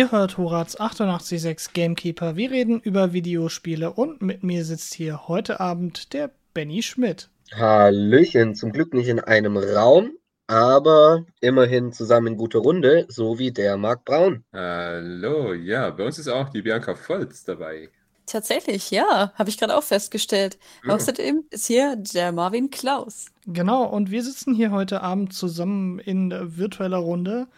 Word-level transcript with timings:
Ihr 0.00 0.12
hört 0.12 0.38
Horaz 0.38 0.80
886 0.80 1.74
Gamekeeper. 1.74 2.34
Wir 2.34 2.50
reden 2.50 2.80
über 2.80 3.12
Videospiele 3.12 3.92
und 3.92 4.22
mit 4.22 4.42
mir 4.42 4.64
sitzt 4.64 4.94
hier 4.94 5.28
heute 5.28 5.60
Abend 5.60 6.14
der 6.14 6.30
Benny 6.54 6.82
Schmidt. 6.82 7.28
Hallöchen, 7.52 8.54
zum 8.54 8.72
Glück 8.72 8.94
nicht 8.94 9.08
in 9.08 9.20
einem 9.20 9.58
Raum, 9.58 10.12
aber 10.46 11.26
immerhin 11.42 11.92
zusammen 11.92 12.28
in 12.28 12.36
guter 12.38 12.60
Runde, 12.60 13.04
so 13.10 13.38
wie 13.38 13.50
der 13.50 13.76
Marc 13.76 14.06
Braun. 14.06 14.42
Hallo, 14.54 15.52
ja, 15.52 15.90
bei 15.90 16.06
uns 16.06 16.18
ist 16.18 16.28
auch 16.28 16.48
die 16.48 16.62
Bianca 16.62 16.94
Volz 16.94 17.44
dabei. 17.44 17.90
Tatsächlich, 18.24 18.90
ja, 18.90 19.34
habe 19.34 19.50
ich 19.50 19.58
gerade 19.58 19.76
auch 19.76 19.82
festgestellt. 19.82 20.58
Ja. 20.82 20.94
Außerdem 20.94 21.44
ist 21.50 21.66
hier 21.66 21.96
der 21.96 22.32
Marvin 22.32 22.70
Klaus. 22.70 23.26
Genau, 23.44 23.84
und 23.84 24.10
wir 24.10 24.22
sitzen 24.22 24.54
hier 24.54 24.70
heute 24.70 25.02
Abend 25.02 25.34
zusammen 25.34 25.98
in 25.98 26.32
virtueller 26.56 26.96
Runde 26.96 27.48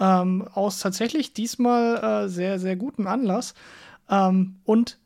ähm, 0.00 0.46
aus 0.52 0.80
tatsächlich 0.80 1.32
diesmal 1.32 2.24
äh, 2.24 2.28
sehr, 2.28 2.58
sehr 2.58 2.76
gutem 2.76 3.06
Anlass. 3.06 3.54
Ähm, 4.08 4.56
und 4.64 4.98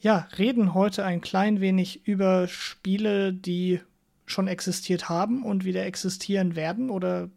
ja, 0.00 0.26
reden 0.36 0.74
heute 0.74 1.04
ein 1.04 1.20
klein 1.20 1.60
wenig 1.60 2.06
über 2.06 2.48
Spiele, 2.48 3.32
die 3.32 3.80
schon 4.26 4.48
existiert 4.48 5.08
haben 5.08 5.44
und 5.44 5.64
wieder 5.64 5.84
existieren 5.84 6.56
werden 6.56 6.90
oder 6.90 7.28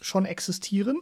schon 0.00 0.26
existieren, 0.26 1.00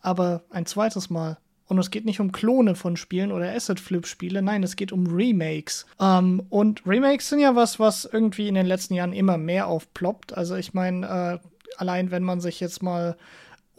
aber 0.00 0.44
ein 0.50 0.66
zweites 0.66 1.10
Mal. 1.10 1.38
Und 1.66 1.78
es 1.78 1.90
geht 1.90 2.04
nicht 2.04 2.18
um 2.18 2.32
Klone 2.32 2.74
von 2.74 2.96
Spielen 2.96 3.30
oder 3.30 3.52
Asset-Flip-Spiele, 3.52 4.42
nein, 4.42 4.64
es 4.64 4.74
geht 4.74 4.90
um 4.90 5.06
Remakes. 5.06 5.86
Ähm, 6.00 6.42
und 6.48 6.84
Remakes 6.86 7.28
sind 7.28 7.38
ja 7.38 7.54
was, 7.54 7.78
was 7.78 8.08
irgendwie 8.10 8.48
in 8.48 8.54
den 8.54 8.66
letzten 8.66 8.94
Jahren 8.94 9.12
immer 9.12 9.38
mehr 9.38 9.68
aufploppt. 9.68 10.36
Also 10.36 10.56
ich 10.56 10.74
meine, 10.74 11.06
äh, 11.06 11.48
allein 11.76 12.10
wenn 12.10 12.24
man 12.24 12.40
sich 12.40 12.58
jetzt 12.60 12.82
mal 12.82 13.16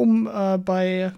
um 0.01 0.27
äh, 0.27 0.57
bei 0.57 1.13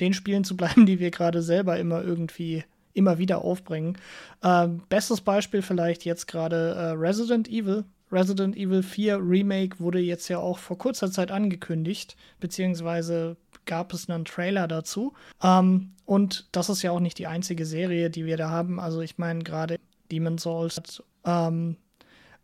den 0.00 0.12
Spielen 0.12 0.44
zu 0.44 0.56
bleiben, 0.56 0.86
die 0.86 0.98
wir 0.98 1.10
gerade 1.10 1.40
selber 1.42 1.78
immer 1.78 2.02
irgendwie 2.02 2.64
immer 2.94 3.18
wieder 3.18 3.44
aufbringen. 3.44 3.96
Äh, 4.42 4.68
bestes 4.88 5.20
Beispiel 5.20 5.62
vielleicht 5.62 6.04
jetzt 6.04 6.26
gerade 6.26 6.74
äh, 6.74 6.90
Resident 6.90 7.48
Evil. 7.48 7.84
Resident 8.10 8.56
Evil 8.56 8.82
4 8.82 9.18
Remake 9.18 9.78
wurde 9.78 10.00
jetzt 10.00 10.28
ja 10.28 10.38
auch 10.38 10.58
vor 10.58 10.78
kurzer 10.78 11.10
Zeit 11.12 11.30
angekündigt, 11.30 12.16
beziehungsweise 12.40 13.36
gab 13.66 13.92
es 13.92 14.08
einen 14.08 14.24
Trailer 14.24 14.66
dazu. 14.66 15.12
Ähm, 15.42 15.92
und 16.06 16.48
das 16.52 16.70
ist 16.70 16.82
ja 16.82 16.90
auch 16.90 17.00
nicht 17.00 17.18
die 17.18 17.26
einzige 17.28 17.66
Serie, 17.66 18.10
die 18.10 18.24
wir 18.24 18.36
da 18.36 18.50
haben. 18.50 18.80
Also 18.80 19.00
ich 19.00 19.18
meine 19.18 19.44
gerade 19.44 19.76
Demon's 20.10 20.42
Souls 20.42 21.02
ähm, 21.24 21.76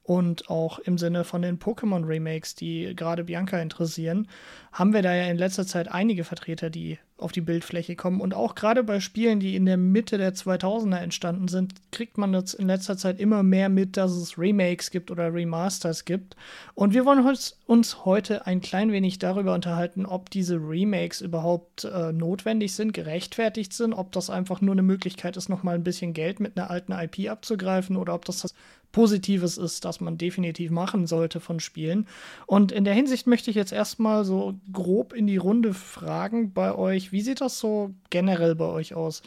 und 0.04 0.50
auch 0.50 0.78
im 0.80 0.98
Sinne 0.98 1.24
von 1.24 1.40
den 1.40 1.58
Pokémon-Remakes, 1.58 2.54
die 2.54 2.94
gerade 2.94 3.24
Bianca 3.24 3.58
interessieren, 3.58 4.28
haben 4.70 4.92
wir 4.92 5.00
da 5.00 5.14
ja 5.14 5.24
in 5.24 5.38
letzter 5.38 5.66
Zeit 5.66 5.90
einige 5.90 6.24
Vertreter, 6.24 6.68
die 6.68 6.98
auf 7.16 7.32
die 7.32 7.40
Bildfläche 7.40 7.96
kommen. 7.96 8.20
Und 8.20 8.34
auch 8.34 8.54
gerade 8.54 8.84
bei 8.84 9.00
Spielen, 9.00 9.40
die 9.40 9.56
in 9.56 9.64
der 9.64 9.78
Mitte 9.78 10.18
der 10.18 10.34
2000er 10.34 10.98
entstanden 10.98 11.48
sind, 11.48 11.72
kriegt 11.90 12.18
man 12.18 12.34
jetzt 12.34 12.52
in 12.52 12.66
letzter 12.66 12.98
Zeit 12.98 13.18
immer 13.18 13.42
mehr 13.42 13.70
mit, 13.70 13.96
dass 13.96 14.12
es 14.12 14.36
Remakes 14.36 14.90
gibt 14.90 15.10
oder 15.10 15.32
Remasters 15.32 16.04
gibt. 16.04 16.36
Und 16.74 16.92
wir 16.92 17.06
wollen 17.06 17.24
uns 17.66 18.04
heute 18.04 18.46
ein 18.46 18.60
klein 18.60 18.92
wenig 18.92 19.18
darüber 19.18 19.54
unterhalten, 19.54 20.04
ob 20.04 20.28
diese 20.28 20.56
Remakes 20.56 21.22
überhaupt 21.22 21.84
äh, 21.84 22.12
notwendig 22.12 22.74
sind, 22.74 22.92
gerechtfertigt 22.92 23.72
sind, 23.72 23.94
ob 23.94 24.12
das 24.12 24.28
einfach 24.28 24.60
nur 24.60 24.72
eine 24.72 24.82
Möglichkeit 24.82 25.38
ist, 25.38 25.48
nochmal 25.48 25.76
ein 25.76 25.84
bisschen 25.84 26.12
Geld 26.12 26.40
mit 26.40 26.58
einer 26.58 26.68
alten 26.68 26.92
IP 26.92 27.30
abzugreifen 27.30 27.96
oder 27.96 28.12
ob 28.12 28.26
das 28.26 28.42
das 28.42 28.54
Positives 28.94 29.58
ist, 29.58 29.84
das 29.84 30.00
man 30.00 30.18
definitiv 30.18 30.70
machen 30.70 31.08
sollte 31.08 31.40
von 31.40 31.58
Spielen. 31.58 32.06
Und 32.46 32.70
in 32.70 32.84
der 32.84 32.94
Hinsicht 32.94 33.26
möchte 33.26 33.50
ich 33.50 33.56
jetzt 33.56 33.72
erstmal 33.72 34.24
so 34.24 34.54
grob 34.72 35.12
in 35.12 35.26
die 35.26 35.36
Runde 35.36 35.74
fragen 35.74 36.52
bei 36.52 36.72
euch, 36.72 37.10
wie 37.10 37.20
sieht 37.20 37.40
das 37.40 37.58
so 37.58 37.90
generell 38.10 38.54
bei 38.54 38.66
euch 38.66 38.94
aus? 38.94 39.22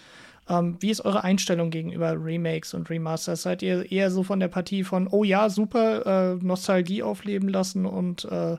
Ähm, 0.47 0.77
wie 0.79 0.89
ist 0.89 1.03
eure 1.03 1.25
Einstellung 1.25 1.69
gegenüber 1.69 2.15
Remakes 2.17 2.73
und 2.73 2.89
Remasters? 2.89 3.41
Seid 3.41 3.61
ihr 3.61 3.91
eher 3.91 4.09
so 4.09 4.23
von 4.23 4.39
der 4.39 4.47
Partie 4.47 4.85
von, 4.85 5.09
oh 5.11 5.25
ja, 5.25 5.49
super, 5.49 6.37
äh, 6.39 6.43
Nostalgie 6.45 7.03
aufleben 7.03 7.49
lassen 7.49 7.85
und 7.85 8.23
äh, 8.23 8.55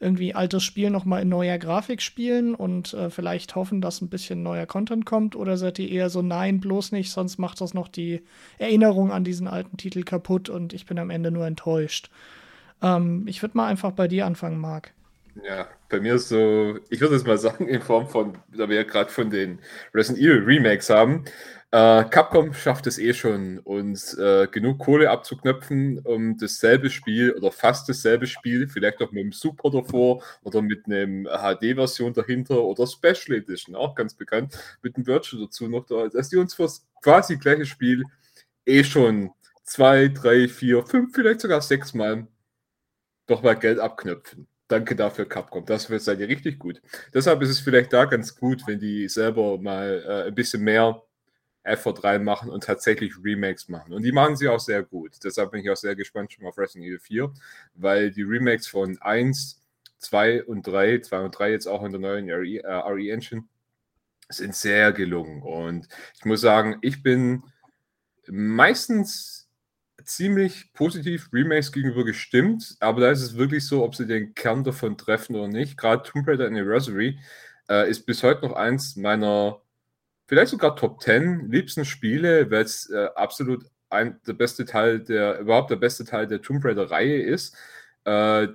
irgendwie 0.00 0.34
altes 0.34 0.62
Spiel 0.62 0.90
nochmal 0.90 1.22
in 1.22 1.28
neuer 1.28 1.58
Grafik 1.58 2.02
spielen 2.02 2.54
und 2.54 2.94
äh, 2.94 3.10
vielleicht 3.10 3.54
hoffen, 3.54 3.80
dass 3.80 4.00
ein 4.00 4.08
bisschen 4.08 4.42
neuer 4.42 4.66
Content 4.66 5.06
kommt? 5.06 5.36
Oder 5.36 5.56
seid 5.56 5.78
ihr 5.78 5.90
eher 5.90 6.10
so, 6.10 6.22
nein, 6.22 6.60
bloß 6.60 6.92
nicht, 6.92 7.10
sonst 7.10 7.38
macht 7.38 7.60
das 7.60 7.74
noch 7.74 7.88
die 7.88 8.22
Erinnerung 8.58 9.12
an 9.12 9.24
diesen 9.24 9.48
alten 9.48 9.76
Titel 9.76 10.02
kaputt 10.02 10.48
und 10.48 10.72
ich 10.72 10.86
bin 10.86 10.98
am 10.98 11.10
Ende 11.10 11.30
nur 11.30 11.46
enttäuscht? 11.46 12.10
Ähm, 12.82 13.24
ich 13.26 13.42
würde 13.42 13.56
mal 13.56 13.66
einfach 13.66 13.92
bei 13.92 14.08
dir 14.08 14.26
anfangen, 14.26 14.58
Marc. 14.58 14.92
Ja, 15.46 15.68
bei 15.90 16.00
mir 16.00 16.14
ist 16.14 16.28
so, 16.28 16.78
ich 16.88 17.00
würde 17.00 17.14
es 17.14 17.24
mal 17.24 17.36
sagen, 17.38 17.68
in 17.68 17.82
Form 17.82 18.08
von, 18.08 18.38
da 18.56 18.68
wir 18.68 18.76
ja 18.76 18.82
gerade 18.84 19.10
von 19.10 19.30
den 19.30 19.58
Resident 19.94 20.24
Evil 20.24 20.44
Remakes 20.44 20.88
haben, 20.88 21.24
äh, 21.72 22.04
Capcom 22.04 22.54
schafft 22.54 22.86
es 22.86 22.98
eh 22.98 23.12
schon, 23.12 23.58
uns 23.58 24.14
äh, 24.14 24.46
genug 24.50 24.78
Kohle 24.78 25.10
abzuknöpfen, 25.10 25.98
um 25.98 26.38
dasselbe 26.38 26.90
Spiel 26.90 27.32
oder 27.32 27.50
fast 27.50 27.88
dasselbe 27.88 28.26
Spiel, 28.26 28.68
vielleicht 28.68 29.02
auch 29.02 29.10
mit 29.10 29.22
einem 29.22 29.32
Super 29.32 29.70
davor 29.70 30.22
oder 30.42 30.62
mit 30.62 30.86
einem 30.86 31.24
HD-Version 31.24 32.14
dahinter 32.14 32.62
oder 32.62 32.86
Special 32.86 33.36
Edition, 33.36 33.74
auch 33.74 33.94
ganz 33.94 34.14
bekannt, 34.14 34.56
mit 34.82 34.96
einem 34.96 35.06
Virtual 35.06 35.42
dazu 35.42 35.68
noch 35.68 35.86
da, 35.86 36.08
dass 36.08 36.28
die 36.28 36.36
uns 36.36 36.54
für 36.54 36.62
das 36.62 36.86
quasi 37.02 37.36
gleiche 37.36 37.66
Spiel 37.66 38.04
eh 38.64 38.84
schon 38.84 39.30
zwei, 39.64 40.08
drei, 40.08 40.48
vier, 40.48 40.84
fünf, 40.86 41.14
vielleicht 41.14 41.40
sogar 41.40 41.60
sechs 41.60 41.94
Mal 41.94 42.26
doch 43.26 43.42
mal 43.42 43.54
Geld 43.54 43.80
abknöpfen. 43.80 44.46
Danke 44.68 44.96
dafür, 44.96 45.28
Capcom. 45.28 45.64
Das 45.64 45.84
seid 45.84 46.20
ihr 46.20 46.28
richtig 46.28 46.58
gut. 46.58 46.80
Deshalb 47.14 47.42
ist 47.42 47.50
es 47.50 47.60
vielleicht 47.60 47.92
da 47.92 48.04
ganz 48.04 48.34
gut, 48.34 48.66
wenn 48.66 48.80
die 48.80 49.08
selber 49.08 49.58
mal 49.58 50.04
äh, 50.06 50.28
ein 50.28 50.34
bisschen 50.34 50.62
mehr 50.62 51.02
Effort 51.66 52.04
reinmachen 52.04 52.50
und 52.50 52.64
tatsächlich 52.64 53.14
Remakes 53.22 53.68
machen. 53.68 53.92
Und 53.92 54.02
die 54.02 54.12
machen 54.12 54.36
sie 54.36 54.48
auch 54.48 54.60
sehr 54.60 54.82
gut. 54.82 55.16
Deshalb 55.24 55.50
bin 55.52 55.60
ich 55.62 55.70
auch 55.70 55.76
sehr 55.76 55.96
gespannt 55.96 56.32
schon 56.32 56.46
auf 56.46 56.58
Resident 56.58 56.86
Evil 56.86 56.98
4, 56.98 57.32
weil 57.74 58.10
die 58.10 58.22
Remakes 58.22 58.66
von 58.66 58.98
1, 59.00 59.62
2 59.98 60.44
und 60.44 60.66
3, 60.66 61.00
2 61.00 61.20
und 61.20 61.32
3 61.32 61.50
jetzt 61.50 61.66
auch 61.66 61.82
in 61.84 61.92
der 61.92 62.00
neuen 62.00 62.30
RE, 62.30 62.62
äh, 62.62 62.72
RE 62.72 63.10
Engine, 63.10 63.44
sind 64.28 64.54
sehr 64.54 64.92
gelungen. 64.92 65.42
Und 65.42 65.88
ich 66.16 66.24
muss 66.24 66.40
sagen, 66.40 66.78
ich 66.82 67.02
bin 67.02 67.44
meistens 68.28 69.48
ziemlich 70.04 70.72
positiv 70.72 71.28
Remakes 71.32 71.72
gegenüber 71.72 72.04
gestimmt, 72.04 72.76
aber 72.80 73.00
da 73.00 73.10
ist 73.10 73.22
es 73.22 73.36
wirklich 73.36 73.66
so, 73.66 73.82
ob 73.84 73.94
sie 73.94 74.06
den 74.06 74.34
Kern 74.34 74.64
davon 74.64 74.96
treffen 74.96 75.36
oder 75.36 75.48
nicht. 75.48 75.76
Gerade 75.76 76.08
Tomb 76.08 76.28
Raider 76.28 76.46
Anniversary 76.46 77.18
äh, 77.68 77.90
ist 77.90 78.06
bis 78.06 78.22
heute 78.22 78.46
noch 78.46 78.54
eins 78.54 78.96
meiner, 78.96 79.60
vielleicht 80.26 80.50
sogar 80.50 80.76
Top 80.76 81.00
10 81.00 81.50
liebsten 81.50 81.84
Spiele, 81.84 82.50
weil 82.50 82.64
es 82.64 82.90
äh, 82.90 83.08
absolut 83.14 83.64
ein, 83.90 84.20
der 84.26 84.34
beste 84.34 84.64
Teil 84.64 85.00
der, 85.00 85.38
überhaupt 85.38 85.70
der 85.70 85.76
beste 85.76 86.04
Teil 86.04 86.26
der 86.26 86.42
Tomb 86.42 86.64
Raider-Reihe 86.64 87.22
ist. 87.22 87.56
Äh, 88.04 88.48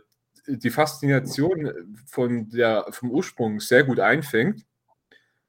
die 0.47 0.69
Faszination 0.69 1.95
von 2.05 2.49
der, 2.49 2.85
vom 2.89 3.11
Ursprung 3.11 3.59
sehr 3.59 3.83
gut 3.83 3.99
einfängt 3.99 4.65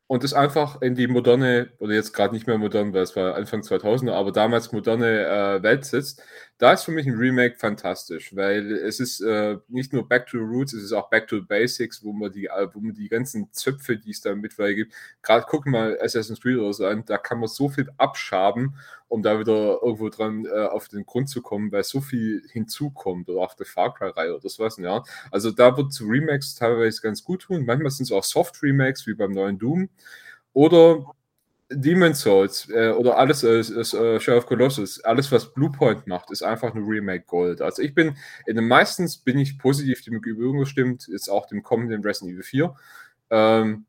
und 0.06 0.22
das 0.22 0.34
einfach 0.34 0.83
in 0.83 0.94
die 0.94 1.06
moderne, 1.06 1.72
oder 1.78 1.94
jetzt 1.94 2.12
gerade 2.12 2.34
nicht 2.34 2.47
mehr 2.47 2.59
modern, 2.59 2.93
weil 2.93 3.03
es 3.03 3.16
war 3.16 3.34
Anfang 3.34 3.62
2000er, 3.62 4.12
aber 4.12 4.31
damals 4.31 4.71
moderne 4.72 5.27
äh, 5.27 5.62
Welt 5.62 5.84
sitzt, 5.87 6.22
da 6.62 6.75
ist 6.75 6.84
für 6.84 6.93
mich 6.93 7.09
ein 7.09 7.17
Remake 7.17 7.56
fantastisch, 7.59 8.37
weil 8.37 8.71
es 8.71 9.00
ist 9.00 9.21
äh, 9.21 9.59
nicht 9.67 9.93
nur 9.93 10.09
Back 10.09 10.28
to 10.28 10.39
the 10.39 10.45
Roots, 10.45 10.73
es 10.73 10.84
ist 10.84 10.93
auch 10.93 11.11
Back 11.11 11.27
to 11.27 11.41
the 11.41 11.45
Basics, 11.45 12.05
wo 12.05 12.12
man 12.12 12.31
die, 12.31 12.49
wo 12.73 12.78
man 12.78 12.95
die 12.95 13.09
ganzen 13.09 13.53
Zöpfe, 13.53 13.97
die 13.97 14.12
es 14.12 14.21
da 14.21 14.33
mittlerweile 14.36 14.77
gibt, 14.77 14.95
gerade 15.22 15.45
gucken 15.45 15.72
mal 15.72 15.98
Assassin's 16.01 16.41
Creed 16.41 16.59
oder 16.59 16.72
so 16.72 16.86
an, 16.86 17.03
da 17.04 17.19
kann 17.19 17.41
man 17.41 17.48
so 17.48 17.69
viel 17.69 17.91
abschaben, 17.97 18.77
um 19.09 19.25
da 19.25 19.41
wieder 19.41 19.81
irgendwo 19.83 20.09
dran 20.09 20.47
äh, 20.47 20.66
auf 20.66 20.86
den 20.86 21.04
Grund 21.04 21.28
zu 21.28 21.42
kommen, 21.42 21.72
weil 21.72 21.83
so 21.83 22.01
viel 22.01 22.45
hinzukommt 22.53 23.28
oder 23.28 23.41
auch 23.41 23.54
der 23.54 23.66
Far 23.66 23.92
Cry-Reihe 23.92 24.36
oder 24.36 24.48
sowas, 24.48 24.77
ja. 24.77 25.03
Also 25.33 25.51
da 25.51 25.77
wird 25.77 25.92
zu 25.92 26.07
Remakes 26.07 26.54
teilweise 26.54 27.03
ganz 27.03 27.25
gut 27.25 27.42
tun, 27.42 27.66
manchmal 27.66 27.91
sind 27.91 28.04
es 28.04 28.13
auch 28.13 28.22
Soft-Remakes, 28.22 29.09
wie 29.09 29.15
beim 29.15 29.33
neuen 29.33 29.59
Doom, 29.59 29.89
oder 30.53 31.13
Demon's 31.74 32.21
Souls 32.21 32.69
äh, 32.71 32.91
oder 32.91 33.19
alles 33.19 33.42
äh, 33.42 33.60
äh, 33.60 34.36
of 34.36 34.47
Colossus, 34.47 35.03
alles 35.04 35.30
was 35.33 35.53
Bluepoint 35.53 36.07
macht, 36.07 36.30
ist 36.30 36.42
einfach 36.42 36.74
nur 36.74 36.89
Remake 36.89 37.24
Gold. 37.27 37.60
Also 37.60 37.83
ich 37.83 37.95
bin, 37.95 38.16
in 38.47 38.57
den 38.57 38.69
meistens 38.69 39.19
bin 39.19 39.39
ich 39.39 39.59
positiv 39.59 40.03
dem 40.03 40.22
Übung 40.22 40.59
gestimmt, 40.59 41.09
jetzt 41.10 41.28
auch 41.28 41.47
dem 41.47 41.63
kommenden 41.63 42.03
Resident 42.03 42.33
Evil 42.33 42.42
4. 42.42 42.77
Ähm, 43.30 43.86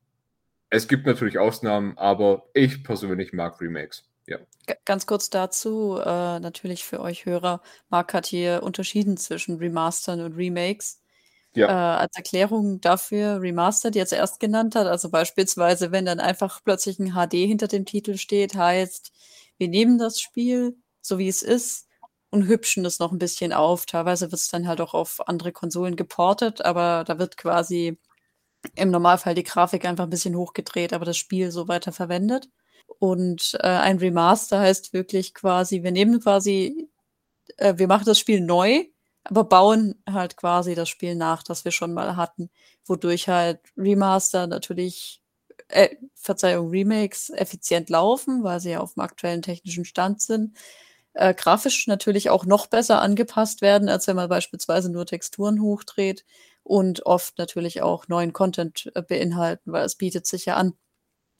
es 0.69 0.87
gibt 0.87 1.05
natürlich 1.05 1.37
Ausnahmen, 1.37 1.97
aber 1.97 2.47
ich 2.53 2.83
persönlich 2.83 3.33
mag 3.33 3.61
Remakes. 3.61 4.09
Ja. 4.25 4.37
Ganz 4.85 5.05
kurz 5.05 5.29
dazu, 5.29 5.99
äh, 5.99 6.39
natürlich 6.39 6.85
für 6.85 7.01
euch 7.01 7.25
Hörer, 7.25 7.61
Marc 7.89 8.13
hat 8.13 8.25
hier 8.25 8.63
unterschieden 8.63 9.17
zwischen 9.17 9.57
Remastern 9.57 10.21
und 10.21 10.35
Remakes. 10.35 11.02
Ja. 11.55 11.67
Äh, 11.67 11.71
als 12.01 12.15
Erklärung 12.15 12.81
dafür 12.81 13.39
Remastered 13.41 13.95
jetzt 13.95 14.11
erst 14.13 14.39
genannt 14.39 14.75
hat. 14.75 14.87
Also 14.87 15.09
beispielsweise, 15.09 15.91
wenn 15.91 16.05
dann 16.05 16.19
einfach 16.19 16.61
plötzlich 16.63 16.99
ein 16.99 17.13
HD 17.13 17.33
hinter 17.47 17.67
dem 17.67 17.85
Titel 17.85 18.17
steht, 18.17 18.55
heißt, 18.55 19.11
wir 19.57 19.67
nehmen 19.67 19.97
das 19.99 20.19
Spiel, 20.19 20.77
so 21.01 21.17
wie 21.19 21.27
es 21.27 21.41
ist, 21.43 21.87
und 22.31 22.47
hübschen 22.47 22.83
es 22.85 22.97
noch 22.99 23.11
ein 23.11 23.19
bisschen 23.19 23.53
auf. 23.53 23.85
Teilweise 23.85 24.31
wird 24.31 24.41
es 24.41 24.47
dann 24.49 24.67
halt 24.67 24.81
auch 24.81 24.93
auf 24.95 25.27
andere 25.27 25.51
Konsolen 25.51 25.95
geportet, 25.95 26.61
aber 26.65 27.03
da 27.05 27.19
wird 27.19 27.37
quasi 27.37 27.99
im 28.75 28.91
Normalfall 28.91 29.35
die 29.35 29.43
Grafik 29.43 29.85
einfach 29.85 30.05
ein 30.05 30.09
bisschen 30.09 30.35
hochgedreht, 30.35 30.93
aber 30.93 31.05
das 31.05 31.17
Spiel 31.17 31.51
so 31.51 31.67
weiter 31.67 31.91
verwendet. 31.91 32.49
Und 32.99 33.57
äh, 33.61 33.67
ein 33.67 33.97
Remaster 33.99 34.59
heißt 34.59 34.93
wirklich 34.93 35.33
quasi, 35.33 35.83
wir 35.83 35.91
nehmen 35.91 36.19
quasi, 36.21 36.89
äh, 37.57 37.75
wir 37.77 37.87
machen 37.87 38.05
das 38.05 38.19
Spiel 38.19 38.41
neu, 38.41 38.85
aber 39.23 39.45
bauen 39.45 39.95
halt 40.09 40.37
quasi 40.37 40.75
das 40.75 40.89
Spiel 40.89 41.15
nach, 41.15 41.43
das 41.43 41.65
wir 41.65 41.71
schon 41.71 41.93
mal 41.93 42.15
hatten, 42.17 42.49
wodurch 42.85 43.27
halt 43.29 43.59
Remaster 43.77 44.47
natürlich, 44.47 45.21
äh, 45.69 45.89
Verzeihung, 46.15 46.69
Remakes 46.69 47.29
effizient 47.29 47.89
laufen, 47.89 48.43
weil 48.43 48.59
sie 48.59 48.71
ja 48.71 48.79
auf 48.81 48.93
dem 48.95 49.01
aktuellen 49.03 49.41
technischen 49.41 49.85
Stand 49.85 50.21
sind. 50.21 50.57
Äh, 51.13 51.33
grafisch 51.35 51.87
natürlich 51.87 52.29
auch 52.29 52.45
noch 52.45 52.67
besser 52.67 53.01
angepasst 53.01 53.61
werden, 53.61 53.89
als 53.89 54.07
wenn 54.07 54.15
man 54.15 54.29
beispielsweise 54.29 54.89
nur 54.91 55.05
Texturen 55.05 55.61
hochdreht 55.61 56.25
und 56.63 57.05
oft 57.05 57.37
natürlich 57.37 57.81
auch 57.83 58.07
neuen 58.07 58.33
Content 58.33 58.91
äh, 58.95 59.01
beinhalten, 59.03 59.71
weil 59.71 59.85
es 59.85 59.95
bietet 59.95 60.25
sich 60.25 60.45
ja 60.45 60.55
an, 60.55 60.73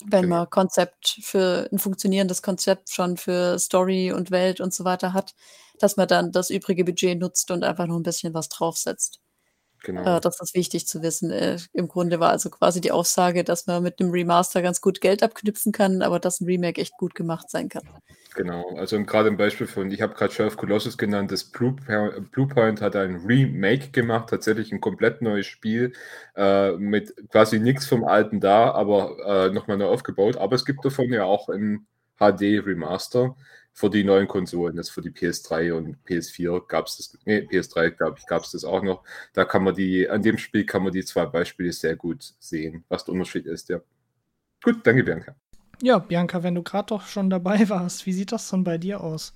wenn 0.06 0.28
man 0.28 0.50
Konzept 0.50 1.19
für 1.24 1.69
ein 1.72 1.80
funktionierendes 1.80 2.42
Konzept 2.42 2.90
schon 2.92 3.18
für 3.18 3.60
Story 3.60 4.12
und 4.12 4.31
Welt 4.31 4.60
und 4.62 4.74
so 4.74 4.86
weiter 4.86 5.13
hat, 5.13 5.34
dass 5.80 5.98
man 5.98 6.07
dann 6.07 6.31
das 6.31 6.50
übrige 6.50 6.86
Budget 6.86 7.19
nutzt 7.19 7.51
und 7.51 7.63
einfach 7.63 7.88
noch 7.88 7.98
ein 7.98 8.04
bisschen 8.04 8.34
was 8.34 8.50
draufsetzt. 8.50 9.19
Genau. 9.83 10.18
Äh, 10.18 10.21
das 10.21 10.39
ist 10.41 10.56
wichtig 10.56 10.88
zu 10.88 11.01
wissen. 11.01 11.30
Äh, 11.30 11.57
Im 11.74 11.88
Grunde 11.88 12.19
war 12.19 12.31
also 12.31 12.50
quasi 12.50 12.81
die 12.81 12.91
Aussage, 12.91 13.44
dass 13.44 13.68
man 13.68 13.83
mit 13.83 14.00
einem 14.00 14.12
Remaster 14.12 14.62
ganz 14.62 14.81
gut 14.81 15.01
Geld 15.01 15.21
abknüpfen 15.21 15.71
kann, 15.71 16.01
aber 16.01 16.19
dass 16.19 16.39
ein 16.39 16.45
Remake 16.45 16.81
echt 16.81 16.97
gut 16.97 17.13
gemacht 17.13 17.50
sein 17.50 17.69
kann. 17.69 17.83
Genau, 18.35 18.75
also 18.77 19.01
gerade 19.03 19.27
im 19.27 19.38
Beispiel 19.38 19.68
von, 19.68 19.91
ich 19.91 20.01
habe 20.01 20.15
gerade 20.15 20.33
Sheriff 20.33 20.57
Colossus 20.57 20.97
genannt, 20.97 21.31
das 21.31 21.44
Blue, 21.44 21.75
Bluepoint 22.31 22.81
hat 22.81 22.95
ein 22.95 23.18
Remake 23.18 23.91
gemacht, 23.91 24.30
tatsächlich 24.30 24.71
ein 24.71 24.81
komplett 24.81 25.21
neues 25.21 25.45
Spiel, 25.45 25.94
äh, 26.35 26.71
mit 26.71 27.13
quasi 27.30 27.59
nichts 27.59 27.85
vom 27.85 28.03
alten 28.06 28.39
da, 28.39 28.71
aber 28.71 29.18
äh, 29.47 29.53
nochmal 29.53 29.77
neu 29.77 29.85
aufgebaut. 29.85 30.38
Aber 30.38 30.56
es 30.56 30.65
gibt 30.65 30.83
davon 30.83 31.12
ja 31.13 31.25
auch 31.25 31.50
ein 31.50 31.85
HD-Remaster 32.18 33.35
für 33.74 33.90
die 33.90 34.04
neuen 34.04 34.28
Konsolen, 34.28 34.75
das 34.75 34.90
für 34.90 35.02
die 35.02 35.10
PS3 35.10 35.74
und 35.74 35.98
PS4 36.08 36.68
gab 36.68 36.86
es 36.86 36.98
das, 36.98 37.18
nee, 37.25 37.40
PS3 37.40 37.90
glaube 37.90 38.18
ich, 38.20 38.25
gab 38.28 38.44
es 38.44 38.52
das 38.52 38.64
auch 38.64 38.84
noch. 38.84 39.04
Da 39.34 39.46
kann 39.46 39.64
man 39.64 39.74
die, 39.74 40.08
an 40.08 40.22
dem 40.22 40.38
Spiel 40.38 40.66
kann 40.66 40.84
man 40.84 40.94
die 40.94 41.04
zwei 41.04 41.25
Beispiele 41.25 41.74
sehr 41.74 41.96
gut 41.96 42.36
sehen, 42.40 42.86
was 42.88 43.04
der 43.04 43.14
Unterschied 43.14 43.48
ist, 43.48 43.70
ja. 43.70 43.81
Gut, 44.64 44.86
danke 44.86 45.04
Bianca. 45.04 45.36
Ja, 45.81 45.98
Bianca, 45.98 46.44
wenn 46.44 46.56
du 46.56 46.64
gerade 46.64 46.88
doch 46.88 47.08
schon 47.08 47.30
dabei 47.30 47.68
warst, 47.70 48.06
wie 48.06 48.14
sieht 48.14 48.31
das 48.31 48.50
dann 48.50 48.64
bei 48.64 48.78
dir 48.78 49.02
aus? 49.02 49.34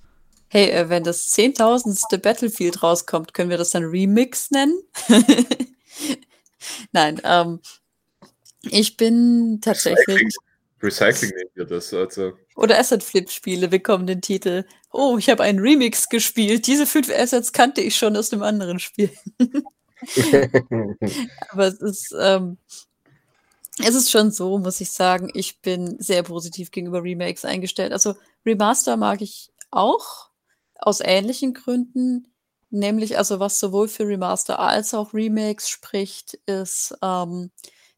Hey, 0.48 0.70
äh, 0.70 0.88
wenn 0.88 1.04
das 1.04 1.28
zehntausendste 1.30 2.18
Battlefield 2.18 2.82
rauskommt, 2.82 3.34
können 3.34 3.50
wir 3.50 3.58
das 3.58 3.70
dann 3.70 3.84
Remix 3.84 4.50
nennen? 4.50 4.80
Nein, 6.92 7.20
ähm, 7.24 7.60
ich 8.62 8.96
bin 8.96 9.58
tatsächlich. 9.60 10.34
Recycling, 10.82 11.30
nehmen 11.30 11.50
wir 11.54 11.64
das. 11.66 11.92
Also. 11.92 12.32
Oder 12.56 12.78
Asset-Flip-Spiele 12.78 13.68
bekommen 13.68 14.06
den 14.06 14.20
Titel. 14.20 14.64
Oh, 14.92 15.16
ich 15.18 15.28
habe 15.28 15.42
einen 15.42 15.58
Remix 15.58 16.08
gespielt. 16.08 16.66
Diese 16.66 16.86
fünf 16.86 17.10
Assets 17.10 17.52
kannte 17.52 17.80
ich 17.80 17.96
schon 17.96 18.16
aus 18.16 18.32
einem 18.32 18.42
anderen 18.42 18.78
Spiel. 18.78 19.10
Aber 21.50 21.66
es 21.66 21.80
ist, 21.80 22.14
ähm, 22.18 22.58
es 23.80 23.94
ist 23.94 24.10
schon 24.10 24.30
so, 24.30 24.58
muss 24.58 24.80
ich 24.80 24.90
sagen, 24.92 25.30
ich 25.34 25.60
bin 25.60 25.96
sehr 26.00 26.22
positiv 26.22 26.70
gegenüber 26.70 27.02
Remakes 27.02 27.44
eingestellt. 27.44 27.92
Also 27.92 28.14
Remaster 28.46 28.96
mag 28.96 29.20
ich 29.20 29.50
auch 29.70 30.30
aus 30.76 31.00
ähnlichen 31.00 31.54
Gründen. 31.54 32.28
Nämlich, 32.70 33.16
also 33.16 33.40
was 33.40 33.58
sowohl 33.58 33.88
für 33.88 34.06
Remaster 34.06 34.58
als 34.58 34.94
auch 34.94 35.14
Remakes 35.14 35.68
spricht, 35.68 36.34
ist, 36.46 36.94
ähm, 37.02 37.50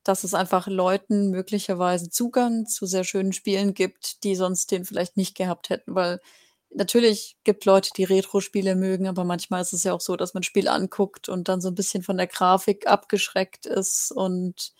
dass 0.05 0.25
es 0.25 0.35
einfach 0.35 0.67
Leuten 0.67 1.31
möglicherweise 1.31 2.11
Zugang 2.11 2.67
zu 2.67 2.87
sehr 2.87 3.05
schönen 3.05 3.33
Spielen 3.33 3.75
gibt, 3.75 4.25
die 4.25 4.35
sonst 4.37 4.71
den 4.71 4.85
vielleicht 4.85 5.17
nicht 5.17 5.37
gehabt 5.37 5.71
hätten. 5.71 5.95
Weil 5.95 6.21
natürlich 6.75 7.37
gibt 7.45 7.65
Leute, 7.65 7.91
die 7.97 8.05
Retro-Spiele 8.05 8.77
mögen, 8.77 9.07
aber 9.09 9.25
manchmal 9.25 9.63
ist 9.63 9.73
es 9.73 9.85
ja 9.85 9.93
auch 9.93 10.01
so, 10.01 10.17
dass 10.17 10.35
man 10.35 10.41
ein 10.41 10.45
Spiel 10.45 10.69
anguckt 10.69 11.29
und 11.29 11.49
dann 11.49 11.61
so 11.61 11.69
ein 11.69 11.75
bisschen 11.75 12.03
von 12.03 12.17
der 12.17 12.27
Grafik 12.29 12.87
abgeschreckt 12.87 13.67
ist 13.67 14.13
und 14.13 14.73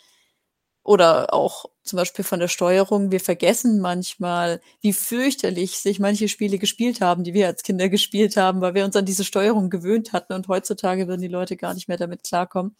oder 0.83 1.33
auch 1.35 1.67
zum 1.85 1.99
Beispiel 1.99 2.25
von 2.25 2.41
der 2.41 2.49
Steuerung. 2.49 3.11
Wir 3.11 3.21
vergessen 3.21 3.81
manchmal, 3.81 4.61
wie 4.81 4.93
fürchterlich 4.93 5.79
sich 5.79 6.01
manche 6.01 6.29
Spiele 6.29 6.59
gespielt 6.59 7.01
haben, 7.01 7.23
die 7.25 7.35
wir 7.35 7.47
als 7.47 7.63
Kinder 7.63 7.89
gespielt 7.89 8.37
haben, 8.37 8.61
weil 8.61 8.75
wir 8.75 8.85
uns 8.85 8.97
an 8.97 9.05
diese 9.05 9.25
Steuerung 9.25 9.71
gewöhnt 9.71 10.13
hatten 10.13 10.33
und 10.33 10.49
heutzutage 10.49 11.07
würden 11.09 11.21
die 11.23 11.29
Leute 11.29 11.57
gar 11.57 11.75
nicht 11.75 11.89
mehr 11.89 11.99
damit 11.99 12.25
klarkommen. 12.25 12.77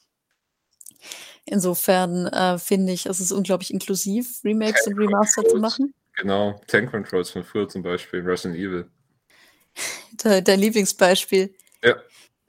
Insofern 1.45 2.27
äh, 2.27 2.59
finde 2.59 2.93
ich, 2.93 3.07
es 3.07 3.21
ist 3.21 3.33
unglaublich 3.33 3.73
inklusiv, 3.73 4.41
Remakes 4.45 4.85
Tank 4.85 4.97
und 4.97 5.03
Remaster 5.03 5.43
Controls. 5.43 5.53
zu 5.53 5.61
machen. 5.61 5.95
Genau, 6.17 6.61
Tank 6.67 6.91
Controls 6.91 7.31
von 7.31 7.45
früher 7.45 7.69
zum 7.69 7.83
Beispiel, 7.83 8.21
Resident 8.21 8.59
Evil. 8.59 8.91
Dein 10.45 10.61
Lieblingsbeispiel. 10.61 11.55
Ja. 11.83 11.97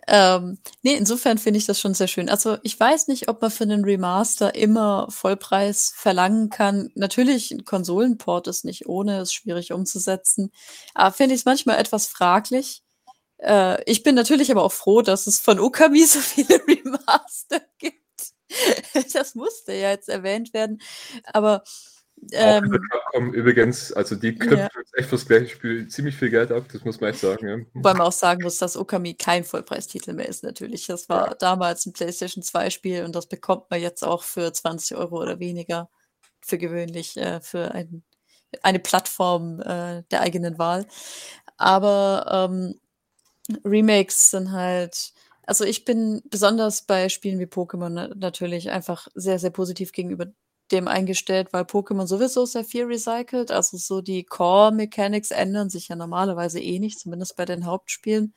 Ähm, 0.07 0.57
nee, 0.81 0.95
insofern 0.95 1.37
finde 1.37 1.59
ich 1.59 1.65
das 1.65 1.79
schon 1.79 1.93
sehr 1.93 2.07
schön. 2.07 2.29
Also 2.29 2.57
ich 2.63 2.79
weiß 2.79 3.07
nicht, 3.07 3.29
ob 3.29 3.41
man 3.41 3.51
für 3.51 3.63
einen 3.63 3.85
Remaster 3.85 4.55
immer 4.55 5.07
Vollpreis 5.09 5.93
verlangen 5.95 6.49
kann. 6.49 6.89
Natürlich, 6.95 7.51
ein 7.51 7.65
Konsolenport 7.65 8.47
ist 8.47 8.65
nicht 8.65 8.87
ohne, 8.87 9.21
ist 9.21 9.33
schwierig 9.33 9.71
umzusetzen. 9.71 10.51
Aber 10.95 11.13
finde 11.13 11.35
ich 11.35 11.41
es 11.41 11.45
manchmal 11.45 11.79
etwas 11.79 12.07
fraglich. 12.07 12.81
Äh, 13.37 13.83
ich 13.89 14.03
bin 14.03 14.15
natürlich 14.15 14.51
aber 14.51 14.63
auch 14.63 14.71
froh, 14.71 15.01
dass 15.01 15.27
es 15.27 15.39
von 15.39 15.59
Okami 15.59 16.03
so 16.05 16.19
viele 16.19 16.59
Remaster 16.67 17.61
gibt. 17.77 18.00
das 19.13 19.35
musste 19.35 19.73
ja 19.73 19.91
jetzt 19.91 20.09
erwähnt 20.09 20.53
werden. 20.53 20.81
Aber 21.25 21.63
ähm, 22.31 22.79
Capcom 22.91 23.33
übrigens, 23.33 23.91
also 23.93 24.15
die 24.15 24.35
knüpfen 24.35 24.57
ja. 24.57 24.69
echt 24.95 25.09
fürs 25.09 25.25
gleiche 25.25 25.49
Spiel 25.49 25.87
ziemlich 25.87 26.15
viel 26.15 26.29
Geld 26.29 26.51
ab, 26.51 26.65
das 26.71 26.83
muss 26.83 27.01
man 27.01 27.11
echt 27.11 27.19
sagen. 27.19 27.47
Ja. 27.47 27.57
Wobei 27.73 27.93
man 27.93 28.07
auch 28.07 28.11
sagen 28.11 28.43
muss, 28.43 28.59
dass 28.59 28.77
Okami 28.77 29.15
kein 29.15 29.43
Vollpreistitel 29.43 30.13
mehr 30.13 30.29
ist, 30.29 30.43
natürlich. 30.43 30.85
Das 30.85 31.09
war 31.09 31.29
ja. 31.29 31.33
damals 31.35 31.85
ein 31.85 31.93
PlayStation 31.93 32.43
2-Spiel 32.43 33.05
und 33.05 33.15
das 33.15 33.27
bekommt 33.27 33.71
man 33.71 33.81
jetzt 33.81 34.03
auch 34.03 34.23
für 34.23 34.53
20 34.53 34.97
Euro 34.97 35.19
oder 35.19 35.39
weniger 35.39 35.89
für 36.41 36.57
gewöhnlich 36.57 37.17
äh, 37.17 37.41
für 37.41 37.71
ein, 37.71 38.03
eine 38.61 38.79
Plattform 38.79 39.59
äh, 39.61 40.03
der 40.11 40.21
eigenen 40.21 40.59
Wahl. 40.59 40.85
Aber 41.57 42.49
ähm, 42.51 42.79
Remakes 43.65 44.29
sind 44.31 44.51
halt, 44.51 45.13
also 45.45 45.65
ich 45.65 45.85
bin 45.85 46.21
besonders 46.29 46.83
bei 46.83 47.09
Spielen 47.09 47.39
wie 47.39 47.45
Pokémon 47.45 48.13
natürlich 48.15 48.69
einfach 48.71 49.07
sehr, 49.15 49.39
sehr 49.39 49.49
positiv 49.49 49.91
gegenüber 49.91 50.27
dem 50.71 50.87
eingestellt, 50.87 51.51
weil 51.51 51.63
Pokémon 51.63 52.07
sowieso 52.07 52.45
sehr 52.45 52.63
viel 52.63 52.85
recycelt. 52.85 53.51
Also 53.51 53.77
so 53.77 54.01
die 54.01 54.23
Core-Mechanics 54.23 55.31
ändern 55.31 55.69
sich 55.69 55.89
ja 55.89 55.95
normalerweise 55.95 56.59
eh 56.59 56.79
nicht, 56.79 56.99
zumindest 56.99 57.35
bei 57.35 57.45
den 57.45 57.65
Hauptspielen. 57.65 58.33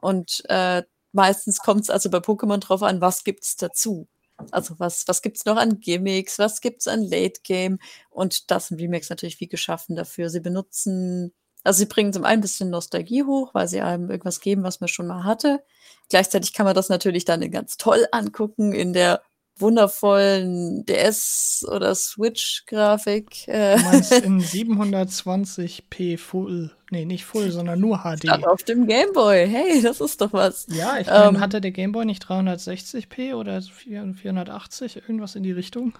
Und 0.00 0.42
äh, 0.48 0.82
meistens 1.12 1.58
kommt 1.58 1.82
es 1.82 1.90
also 1.90 2.10
bei 2.10 2.18
Pokémon 2.18 2.58
drauf 2.58 2.82
an, 2.82 3.00
was 3.00 3.24
gibt's 3.24 3.56
dazu. 3.56 4.08
Also 4.50 4.74
was, 4.78 5.06
was 5.06 5.22
gibt's 5.22 5.44
noch 5.44 5.56
an 5.56 5.80
Gimmicks, 5.80 6.38
was 6.38 6.60
gibt's 6.60 6.88
an 6.88 7.02
Late 7.02 7.40
Game? 7.44 7.78
Und 8.10 8.50
das 8.50 8.68
sind 8.68 8.80
Remakes 8.80 9.10
natürlich 9.10 9.40
wie 9.40 9.48
geschaffen 9.48 9.96
dafür. 9.96 10.30
Sie 10.30 10.40
benutzen, 10.40 11.32
also 11.64 11.78
sie 11.78 11.86
bringen 11.86 12.12
zum 12.12 12.24
einen 12.24 12.38
ein 12.38 12.42
bisschen 12.42 12.70
Nostalgie 12.70 13.24
hoch, 13.24 13.54
weil 13.54 13.68
sie 13.68 13.80
einem 13.80 14.10
irgendwas 14.10 14.40
geben, 14.40 14.62
was 14.62 14.80
man 14.80 14.88
schon 14.88 15.06
mal 15.06 15.24
hatte. 15.24 15.62
Gleichzeitig 16.08 16.52
kann 16.52 16.66
man 16.66 16.74
das 16.74 16.88
natürlich 16.88 17.24
dann 17.24 17.48
ganz 17.50 17.76
toll 17.76 18.06
angucken 18.10 18.72
in 18.72 18.92
der 18.92 19.22
wundervollen 19.56 20.84
DS- 20.86 21.64
oder 21.68 21.94
Switch-Grafik. 21.94 23.48
Äh. 23.48 23.76
Du 23.76 23.84
meinst 23.84 24.12
in 24.12 24.40
720p 24.42 26.18
Full, 26.18 26.72
nee, 26.90 27.04
nicht 27.04 27.24
Full, 27.24 27.50
sondern 27.50 27.80
nur 27.80 27.98
HD. 27.98 28.24
Statt 28.24 28.46
auf 28.46 28.62
dem 28.62 28.86
Gameboy, 28.86 29.46
hey, 29.46 29.80
das 29.82 30.00
ist 30.00 30.20
doch 30.20 30.32
was. 30.32 30.66
Ja, 30.68 30.98
ich 30.98 31.06
meine, 31.06 31.36
ähm, 31.36 31.40
hatte 31.40 31.60
der 31.60 31.70
Gameboy 31.70 32.04
nicht 32.04 32.24
360p 32.24 33.34
oder 33.34 33.60
480, 33.62 34.96
irgendwas 34.96 35.36
in 35.36 35.42
die 35.42 35.52
Richtung? 35.52 35.94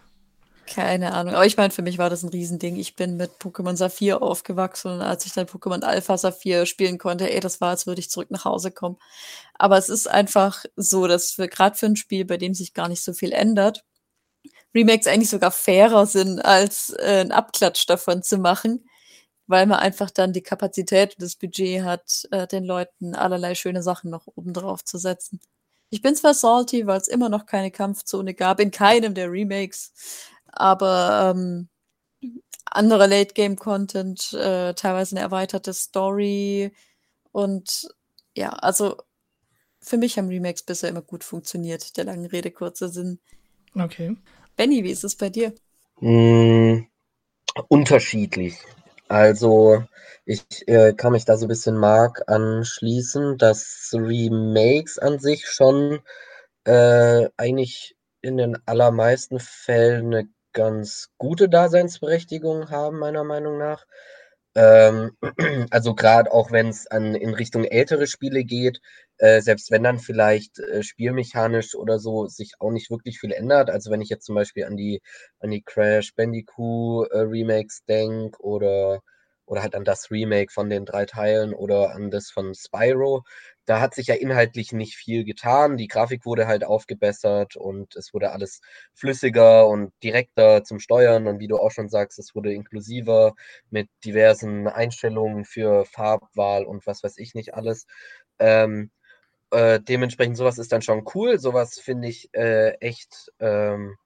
Keine 0.66 1.12
Ahnung. 1.12 1.35
Aber 1.35 1.45
ich 1.45 1.57
meine, 1.57 1.71
für 1.73 1.83
mich 1.83 1.99
war 1.99 2.09
das 2.09 2.23
ein 2.23 2.28
Riesending. 2.28 2.76
Ich 2.76 2.95
bin 2.95 3.16
mit 3.16 3.33
Pokémon 3.40 3.75
Saphir 3.76 4.23
aufgewachsen 4.23 4.92
und 4.92 5.00
als 5.02 5.26
ich 5.26 5.33
dann 5.33 5.47
Pokémon 5.47 5.83
Alpha 5.83 6.16
Saphir 6.16 6.66
spielen 6.66 6.99
konnte, 6.99 7.31
ey, 7.33 7.40
das 7.40 7.61
war, 7.61 7.71
als 7.71 7.87
würde 7.87 8.00
ich 8.00 8.11
zurück 8.11 8.31
nach 8.31 8.45
Hause 8.45 8.71
kommen. 8.71 8.97
Aber 9.54 9.76
es 9.78 9.88
ist 9.88 10.09
einfach 10.09 10.64
so, 10.76 11.07
dass 11.09 11.37
wir 11.38 11.49
gerade 11.49 11.76
für 11.76 11.87
ein 11.87 11.97
Spiel, 11.97 12.25
bei 12.25 12.37
dem 12.37 12.54
sich 12.54 12.75
gar 12.75 12.88
nicht 12.88 13.02
so 13.02 13.12
viel 13.12 13.33
ändert, 13.33 13.85
Remakes 14.75 15.07
eigentlich 15.07 15.31
sogar 15.31 15.50
fairer 15.52 16.07
sind, 16.07 16.40
als 16.45 16.90
äh, 16.99 17.21
einen 17.21 17.33
Abklatsch 17.33 17.87
davon 17.88 18.23
zu 18.23 18.38
machen, 18.38 18.87
weil 19.47 19.66
man 19.66 19.78
einfach 19.81 20.11
dann 20.11 20.33
die 20.33 20.42
Kapazität 20.42 21.14
und 21.16 21.23
das 21.23 21.37
Budget 21.37 21.83
hat, 21.85 22.25
äh, 22.33 22.47
den 22.47 22.64
Leuten 22.64 23.14
allerlei 23.14 23.54
schöne 23.54 23.83
Sachen 23.83 24.11
noch 24.11 24.26
oben 24.37 24.52
drauf 24.54 24.85
zu 24.85 24.99
setzen. 24.99 25.40
Ich 25.90 26.00
bin 26.02 26.16
zwar 26.16 26.35
salty, 26.35 26.87
weil 26.87 26.99
es 27.00 27.09
immer 27.09 27.28
noch 27.28 27.47
keine 27.47 27.71
Kampfzone 27.71 28.35
gab, 28.35 28.61
in 28.61 28.71
keinem 28.71 29.14
der 29.14 29.31
Remakes, 29.31 29.92
aber 30.52 31.35
ähm, 31.35 31.68
anderer 32.64 33.06
Late-Game-Content, 33.06 34.32
äh, 34.35 34.75
teilweise 34.75 35.16
eine 35.16 35.25
erweiterte 35.25 35.73
Story 35.73 36.73
und 37.32 37.88
ja, 38.37 38.50
also 38.50 38.97
für 39.80 39.97
mich 39.97 40.16
haben 40.16 40.28
Remakes 40.28 40.62
bisher 40.62 40.90
immer 40.90 41.02
gut 41.02 41.25
funktioniert, 41.25 41.97
der 41.97 42.04
langen 42.04 42.26
Rede 42.26 42.50
kurzer 42.50 42.88
Sinn. 42.88 43.18
Okay. 43.75 44.16
Benny, 44.56 44.85
wie 44.85 44.90
ist 44.90 45.04
es 45.04 45.16
bei 45.16 45.28
dir? 45.28 45.54
Mm, 46.00 46.87
unterschiedlich. 47.68 48.59
Also 49.09 49.85
ich 50.25 50.44
äh, 50.68 50.94
kann 50.94 51.12
mich 51.12 51.25
da 51.25 51.37
so 51.37 51.47
ein 51.47 51.49
bisschen 51.49 51.76
Mark 51.76 52.23
anschließen, 52.28 53.38
dass 53.38 53.90
Remakes 53.92 54.99
an 54.99 55.18
sich 55.18 55.49
schon 55.49 56.00
äh, 56.64 57.28
eigentlich 57.37 57.97
in 58.21 58.37
den 58.37 58.56
allermeisten 58.66 59.40
Fällen 59.40 60.06
eine 60.06 60.28
ganz 60.52 61.09
gute 61.18 61.49
Daseinsberechtigung 61.49 62.71
haben, 62.71 62.99
meiner 62.99 63.25
Meinung 63.25 63.59
nach. 63.59 63.87
Ähm, 64.54 65.16
also 65.71 65.94
gerade 65.94 66.32
auch 66.32 66.52
wenn 66.52 66.68
es 66.68 66.87
in 66.87 67.35
Richtung 67.35 67.64
ältere 67.64 68.06
Spiele 68.06 68.44
geht, 68.44 68.80
äh, 69.18 69.40
selbst 69.40 69.71
wenn 69.71 69.82
dann 69.82 69.99
vielleicht 69.99 70.59
äh, 70.59 70.82
spielmechanisch 70.82 71.75
oder 71.75 71.99
so 71.99 72.26
sich 72.26 72.54
auch 72.59 72.71
nicht 72.71 72.90
wirklich 72.90 73.18
viel 73.18 73.32
ändert. 73.32 73.71
Also 73.71 73.90
wenn 73.90 74.00
ich 74.02 74.09
jetzt 74.11 74.26
zum 74.26 74.35
Beispiel 74.35 74.64
an 74.64 74.76
die, 74.76 75.00
an 75.40 75.50
die 75.50 75.62
Crash 75.62 76.14
Bandicoot 76.14 77.11
äh, 77.12 77.18
Remakes 77.21 77.85
denke 77.87 78.38
oder, 78.42 79.00
oder 79.52 79.62
halt 79.62 79.75
an 79.75 79.85
das 79.85 80.11
Remake 80.11 80.50
von 80.50 80.71
den 80.71 80.87
drei 80.87 81.04
Teilen 81.04 81.52
oder 81.52 81.94
an 81.94 82.11
das 82.11 82.30
von 82.30 82.54
Spyro, 82.54 83.23
da 83.66 83.80
hat 83.82 83.94
sich 83.94 84.06
ja 84.06 84.14
inhaltlich 84.14 84.73
nicht 84.73 84.97
viel 84.97 85.25
getan. 85.25 85.76
Die 85.76 85.88
Grafik 85.88 86.25
wurde 86.25 86.47
halt 86.47 86.64
aufgebessert 86.64 87.56
und 87.56 87.94
es 87.94 88.14
wurde 88.14 88.32
alles 88.32 88.62
flüssiger 88.94 89.68
und 89.68 89.92
direkter 90.02 90.64
zum 90.64 90.78
Steuern. 90.80 91.26
Und 91.26 91.38
wie 91.38 91.49
du 91.49 91.59
auch 91.59 91.71
schon 91.71 91.90
sagst, 91.90 92.18
es 92.18 92.35
wurde 92.35 92.54
inklusiver 92.54 93.35
mit 93.68 93.90
diversen 94.06 94.68
Einstellungen 94.68 95.44
für 95.44 95.85
Farbwahl 95.85 96.64
und 96.64 96.87
was 96.87 97.02
weiß 97.02 97.18
ich 97.18 97.35
nicht 97.35 97.52
alles. 97.52 97.87
Ähm, 98.38 98.90
äh, 99.50 99.80
dementsprechend 99.80 100.38
sowas 100.38 100.59
ist 100.59 100.73
dann 100.73 100.82
schon 100.82 101.04
cool. 101.14 101.38
Sowas 101.38 101.78
finde 101.78 102.09
ich 102.09 102.30
äh, 102.35 102.71
echt 102.80 103.30
ähm, 103.38 103.97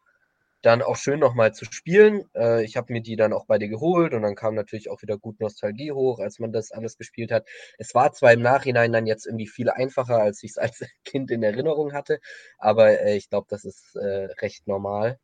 dann 0.63 0.83
auch 0.83 0.97
schön 0.97 1.21
nochmal 1.21 1.55
zu 1.55 1.65
spielen. 1.67 2.25
Äh, 2.35 2.65
ich 2.65 2.77
habe 2.77 2.93
mir 2.93 3.01
die 3.03 3.17
dann 3.17 3.33
auch 3.33 3.47
bei 3.47 3.59
dir 3.59 3.69
geholt 3.69 4.15
und 4.15 4.23
dann 4.23 4.35
kam 4.35 4.55
natürlich 4.55 4.91
auch 4.91 5.03
wieder 5.03 5.19
gut 5.19 5.41
Nostalgie 5.41 5.93
hoch, 5.93 6.19
als 6.19 6.39
man 6.39 6.53
das 6.53 6.73
alles 6.73 6.97
gespielt 6.99 7.33
hat. 7.33 7.47
Es 7.79 7.95
war 7.95 8.13
zwar 8.13 8.33
im 8.33 8.43
Nachhinein 8.43 8.93
dann 8.93 9.07
jetzt 9.07 9.27
irgendwie 9.27 9.47
viel 9.47 9.71
einfacher, 9.71 10.19
als 10.21 10.43
ich 10.43 10.53
es 10.53 10.59
als 10.59 10.85
Kind 11.05 11.31
in 11.31 11.43
Erinnerung 11.43 11.93
hatte, 11.93 12.21
aber 12.59 13.01
äh, 13.01 13.17
ich 13.17 13.29
glaube, 13.31 13.47
das 13.51 13.65
ist 13.65 13.97
äh, 13.97 14.29
recht 14.41 14.67
normal. 14.67 15.19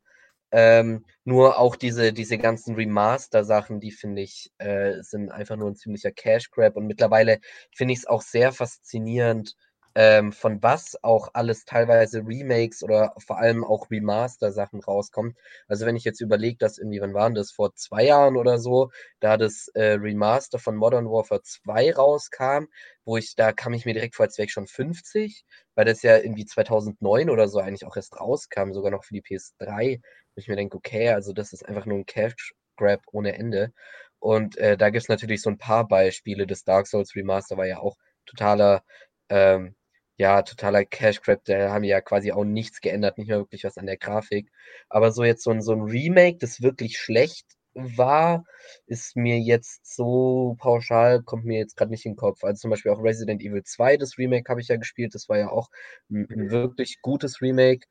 Ähm, 0.51 1.05
nur 1.25 1.57
auch 1.59 1.75
diese, 1.75 2.13
diese 2.13 2.37
ganzen 2.37 2.75
Remaster-Sachen, 2.75 3.79
die 3.79 3.91
finde 3.91 4.21
ich, 4.21 4.51
äh, 4.59 5.01
sind 5.01 5.31
einfach 5.31 5.55
nur 5.55 5.69
ein 5.71 5.75
ziemlicher 5.75 6.11
Cash-Grab 6.11 6.75
und 6.75 6.85
mittlerweile 6.85 7.39
finde 7.75 7.93
ich 7.93 7.99
es 8.01 8.05
auch 8.07 8.21
sehr 8.21 8.51
faszinierend, 8.53 9.55
ähm, 9.95 10.31
von 10.31 10.61
was 10.63 10.97
auch 11.03 11.29
alles 11.33 11.65
teilweise 11.65 12.19
Remakes 12.25 12.83
oder 12.83 13.13
vor 13.19 13.37
allem 13.37 13.63
auch 13.63 13.91
Remaster-Sachen 13.91 14.81
rauskommen. 14.81 15.35
Also 15.67 15.85
wenn 15.85 15.95
ich 15.95 16.03
jetzt 16.03 16.21
überlege, 16.21 16.57
dass 16.57 16.79
irgendwie, 16.79 17.01
wann 17.01 17.13
waren 17.13 17.35
das, 17.35 17.51
vor 17.51 17.75
zwei 17.75 18.05
Jahren 18.05 18.35
oder 18.37 18.57
so, 18.57 18.91
da 19.19 19.37
das 19.37 19.67
äh, 19.75 19.93
Remaster 19.93 20.57
von 20.59 20.75
Modern 20.75 21.05
Warfare 21.05 21.41
2 21.43 21.93
rauskam, 21.93 22.65
wo 23.05 23.17
ich, 23.17 23.35
da 23.35 23.51
kam 23.51 23.73
ich 23.73 23.85
mir 23.85 23.93
direkt 23.93 24.15
vor, 24.15 24.25
als 24.25 24.37
wäre 24.37 24.45
ich 24.47 24.53
schon 24.53 24.67
50, 24.67 25.45
weil 25.75 25.85
das 25.85 26.01
ja 26.01 26.17
irgendwie 26.17 26.45
2009 26.45 27.29
oder 27.29 27.47
so 27.47 27.59
eigentlich 27.59 27.85
auch 27.85 27.95
erst 27.95 28.19
rauskam, 28.19 28.71
sogar 28.73 28.91
noch 28.91 29.03
für 29.03 29.13
die 29.13 29.21
PS3, 29.21 30.01
wo 30.35 30.39
ich 30.39 30.47
mir 30.47 30.55
denke, 30.55 30.77
okay, 30.77 31.09
also 31.09 31.33
das 31.33 31.53
ist 31.53 31.67
einfach 31.67 31.85
nur 31.85 31.97
ein 31.99 32.05
Cash-Grab 32.05 33.01
ohne 33.11 33.35
Ende. 33.35 33.73
Und 34.19 34.57
äh, 34.57 34.77
da 34.77 34.89
gibt 34.89 35.03
es 35.03 35.09
natürlich 35.09 35.41
so 35.41 35.49
ein 35.49 35.57
paar 35.57 35.87
Beispiele. 35.87 36.47
Das 36.47 36.63
Dark 36.63 36.87
Souls 36.87 37.15
Remaster 37.15 37.57
war 37.57 37.65
ja 37.67 37.79
auch 37.79 37.97
totaler 38.25 38.83
ähm, 39.29 39.75
ja, 40.17 40.41
totaler 40.43 40.85
Cash 40.85 41.21
Grab, 41.21 41.43
da 41.45 41.71
haben 41.71 41.83
ja 41.83 42.01
quasi 42.01 42.31
auch 42.31 42.43
nichts 42.43 42.81
geändert, 42.81 43.17
nicht 43.17 43.27
mehr 43.27 43.39
wirklich 43.39 43.63
was 43.63 43.77
an 43.77 43.87
der 43.87 43.97
Grafik. 43.97 44.51
Aber 44.89 45.11
so 45.11 45.23
jetzt 45.23 45.43
so 45.43 45.51
ein, 45.51 45.61
so 45.61 45.73
ein 45.73 45.81
Remake, 45.81 46.37
das 46.39 46.61
wirklich 46.61 46.97
schlecht 46.97 47.45
war, 47.73 48.45
ist 48.85 49.15
mir 49.15 49.39
jetzt 49.39 49.95
so 49.95 50.55
pauschal, 50.59 51.23
kommt 51.23 51.45
mir 51.45 51.57
jetzt 51.57 51.75
gerade 51.77 51.91
nicht 51.91 52.05
in 52.05 52.11
den 52.13 52.17
Kopf. 52.17 52.43
Also 52.43 52.61
zum 52.61 52.71
Beispiel 52.71 52.91
auch 52.91 53.03
Resident 53.03 53.41
Evil 53.41 53.63
2, 53.63 53.97
das 53.97 54.17
Remake 54.17 54.49
habe 54.49 54.61
ich 54.61 54.67
ja 54.67 54.77
gespielt, 54.77 55.15
das 55.15 55.29
war 55.29 55.37
ja 55.39 55.49
auch 55.49 55.69
ein, 56.09 56.27
ein 56.29 56.51
wirklich 56.51 57.01
gutes 57.01 57.41
Remake. 57.41 57.87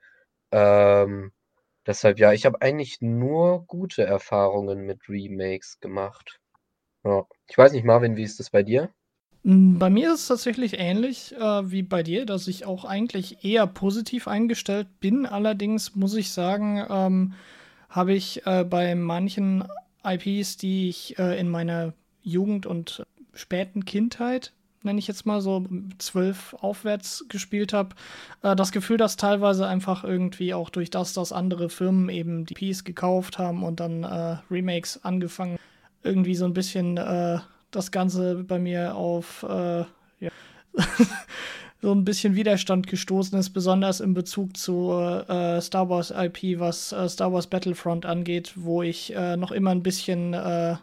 Ähm, 0.53 1.33
deshalb 1.87 2.19
ja, 2.21 2.33
ich 2.33 2.47
habe 2.47 2.63
eigentlich 2.63 3.01
nur 3.01 3.67
gute 3.67 4.05
Erfahrungen 4.05 4.87
mit 4.87 5.09
Remakes 5.09 5.81
gemacht. 5.81 6.41
Ja. 7.05 7.27
Ich 7.49 7.59
weiß 7.59 7.73
nicht, 7.73 7.85
Marvin, 7.85 8.17
wie 8.17 8.25
ist 8.25 8.41
das 8.41 8.51
bei 8.51 8.63
dir? 8.63 8.93
Hm, 9.45 9.79
bei 9.79 9.91
mir 9.91 10.15
ist 10.15 10.21
es 10.21 10.29
tatsächlich 10.29 10.79
ähnlich 10.79 11.35
äh, 11.37 11.71
wie 11.71 11.83
bei 11.83 12.03
dir, 12.03 12.27
dass 12.27 12.47
ich 12.47 12.65
auch 12.65 12.85
eigentlich 12.85 13.45
eher 13.45 13.67
positiv 13.67 14.29
eingestellt 14.29 14.89
bin. 15.01 15.27
Allerdings 15.27 15.97
muss 15.97 16.15
ich 16.15 16.31
sagen, 16.31 16.85
ähm, 16.89 17.35
habe 17.89 18.15
ich 18.15 18.47
äh, 18.47 18.65
bei 18.65 18.95
manchen 18.95 19.65
IPs, 20.05 20.57
die 20.57 20.89
ich 20.89 21.19
äh, 21.19 21.39
in 21.39 21.49
meiner 21.49 21.93
Jugend 22.23 22.67
und 22.67 23.03
späten 23.35 23.85
Kindheit, 23.85 24.53
nenne 24.83 24.99
ich 24.99 25.07
jetzt 25.07 25.27
mal 25.27 25.41
so 25.41 25.67
zwölf 25.99 26.55
aufwärts 26.55 27.25
gespielt 27.29 27.73
habe, 27.73 27.95
äh, 28.43 28.57
das 28.57 28.73
Gefühl, 28.73 28.97
dass 28.97 29.17
teilweise 29.17 29.67
einfach 29.67 30.05
irgendwie 30.05 30.55
auch 30.55 30.71
durch 30.71 30.91
das, 30.91 31.15
dass 31.15 31.33
andere 31.33 31.69
Firmen 31.69 32.09
eben 32.09 32.47
die 32.47 32.55
IPs 32.55 32.85
gekauft 32.85 33.39
haben 33.39 33.63
und 33.63 33.81
dann 33.81 34.05
äh, 34.05 34.37
Remakes 34.51 35.05
angefangen, 35.05 35.59
irgendwie 36.03 36.35
so 36.35 36.45
ein 36.45 36.55
bisschen 36.55 36.97
äh, 36.97 37.39
das 37.73 37.91
Ganze 37.91 38.45
bei 38.45 38.59
mir 38.59 38.95
auf 38.95 39.45
äh, 39.49 39.85
ja, 40.21 40.31
so 41.83 41.93
ein 41.93 42.05
bisschen 42.05 42.37
Widerstand 42.37 42.87
gestoßen 42.87 43.39
ist, 43.39 43.51
besonders 43.51 44.01
in 44.01 44.15
Bezug 44.15 44.57
zu 44.57 44.93
äh, 44.93 45.61
Star 45.61 45.89
Wars 45.89 46.13
IP, 46.17 46.61
was 46.61 46.93
äh, 46.93 47.09
Star 47.09 47.33
Wars 47.33 47.49
Battlefront 47.49 48.07
angeht, 48.07 48.53
wo 48.57 48.83
ich 48.83 49.15
äh, 49.15 49.37
noch 49.37 49.51
immer 49.51 49.71
ein 49.71 49.83
bisschen 49.83 50.33
äh, 50.35 50.77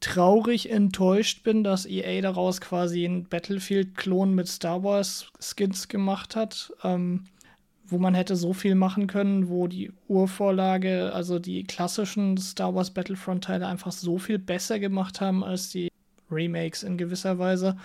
traurig 0.00 0.70
enttäuscht 0.70 1.44
bin, 1.44 1.62
dass 1.62 1.86
EA 1.86 2.22
daraus 2.22 2.60
quasi 2.60 3.04
einen 3.04 3.24
Battlefield-Klon 3.24 4.34
mit 4.34 4.48
Star 4.48 4.82
Wars-Skins 4.82 5.88
gemacht 5.88 6.34
hat. 6.34 6.72
Ähm, 6.82 7.24
wo 7.92 7.98
man 7.98 8.14
hätte 8.14 8.36
so 8.36 8.54
viel 8.54 8.74
machen 8.74 9.06
können, 9.06 9.48
wo 9.48 9.68
die 9.68 9.92
Urvorlage, 10.08 11.12
also 11.12 11.38
die 11.38 11.64
klassischen 11.64 12.38
Star 12.38 12.74
Wars 12.74 12.90
Battlefront-Teile 12.90 13.66
einfach 13.66 13.92
so 13.92 14.18
viel 14.18 14.38
besser 14.38 14.78
gemacht 14.78 15.20
haben 15.20 15.44
als 15.44 15.68
die 15.68 15.91
Remakes 16.32 16.82
in 16.82 16.96
gewisser 16.96 17.38
Weise. 17.38 17.76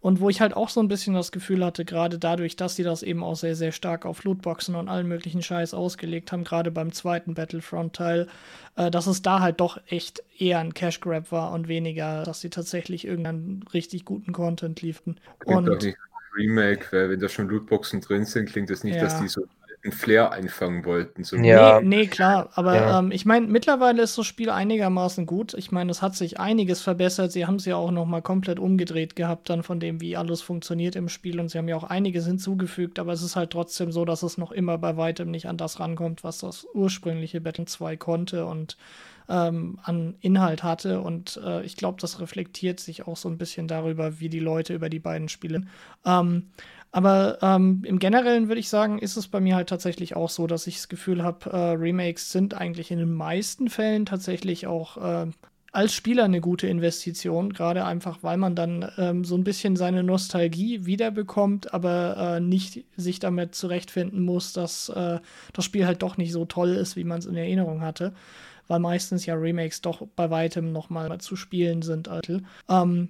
Und 0.00 0.20
wo 0.20 0.28
ich 0.28 0.40
halt 0.40 0.54
auch 0.54 0.68
so 0.68 0.80
ein 0.80 0.88
bisschen 0.88 1.14
das 1.14 1.32
Gefühl 1.32 1.64
hatte, 1.64 1.84
gerade 1.84 2.18
dadurch, 2.18 2.56
dass 2.56 2.76
sie 2.76 2.82
das 2.82 3.02
eben 3.02 3.22
auch 3.22 3.36
sehr, 3.36 3.56
sehr 3.56 3.72
stark 3.72 4.06
auf 4.06 4.24
Lootboxen 4.24 4.74
und 4.74 4.88
allen 4.88 5.08
möglichen 5.08 5.42
Scheiß 5.42 5.74
ausgelegt 5.74 6.32
haben, 6.32 6.44
gerade 6.44 6.70
beim 6.70 6.92
zweiten 6.92 7.34
Battlefront-Teil, 7.34 8.28
äh, 8.76 8.90
dass 8.90 9.06
es 9.06 9.22
da 9.22 9.40
halt 9.40 9.60
doch 9.60 9.80
echt 9.86 10.22
eher 10.38 10.60
ein 10.60 10.74
Cash 10.74 11.00
Grab 11.00 11.32
war 11.32 11.52
und 11.52 11.68
weniger, 11.68 12.22
dass 12.22 12.40
sie 12.40 12.50
tatsächlich 12.50 13.06
irgendeinen 13.06 13.64
richtig 13.74 14.04
guten 14.04 14.32
Content 14.32 14.80
lieferten. 14.82 15.18
Und 15.44 15.68
auch 15.68 15.82
nicht 15.82 15.96
Remake, 16.36 16.86
weil 16.90 17.10
wenn 17.10 17.20
da 17.20 17.28
schon 17.28 17.48
Lootboxen 17.48 18.00
drin 18.00 18.24
sind, 18.24 18.50
klingt 18.50 18.70
das 18.70 18.84
nicht, 18.84 18.96
ja. 18.96 19.02
dass 19.02 19.20
die 19.20 19.28
so 19.28 19.46
einen 19.86 19.92
Flair 19.92 20.32
einfangen 20.32 20.84
wollten. 20.84 21.24
So 21.24 21.36
ja. 21.36 21.80
Nee, 21.80 21.96
nee, 21.96 22.06
klar. 22.06 22.50
Aber 22.54 22.74
ja. 22.74 22.98
ähm, 22.98 23.10
ich 23.10 23.24
meine, 23.24 23.46
mittlerweile 23.46 24.02
ist 24.02 24.18
das 24.18 24.26
Spiel 24.26 24.50
einigermaßen 24.50 25.26
gut. 25.26 25.54
Ich 25.54 25.72
meine, 25.72 25.90
es 25.90 26.02
hat 26.02 26.14
sich 26.16 26.38
einiges 26.38 26.82
verbessert. 26.82 27.32
Sie 27.32 27.46
haben 27.46 27.56
es 27.56 27.64
ja 27.64 27.76
auch 27.76 27.90
noch 27.90 28.04
mal 28.04 28.22
komplett 28.22 28.58
umgedreht 28.58 29.16
gehabt, 29.16 29.48
dann 29.48 29.62
von 29.62 29.80
dem, 29.80 30.00
wie 30.00 30.16
alles 30.16 30.42
funktioniert 30.42 30.96
im 30.96 31.08
Spiel. 31.08 31.40
Und 31.40 31.50
sie 31.50 31.58
haben 31.58 31.68
ja 31.68 31.76
auch 31.76 31.84
einiges 31.84 32.26
hinzugefügt. 32.26 32.98
Aber 32.98 33.12
es 33.12 33.22
ist 33.22 33.36
halt 33.36 33.50
trotzdem 33.50 33.92
so, 33.92 34.04
dass 34.04 34.22
es 34.22 34.38
noch 34.38 34.52
immer 34.52 34.78
bei 34.78 34.96
weitem 34.96 35.30
nicht 35.30 35.46
an 35.46 35.56
das 35.56 35.80
rankommt, 35.80 36.24
was 36.24 36.38
das 36.38 36.66
ursprüngliche 36.74 37.40
Battle 37.40 37.66
2 37.66 37.96
konnte 37.96 38.46
und 38.46 38.76
ähm, 39.28 39.78
an 39.82 40.14
Inhalt 40.20 40.62
hatte. 40.62 41.00
Und 41.00 41.40
äh, 41.44 41.62
ich 41.64 41.76
glaube, 41.76 41.98
das 42.00 42.20
reflektiert 42.20 42.80
sich 42.80 43.06
auch 43.06 43.16
so 43.16 43.28
ein 43.28 43.38
bisschen 43.38 43.68
darüber, 43.68 44.20
wie 44.20 44.28
die 44.28 44.40
Leute 44.40 44.74
über 44.74 44.88
die 44.88 44.98
beiden 44.98 45.28
spielen. 45.28 45.68
Ähm, 46.04 46.50
aber 46.96 47.36
ähm, 47.42 47.82
im 47.84 47.98
Generellen 47.98 48.48
würde 48.48 48.58
ich 48.58 48.70
sagen, 48.70 48.98
ist 48.98 49.18
es 49.18 49.28
bei 49.28 49.38
mir 49.38 49.54
halt 49.54 49.68
tatsächlich 49.68 50.16
auch 50.16 50.30
so, 50.30 50.46
dass 50.46 50.66
ich 50.66 50.76
das 50.76 50.88
Gefühl 50.88 51.22
habe, 51.22 51.50
äh, 51.50 51.72
Remakes 51.72 52.32
sind 52.32 52.54
eigentlich 52.54 52.90
in 52.90 52.98
den 52.98 53.12
meisten 53.12 53.68
Fällen 53.68 54.06
tatsächlich 54.06 54.66
auch 54.66 54.96
äh, 54.96 55.26
als 55.72 55.92
Spieler 55.92 56.24
eine 56.24 56.40
gute 56.40 56.68
Investition, 56.68 57.52
gerade 57.52 57.84
einfach, 57.84 58.22
weil 58.22 58.38
man 58.38 58.54
dann 58.54 58.90
ähm, 58.96 59.24
so 59.24 59.34
ein 59.34 59.44
bisschen 59.44 59.76
seine 59.76 60.04
Nostalgie 60.04 60.86
wiederbekommt, 60.86 61.74
aber 61.74 62.36
äh, 62.36 62.40
nicht 62.40 62.86
sich 62.96 63.18
damit 63.18 63.54
zurechtfinden 63.54 64.22
muss, 64.22 64.54
dass 64.54 64.88
äh, 64.88 65.18
das 65.52 65.66
Spiel 65.66 65.84
halt 65.84 66.00
doch 66.00 66.16
nicht 66.16 66.32
so 66.32 66.46
toll 66.46 66.70
ist, 66.70 66.96
wie 66.96 67.04
man 67.04 67.18
es 67.18 67.26
in 67.26 67.36
Erinnerung 67.36 67.82
hatte 67.82 68.14
weil 68.68 68.80
meistens 68.80 69.26
ja 69.26 69.34
Remakes 69.34 69.80
doch 69.80 70.06
bei 70.16 70.30
weitem 70.30 70.72
noch 70.72 70.90
mal 70.90 71.18
zu 71.18 71.36
spielen 71.36 71.82
sind. 71.82 72.08
Ähm, 72.68 73.08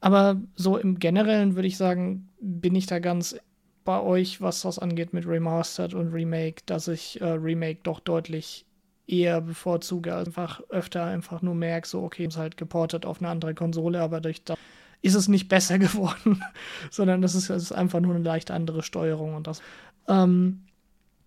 aber 0.00 0.40
so 0.56 0.76
im 0.76 0.98
Generellen 0.98 1.54
würde 1.54 1.68
ich 1.68 1.76
sagen, 1.76 2.28
bin 2.40 2.74
ich 2.74 2.86
da 2.86 2.98
ganz 2.98 3.36
bei 3.84 4.00
euch, 4.00 4.40
was 4.40 4.62
das 4.62 4.78
angeht 4.78 5.12
mit 5.14 5.26
Remastered 5.26 5.94
und 5.94 6.12
Remake, 6.12 6.62
dass 6.66 6.88
ich 6.88 7.20
äh, 7.20 7.24
Remake 7.24 7.80
doch 7.82 8.00
deutlich 8.00 8.66
eher 9.06 9.40
bevorzuge, 9.40 10.14
als 10.14 10.28
einfach 10.28 10.60
öfter 10.68 11.04
einfach 11.04 11.40
nur 11.40 11.54
merke, 11.54 11.88
so 11.88 12.02
okay, 12.02 12.26
es 12.26 12.34
ist 12.34 12.38
halt 12.38 12.56
geportet 12.58 13.06
auf 13.06 13.20
eine 13.20 13.30
andere 13.30 13.54
Konsole, 13.54 14.02
aber 14.02 14.20
durch 14.20 14.44
das 14.44 14.58
ist 15.00 15.14
es 15.14 15.28
nicht 15.28 15.48
besser 15.48 15.78
geworden, 15.78 16.42
sondern 16.90 17.22
das 17.22 17.34
ist, 17.34 17.50
ist, 17.50 17.72
einfach 17.72 18.00
nur 18.00 18.14
eine 18.14 18.24
leicht 18.24 18.50
andere 18.50 18.82
Steuerung 18.82 19.34
und 19.34 19.46
das. 19.46 19.62
Ähm, 20.06 20.64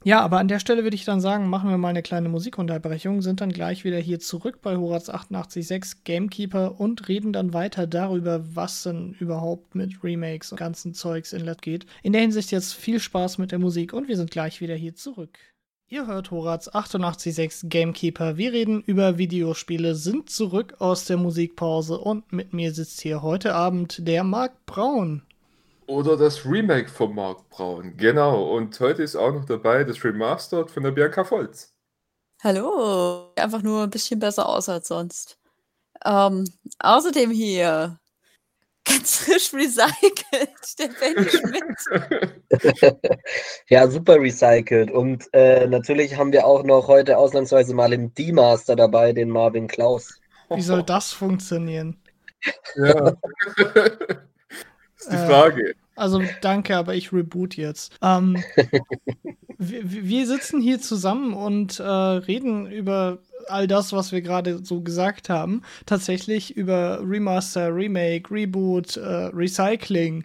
Ja, 0.04 0.22
aber 0.22 0.40
an 0.40 0.48
der 0.48 0.58
Stelle 0.58 0.82
würde 0.82 0.96
ich 0.96 1.06
dann 1.06 1.22
sagen, 1.22 1.48
machen 1.48 1.70
wir 1.70 1.78
mal 1.78 1.90
eine 1.90 2.02
kleine 2.02 2.28
Musikunterbrechung, 2.28 3.22
sind 3.22 3.40
dann 3.40 3.52
gleich 3.52 3.84
wieder 3.84 4.00
hier 4.00 4.20
zurück 4.20 4.60
bei 4.64 4.76
Horaz 4.76 5.10
886 5.10 6.04
Gamekeeper 6.06 6.80
und 6.80 7.08
reden 7.08 7.34
dann 7.34 7.54
weiter 7.54 7.86
darüber, 7.86 8.56
was 8.56 8.82
denn 8.82 9.16
überhaupt 9.20 9.76
mit 9.76 10.04
Remakes 10.04 10.52
und 10.52 10.58
ganzen 10.58 10.96
Zeugs 10.96 11.34
in 11.34 11.46
Let 11.46 11.62
geht. 11.62 11.86
In 12.02 12.14
der 12.14 12.22
Hinsicht 12.22 12.50
jetzt 12.50 12.74
viel 12.74 13.00
Spaß 13.00 13.38
mit 13.38 13.52
der 13.52 13.60
Musik 13.60 13.94
und 13.94 14.08
wir 14.08 14.18
sind 14.18 14.32
gleich 14.32 14.60
wieder 14.60 14.74
hier 14.74 14.96
zurück. 14.96 15.38
Ihr 15.88 16.08
hört 16.08 16.32
Horaz 16.32 16.68
886 16.68 17.70
Gamekeeper. 17.70 18.38
Wir 18.38 18.54
reden 18.54 18.82
über 18.82 19.20
Videospiele, 19.20 19.94
sind 19.94 20.32
zurück 20.32 20.78
aus 20.80 21.06
der 21.06 21.18
Musikpause 21.18 22.00
und 22.00 22.34
mit 22.34 22.54
mir 22.54 22.74
sitzt 22.74 23.02
hier 23.02 23.22
heute 23.22 23.54
Abend 23.54 24.08
der 24.08 24.24
Marc 24.24 24.66
Braun. 24.66 25.22
Oder 25.92 26.16
das 26.16 26.46
Remake 26.46 26.88
von 26.88 27.14
Mark 27.14 27.50
Braun. 27.50 27.98
Genau. 27.98 28.56
Und 28.56 28.80
heute 28.80 29.04
ist 29.04 29.18
auch 29.18 29.34
noch 29.34 29.44
dabei 29.44 29.84
das 29.84 30.02
Remastered 30.02 30.72
von 30.72 30.84
der 30.84 30.92
Bianca 30.92 31.30
Volz. 31.30 31.76
Hallo. 32.42 33.34
Einfach 33.36 33.62
nur 33.62 33.84
ein 33.84 33.90
bisschen 33.90 34.18
besser 34.18 34.48
aus 34.48 34.70
als 34.70 34.88
sonst. 34.88 35.38
Ähm, 36.06 36.46
außerdem 36.80 37.32
hier 37.32 38.00
ganz 38.86 39.18
frisch 39.18 39.54
recycelt, 39.54 40.80
der 40.80 40.92
Ben 40.98 41.30
Schmidt. 41.30 42.98
ja, 43.68 43.86
super 43.90 44.16
recycelt. 44.16 44.92
Und 44.92 45.26
äh, 45.34 45.68
natürlich 45.68 46.16
haben 46.16 46.32
wir 46.32 46.46
auch 46.46 46.64
noch 46.64 46.88
heute 46.88 47.18
ausnahmsweise 47.18 47.74
mal 47.74 47.92
im 47.92 48.14
D-Master 48.14 48.78
dabei, 48.78 49.12
den 49.12 49.28
Marvin 49.28 49.68
Klaus. 49.68 50.22
Wie 50.52 50.62
soll 50.62 50.84
das 50.84 51.12
funktionieren? 51.12 52.02
Ja. 52.78 53.14
ist 55.06 55.12
die 55.12 55.18
Frage. 55.18 55.70
Äh, 55.70 55.74
also 55.96 56.22
danke, 56.42 56.78
aber 56.78 56.96
ich 56.96 57.14
reboot 57.14 57.56
jetzt. 57.56 57.94
Ähm, 58.02 58.44
wir, 59.58 59.84
wir, 59.84 60.28
sitzen 60.28 60.62
hier 60.62 60.80
zusammen 60.80 61.34
und 61.34 61.80
äh, 61.80 61.84
reden 61.84 62.72
über 62.72 63.20
all 63.48 63.68
das, 63.68 63.94
was 63.94 64.12
wir 64.12 64.22
gerade 64.22 64.64
so 64.64 64.82
gesagt 64.82 65.30
haben. 65.30 65.62
Tatsächlich 65.86 66.56
über 66.56 67.02
Remaster, 67.04 67.74
Remake, 67.76 68.34
Reboot, 68.34 68.98
äh, 68.98 69.30
Recycling 69.34 70.24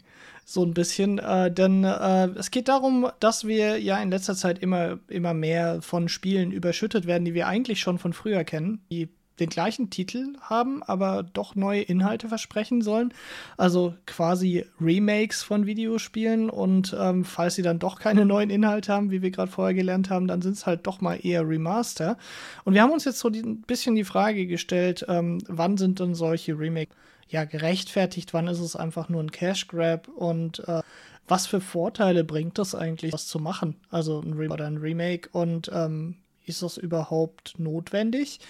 so 0.48 0.64
ein 0.64 0.74
bisschen, 0.74 1.18
äh, 1.18 1.50
denn 1.50 1.82
äh, 1.82 2.28
es 2.36 2.52
geht 2.52 2.68
darum, 2.68 3.10
dass 3.18 3.46
wir 3.46 3.80
ja 3.80 3.98
in 3.98 4.10
letzter 4.10 4.36
Zeit 4.36 4.60
immer, 4.60 5.00
immer 5.08 5.34
mehr 5.34 5.82
von 5.82 6.08
Spielen 6.08 6.52
überschüttet 6.52 7.04
werden, 7.06 7.24
die 7.24 7.34
wir 7.34 7.48
eigentlich 7.48 7.80
schon 7.80 7.98
von 7.98 8.12
früher 8.12 8.44
kennen, 8.44 8.80
die 8.88 9.08
den 9.40 9.48
gleichen 9.48 9.90
Titel 9.90 10.34
haben, 10.40 10.82
aber 10.82 11.22
doch 11.22 11.54
neue 11.54 11.82
Inhalte 11.82 12.28
versprechen 12.28 12.82
sollen. 12.82 13.12
Also 13.56 13.94
quasi 14.06 14.64
Remakes 14.80 15.42
von 15.42 15.66
Videospielen 15.66 16.50
und 16.50 16.96
ähm, 16.98 17.24
falls 17.24 17.54
sie 17.54 17.62
dann 17.62 17.78
doch 17.78 17.98
keine 17.98 18.24
neuen 18.24 18.50
Inhalte 18.50 18.92
haben, 18.92 19.10
wie 19.10 19.22
wir 19.22 19.30
gerade 19.30 19.50
vorher 19.50 19.74
gelernt 19.74 20.10
haben, 20.10 20.26
dann 20.26 20.42
sind 20.42 20.54
es 20.54 20.66
halt 20.66 20.86
doch 20.86 21.00
mal 21.00 21.18
eher 21.22 21.46
Remaster. 21.46 22.16
Und 22.64 22.74
wir 22.74 22.82
haben 22.82 22.92
uns 22.92 23.04
jetzt 23.04 23.18
so 23.18 23.28
ein 23.28 23.62
bisschen 23.62 23.94
die 23.94 24.04
Frage 24.04 24.46
gestellt, 24.46 25.04
ähm, 25.08 25.38
wann 25.48 25.76
sind 25.76 26.00
denn 26.00 26.14
solche 26.14 26.58
Remakes 26.58 26.94
ja 27.28 27.44
gerechtfertigt, 27.44 28.32
wann 28.34 28.46
ist 28.46 28.60
es 28.60 28.76
einfach 28.76 29.08
nur 29.08 29.22
ein 29.22 29.32
Cash 29.32 29.66
Grab 29.68 30.08
und 30.08 30.60
äh, 30.68 30.82
was 31.28 31.46
für 31.46 31.60
Vorteile 31.60 32.24
bringt 32.24 32.58
das 32.58 32.74
eigentlich, 32.74 33.10
das 33.10 33.26
zu 33.26 33.38
machen? 33.38 33.76
Also 33.90 34.20
ein 34.20 34.34
Remake 34.34 34.54
oder 34.54 34.66
ein 34.66 34.76
Remake 34.76 35.28
und 35.32 35.70
ähm, 35.74 36.16
ist 36.46 36.62
das 36.62 36.76
überhaupt 36.76 37.58
notwendig? 37.58 38.40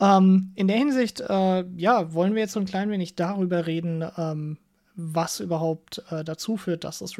Ähm, 0.00 0.52
in 0.54 0.68
der 0.68 0.76
Hinsicht, 0.78 1.20
äh, 1.20 1.64
ja, 1.76 2.12
wollen 2.14 2.34
wir 2.34 2.42
jetzt 2.42 2.52
so 2.52 2.60
ein 2.60 2.66
klein 2.66 2.90
wenig 2.90 3.16
darüber 3.16 3.66
reden, 3.66 4.04
ähm, 4.16 4.56
was 4.94 5.40
überhaupt 5.40 6.02
äh, 6.10 6.24
dazu 6.24 6.56
führt, 6.56 6.84
dass 6.84 7.00
das 7.00 7.16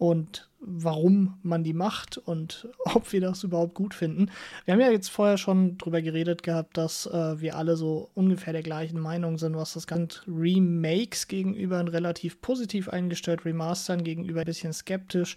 und 0.00 0.48
warum 0.60 1.38
man 1.42 1.62
die 1.62 1.74
macht 1.74 2.16
und 2.16 2.68
ob 2.86 3.12
wir 3.12 3.20
das 3.20 3.44
überhaupt 3.44 3.74
gut 3.74 3.92
finden. 3.92 4.30
Wir 4.64 4.72
haben 4.72 4.80
ja 4.80 4.90
jetzt 4.90 5.10
vorher 5.10 5.36
schon 5.36 5.76
drüber 5.76 6.00
geredet 6.00 6.42
gehabt, 6.42 6.78
dass 6.78 7.04
äh, 7.04 7.38
wir 7.38 7.54
alle 7.56 7.76
so 7.76 8.10
ungefähr 8.14 8.54
der 8.54 8.62
gleichen 8.62 8.98
Meinung 8.98 9.36
sind, 9.36 9.56
was 9.56 9.74
das 9.74 9.86
Ganze 9.86 10.22
Remakes 10.26 11.28
gegenüber 11.28 11.80
relativ 11.92 12.40
positiv 12.40 12.88
eingestellt, 12.88 13.44
Remastern 13.44 14.02
gegenüber 14.02 14.40
ein 14.40 14.46
bisschen 14.46 14.72
skeptisch. 14.72 15.36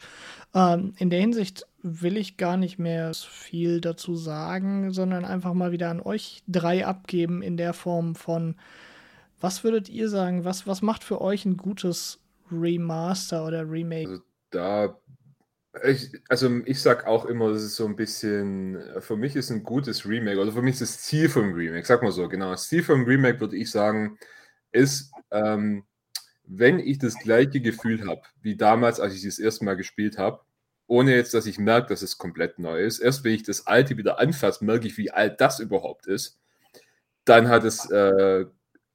Ähm, 0.55 0.93
in 0.97 1.09
der 1.09 1.19
Hinsicht 1.19 1.67
will 1.81 2.15
ich 2.15 2.37
gar 2.37 2.55
nicht 2.55 2.79
mehr 2.79 3.13
viel 3.13 3.81
dazu 3.81 4.15
sagen, 4.15 4.91
sondern 4.93 5.25
einfach 5.25 5.53
mal 5.53 5.73
wieder 5.73 5.89
an 5.89 5.99
euch 5.99 6.41
drei 6.47 6.85
abgeben 6.85 7.41
in 7.41 7.57
der 7.57 7.73
Form 7.73 8.15
von, 8.15 8.55
was 9.41 9.65
würdet 9.65 9.89
ihr 9.89 10.07
sagen, 10.07 10.45
was, 10.45 10.67
was 10.67 10.81
macht 10.81 11.03
für 11.03 11.19
euch 11.19 11.43
ein 11.43 11.57
gutes 11.57 12.21
Remaster 12.49 13.45
oder 13.45 13.69
Remake? 13.69 14.21
Da, 14.53 14.99
ich, 15.83 16.11
also 16.29 16.61
ich 16.65 16.81
sag 16.81 17.07
auch 17.07 17.25
immer, 17.25 17.51
das 17.51 17.63
ist 17.63 17.75
so 17.75 17.85
ein 17.85 17.95
bisschen, 17.95 18.79
für 18.99 19.17
mich 19.17 19.35
ist 19.35 19.49
ein 19.49 19.63
gutes 19.63 20.07
Remake, 20.07 20.39
oder 20.39 20.51
für 20.51 20.61
mich 20.61 20.73
ist 20.73 20.81
das 20.81 21.01
Ziel 21.01 21.29
vom 21.29 21.53
Remake, 21.53 21.85
sag 21.85 22.03
mal 22.03 22.11
so, 22.11 22.27
genau, 22.29 22.51
das 22.51 22.69
Ziel 22.69 22.83
vom 22.83 23.05
Remake 23.05 23.39
würde 23.39 23.57
ich 23.57 23.71
sagen, 23.71 24.17
ist, 24.71 25.11
ähm, 25.31 25.85
wenn 26.45 26.79
ich 26.79 26.99
das 26.99 27.17
gleiche 27.17 27.61
Gefühl 27.61 28.05
habe, 28.07 28.21
wie 28.41 28.55
damals, 28.57 28.99
als 28.99 29.15
ich 29.15 29.23
das 29.23 29.39
erste 29.39 29.65
Mal 29.65 29.75
gespielt 29.77 30.17
habe, 30.17 30.41
ohne 30.87 31.15
jetzt, 31.15 31.33
dass 31.33 31.45
ich 31.45 31.57
merke, 31.59 31.89
dass 31.89 32.01
es 32.01 32.17
komplett 32.17 32.59
neu 32.59 32.81
ist. 32.83 32.99
Erst 32.99 33.23
wenn 33.23 33.33
ich 33.33 33.43
das 33.43 33.67
Alte 33.67 33.97
wieder 33.97 34.19
anfasse, 34.19 34.65
merke 34.65 34.87
ich, 34.87 34.97
wie 34.97 35.11
alt 35.11 35.39
das 35.41 35.59
überhaupt 35.59 36.07
ist. 36.07 36.39
Dann 37.25 37.47
hat 37.47 37.63
es 37.63 37.89
äh, 37.89 38.45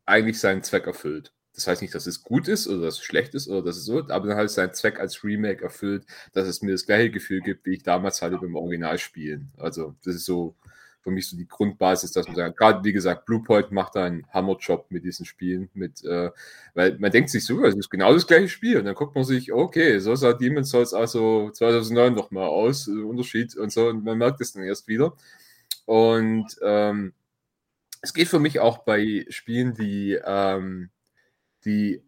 eigentlich 0.06 0.38
seinen 0.38 0.62
Zweck 0.62 0.86
erfüllt. 0.86 1.32
Das 1.58 1.66
heißt 1.66 1.82
nicht, 1.82 1.92
dass 1.92 2.06
es 2.06 2.22
gut 2.22 2.46
ist 2.46 2.68
oder 2.68 2.82
dass 2.82 2.98
es 2.98 3.02
schlecht 3.02 3.34
ist 3.34 3.48
oder 3.48 3.62
dass 3.62 3.76
es 3.76 3.84
so, 3.84 3.98
aber 3.98 4.28
dann 4.28 4.36
hat 4.36 4.44
es 4.44 4.54
seinen 4.54 4.74
Zweck 4.74 5.00
als 5.00 5.24
Remake 5.24 5.64
erfüllt, 5.64 6.06
dass 6.32 6.46
es 6.46 6.62
mir 6.62 6.70
das 6.70 6.86
gleiche 6.86 7.10
Gefühl 7.10 7.40
gibt, 7.40 7.66
wie 7.66 7.74
ich 7.74 7.82
damals 7.82 8.22
hatte 8.22 8.38
beim 8.38 8.54
Originalspielen. 8.54 9.50
Also, 9.56 9.96
das 10.04 10.14
ist 10.14 10.24
so 10.24 10.54
für 11.00 11.10
mich 11.10 11.28
so 11.28 11.36
die 11.36 11.48
Grundbasis, 11.48 12.12
dass 12.12 12.28
man 12.28 12.36
sagt, 12.36 12.56
gerade 12.56 12.84
wie 12.84 12.92
gesagt, 12.92 13.26
Bluepoint 13.26 13.72
macht 13.72 13.96
da 13.96 14.04
einen 14.04 14.24
Hammerjob 14.32 14.86
mit 14.90 15.02
diesen 15.02 15.26
Spielen, 15.26 15.68
mit, 15.74 16.04
äh, 16.04 16.30
weil 16.74 16.96
man 17.00 17.10
denkt 17.10 17.30
sich 17.30 17.44
so, 17.44 17.64
es 17.64 17.74
ist 17.74 17.90
genau 17.90 18.12
das 18.12 18.28
gleiche 18.28 18.48
Spiel 18.48 18.78
und 18.78 18.84
dann 18.84 18.94
guckt 18.94 19.16
man 19.16 19.24
sich, 19.24 19.52
okay, 19.52 19.98
so 19.98 20.14
sah 20.14 20.34
Demon's 20.34 20.70
Souls 20.70 20.94
also 20.94 21.50
2009 21.50 22.14
nochmal 22.14 22.46
aus, 22.46 22.86
äh, 22.86 22.92
Unterschied 22.92 23.56
und 23.56 23.72
so 23.72 23.88
und 23.88 24.04
man 24.04 24.16
merkt 24.16 24.40
es 24.40 24.52
dann 24.52 24.62
erst 24.62 24.86
wieder. 24.86 25.16
Und 25.86 26.56
ähm, 26.62 27.14
es 28.00 28.14
geht 28.14 28.28
für 28.28 28.38
mich 28.38 28.60
auch 28.60 28.78
bei 28.84 29.26
Spielen, 29.28 29.74
die 29.74 30.16
ähm, 30.24 30.90
die 31.64 32.02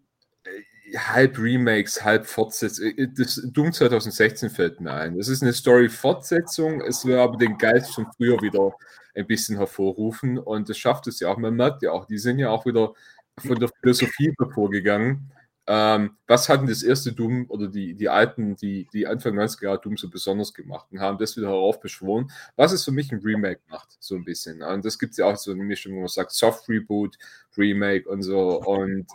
äh, 0.45 0.97
halb 0.97 1.39
Remakes, 1.39 2.05
halb 2.05 2.27
Fortsetzung. 2.27 2.87
Äh, 2.97 3.09
das 3.17 3.41
Doom 3.53 3.73
2016 3.73 4.51
fällt 4.51 4.81
mir 4.81 4.93
ein. 4.93 5.17
Das 5.17 5.29
ist 5.29 5.43
eine 5.43 5.53
Story-Fortsetzung, 5.53 6.81
es 6.83 7.05
will 7.05 7.19
aber 7.19 7.37
den 7.37 7.59
Geist 7.59 7.95
von 7.95 8.07
früher 8.17 8.41
wieder 8.43 8.73
ein 9.15 9.27
bisschen 9.27 9.57
hervorrufen 9.57 10.39
und 10.39 10.69
das 10.69 10.79
schafft 10.79 11.07
es 11.07 11.21
ja 11.21 11.29
auch. 11.29 11.37
Man 11.37 11.55
merkt 11.55 11.83
ja 11.83 11.93
auch, 11.93 12.07
die 12.07 12.19
sind 12.19 12.39
ja 12.39 12.51
auch 12.51 12.67
wieder 12.67 12.95
von 13.39 13.59
der 13.59 13.71
Philosophie 13.81 14.33
hervorgegangen. 14.39 15.33
Ähm, 15.67 16.17
was 16.27 16.49
hatten 16.49 16.67
das 16.67 16.83
erste 16.83 17.13
Doom 17.13 17.47
oder 17.49 17.69
die, 17.69 17.95
die 17.95 18.09
alten, 18.09 18.57
die, 18.57 18.89
die 18.93 19.07
Anfang 19.07 19.39
90er 19.39 19.65
Jahre 19.65 19.81
Doom 19.81 19.97
so 19.97 20.09
besonders 20.09 20.53
gemacht 20.55 20.87
und 20.91 21.01
haben 21.01 21.19
das 21.19 21.37
wieder 21.37 21.49
heraufbeschworen, 21.49 22.31
was 22.57 22.73
es 22.73 22.85
für 22.85 22.93
mich 22.93 23.13
ein 23.13 23.21
Remake 23.21 23.61
macht, 23.69 23.97
so 24.01 24.17
ein 24.17 24.25
bisschen. 24.25 24.63
Und 24.63 24.85
das 24.85 24.99
gibt 24.99 25.13
es 25.13 25.19
ja 25.19 25.27
auch 25.27 25.37
so 25.37 25.53
eine 25.53 25.63
Mischung, 25.63 25.95
wo 25.95 26.01
man 26.01 26.09
sagt, 26.09 26.33
Soft 26.33 26.69
Reboot, 26.69 27.17
Remake 27.57 28.09
und 28.09 28.23
so. 28.23 28.61
Und 28.63 29.07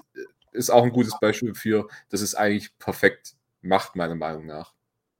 ist 0.51 0.69
auch 0.69 0.84
ein 0.84 0.91
gutes 0.91 1.19
Beispiel 1.19 1.53
für, 1.53 1.88
dass 2.10 2.21
es 2.21 2.36
eigentlich 2.36 2.77
perfekt 2.77 3.36
macht, 3.62 3.95
meiner 3.95 4.15
Meinung 4.15 4.45
nach. 4.45 4.73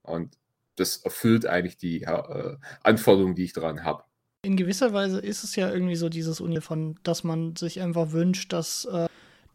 Und 0.04 0.38
das 0.76 0.98
erfüllt 0.98 1.46
eigentlich 1.46 1.78
die 1.78 2.04
äh, 2.04 2.58
Anforderungen, 2.84 3.36
die 3.36 3.44
ich 3.44 3.54
daran 3.54 3.84
habe. 3.84 4.04
In 4.44 4.58
gewisser 4.58 4.94
Weise 4.94 5.20
ist 5.20 5.44
es 5.44 5.56
ja 5.56 5.72
irgendwie 5.72 5.96
so 5.96 6.08
dieses 6.08 6.40
Uni 6.40 6.62
von, 6.62 7.00
dass 7.04 7.24
man 7.24 7.56
sich 7.56 7.82
einfach 7.82 8.12
wünscht, 8.12 8.54
dass 8.54 8.86
äh, 8.86 9.08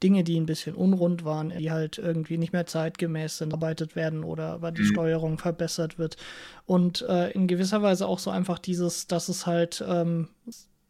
Dinge, 0.02 0.24
die 0.24 0.38
ein 0.38 0.46
bisschen 0.46 0.74
unrund 0.74 1.24
waren, 1.24 1.50
die 1.50 1.70
halt 1.70 1.98
irgendwie 1.98 2.38
nicht 2.38 2.52
mehr 2.52 2.66
zeitgemäß 2.66 3.38
sind, 3.38 3.52
arbeitet 3.52 3.96
werden 3.96 4.24
oder 4.24 4.52
aber 4.52 4.72
die 4.72 4.82
mhm. 4.82 4.86
Steuerung 4.86 5.38
verbessert 5.38 5.98
wird. 5.98 6.16
Und 6.66 7.02
äh, 7.02 7.30
in 7.32 7.46
gewisser 7.46 7.82
Weise 7.82 8.06
auch 8.06 8.18
so 8.18 8.30
einfach 8.30 8.58
dieses, 8.58 9.06
dass 9.06 9.28
es 9.28 9.46
halt 9.46 9.84
ähm, 9.86 10.28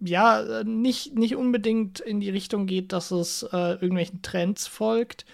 ja, 0.00 0.62
nicht, 0.64 1.14
nicht 1.14 1.36
unbedingt 1.36 2.00
in 2.00 2.20
die 2.20 2.30
Richtung 2.30 2.66
geht, 2.66 2.92
dass 2.92 3.10
es 3.10 3.42
äh, 3.52 3.72
irgendwelchen 3.72 4.22
Trends 4.22 4.66
folgt, 4.66 5.26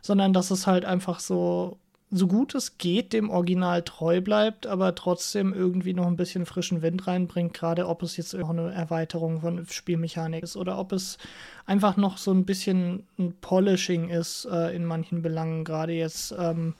sondern 0.00 0.32
dass 0.32 0.50
es 0.50 0.66
halt 0.66 0.84
einfach 0.84 1.20
so, 1.20 1.78
so 2.14 2.26
gut 2.26 2.54
es 2.54 2.76
geht, 2.76 3.14
dem 3.14 3.30
Original 3.30 3.82
treu 3.82 4.20
bleibt, 4.20 4.66
aber 4.66 4.94
trotzdem 4.94 5.54
irgendwie 5.54 5.94
noch 5.94 6.06
ein 6.06 6.16
bisschen 6.16 6.44
frischen 6.44 6.82
Wind 6.82 7.06
reinbringt, 7.06 7.54
gerade 7.54 7.88
ob 7.88 8.02
es 8.02 8.18
jetzt 8.18 8.34
auch 8.34 8.50
eine 8.50 8.70
Erweiterung 8.70 9.40
von 9.40 9.66
Spielmechanik 9.66 10.42
ist 10.44 10.56
oder 10.56 10.78
ob 10.78 10.92
es 10.92 11.16
einfach 11.64 11.96
noch 11.96 12.18
so 12.18 12.30
ein 12.30 12.44
bisschen 12.44 13.06
ein 13.18 13.34
Polishing 13.40 14.10
ist 14.10 14.44
äh, 14.44 14.76
in 14.76 14.84
manchen 14.84 15.22
Belangen, 15.22 15.64
gerade 15.64 15.94
jetzt 15.94 16.34
ähm, 16.38 16.74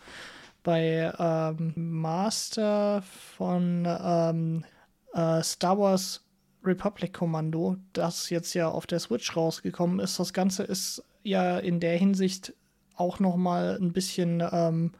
bei 0.62 1.10
ähm, 1.18 1.72
Master 1.76 3.02
von 3.36 3.88
ähm, 3.88 4.64
äh, 5.14 5.42
Star 5.42 5.78
Wars 5.78 6.22
Republic 6.62 7.14
Kommando, 7.14 7.78
das 7.94 8.28
jetzt 8.28 8.52
ja 8.52 8.68
auf 8.68 8.86
der 8.86 9.00
Switch 9.00 9.34
rausgekommen 9.34 9.98
ist. 9.98 10.20
Das 10.20 10.34
Ganze 10.34 10.62
ist 10.64 11.02
ja 11.22 11.58
in 11.58 11.80
der 11.80 11.96
Hinsicht 11.96 12.52
auch 12.96 13.18
noch 13.18 13.36
mal 13.36 13.78
ein 13.80 13.94
bisschen 13.94 14.42
ähm, 14.52 14.92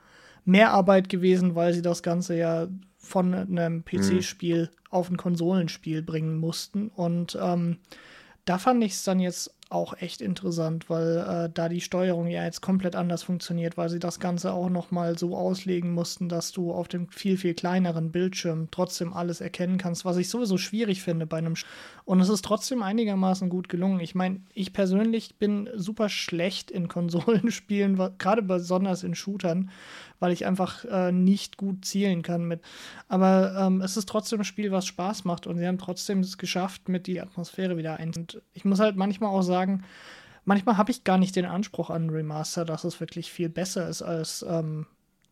mehr 0.45 0.73
Arbeit 0.73 1.09
gewesen, 1.09 1.55
weil 1.55 1.73
sie 1.73 1.83
das 1.83 2.03
Ganze 2.03 2.37
ja 2.37 2.69
von 2.99 3.35
einem 3.35 3.85
PC-Spiel 3.85 4.63
mhm. 4.63 4.87
auf 4.91 5.11
ein 5.11 5.17
Konsolenspiel 5.17 6.03
bringen 6.03 6.37
mussten. 6.39 6.89
Und 6.89 7.37
ähm, 7.41 7.79
da 8.45 8.59
fand 8.59 8.83
ich 8.85 8.93
es 8.93 9.05
dann 9.05 9.21
jetzt 9.21 9.55
auch 9.73 9.95
echt 10.01 10.21
interessant, 10.21 10.91
weil 10.91 11.17
äh, 11.17 11.51
da 11.53 11.69
die 11.69 11.81
Steuerung 11.81 12.27
ja 12.27 12.45
jetzt 12.45 12.61
komplett 12.61 12.95
anders 12.95 13.23
funktioniert, 13.23 13.77
weil 13.79 13.89
sie 13.89 13.99
das 13.99 14.21
Ganze 14.21 14.53
auch 14.53 14.69
nochmal 14.69 15.19
so 15.19 15.35
auslegen 15.35 15.93
mussten, 15.93 16.29
dass 16.29 16.53
du 16.53 16.73
auf 16.73 16.89
dem 16.89 17.09
viel, 17.09 17.39
viel 17.39 17.55
kleineren 17.55 18.13
Bildschirm 18.13 18.69
trotzdem 18.71 19.15
alles 19.15 19.41
erkennen 19.41 19.79
kannst, 19.79 20.05
was 20.05 20.19
ich 20.19 20.29
sowieso 20.29 20.59
schwierig 20.59 21.03
finde 21.03 21.27
bei 21.27 21.39
einem. 21.39 21.57
Sch 21.57 21.65
Und 22.05 22.21
es 22.21 22.29
ist 22.29 22.45
trotzdem 22.45 22.83
einigermaßen 22.83 23.49
gut 23.49 23.69
gelungen. 23.71 24.01
Ich 24.01 24.15
meine, 24.15 24.43
ich 24.53 24.73
persönlich 24.75 25.37
bin 25.37 25.69
super 25.75 26.11
schlecht 26.11 26.71
in 26.71 26.89
Konsolenspielen, 26.89 27.99
gerade 28.19 28.43
besonders 28.43 29.03
in 29.03 29.15
Shootern, 29.15 29.71
weil 30.23 30.33
ich 30.33 30.47
einfach 30.47 30.85
äh, 30.85 31.11
nicht 31.11 31.57
gut 31.57 31.85
zielen 31.85 32.23
kann 32.23 32.45
mit. 32.45 32.63
Aber 33.09 33.57
ähm, 33.59 33.81
es 33.81 33.97
ist 33.97 34.09
trotzdem 34.09 34.41
ein 34.41 34.45
Spiel, 34.45 34.71
was 34.71 34.87
Spaß 34.87 35.25
macht 35.25 35.49
und 35.49 35.59
sie 35.59 35.67
haben 35.67 35.79
trotzdem 35.79 36.21
es 36.21 36.39
geschafft, 36.39 36.89
mit 36.89 37.09
die 37.09 37.21
Atmosphäre 37.21 37.77
wieder 37.77 37.97
ein. 37.97 38.13
Und 38.17 38.41
ich 38.53 38.65
muss 38.65 38.79
halt 38.79 38.95
manchmal 38.97 39.31
auch 39.31 39.43
sagen, 39.43 39.83
manchmal 40.45 40.77
habe 40.77 40.93
ich 40.93 41.03
gar 41.03 41.19
nicht 41.19 41.35
den 41.35 41.45
Anspruch 41.45 41.91
an 41.91 42.09
Remaster, 42.09 42.65
dass 42.65 42.85
es 42.85 43.01
wirklich 43.01 43.33
viel 43.33 43.49
besser 43.49 43.89
ist 43.89 44.03
als 44.03 44.47
ähm, 44.49 44.87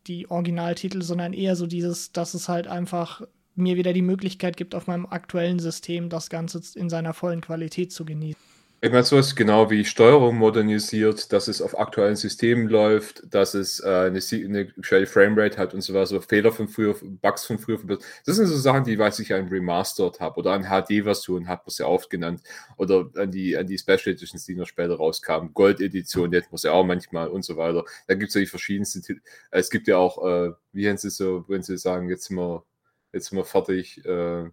die 0.09 0.29
Originaltitel, 0.29 1.03
sondern 1.03 1.35
eher 1.35 1.55
so 1.55 1.69
dieses, 1.69 2.11
dass 2.11 2.35
es 2.35 2.49
halt 2.49 2.67
einfach 2.67 3.23
mir 3.55 3.77
wieder 3.77 3.93
die 3.93 4.03
Möglichkeit 4.03 4.57
gibt, 4.57 4.75
auf 4.75 4.89
meinem 4.89 5.07
aktuellen 5.07 5.61
System 5.61 6.09
das 6.09 6.31
Ganze 6.31 6.61
in 6.77 6.91
seiner 6.91 7.15
vollen 7.15 7.43
Qualität 7.43 7.93
zu 7.93 8.05
genießen. 8.05 8.50
Ich 8.83 8.91
meine, 8.91 9.05
sowas 9.05 9.37
genau 9.37 9.69
wie 9.71 9.85
Steuerung 9.85 10.37
modernisiert, 10.39 11.35
dass 11.35 11.49
es 11.49 11.61
auf 11.61 11.79
aktuellen 11.79 12.17
Systemen 12.17 12.67
läuft, 12.67 13.23
dass 13.29 13.53
es 13.53 13.81
äh, 13.81 13.87
eine, 13.87 14.21
eine 14.33 14.67
gescheite 14.69 15.07
Framerate 15.07 15.59
hat 15.59 15.75
und 15.75 15.83
so 15.83 15.93
weiter, 15.93 16.07
so 16.07 16.21
Fehler 16.23 16.51
von 16.51 16.67
früher, 16.67 16.97
Bugs 17.03 17.45
von 17.45 17.59
früher. 17.59 17.79
Das 18.25 18.37
sind 18.37 18.47
so 18.47 18.57
Sachen, 18.57 18.85
die, 18.85 18.99
weiß 18.99 19.19
ich, 19.19 19.35
an 19.35 19.49
Remastered 19.49 20.19
habe 20.21 20.39
oder 20.39 20.53
an 20.53 20.65
HD-Version 20.65 21.47
hat 21.47 21.59
man 21.59 21.67
es 21.67 21.77
ja 21.77 21.85
oft 21.85 22.09
genannt 22.09 22.43
oder 22.79 23.11
an 23.17 23.31
die, 23.31 23.55
an 23.55 23.67
die 23.67 23.77
Special 23.77 24.15
Editions, 24.15 24.47
die 24.47 24.55
noch 24.55 24.67
später 24.67 24.95
rauskamen. 24.97 25.53
Gold-Edition, 25.53 26.33
jetzt 26.33 26.51
muss 26.51 26.63
ja 26.63 26.73
auch 26.73 26.85
manchmal 26.85 27.29
und 27.29 27.45
so 27.45 27.59
weiter. 27.59 27.85
Da 28.07 28.15
gibt 28.15 28.31
es 28.31 28.35
ja 28.35 28.41
die 28.41 28.47
verschiedensten 28.47 29.03
Titel. 29.03 29.21
Es 29.51 29.69
gibt 29.69 29.89
ja 29.89 29.99
auch, 29.99 30.25
äh, 30.27 30.53
wie 30.73 30.89
haben 30.89 30.97
sie 30.97 31.11
so, 31.11 31.45
wenn 31.49 31.63
sie 31.63 31.77
sagen, 31.77 32.09
jetzt 32.09 32.29
sind 32.29 32.39
wir, 32.39 32.65
jetzt 33.13 33.29
sind 33.29 33.37
wir 33.37 33.45
fertig, 33.45 34.03
äh, 34.07 34.49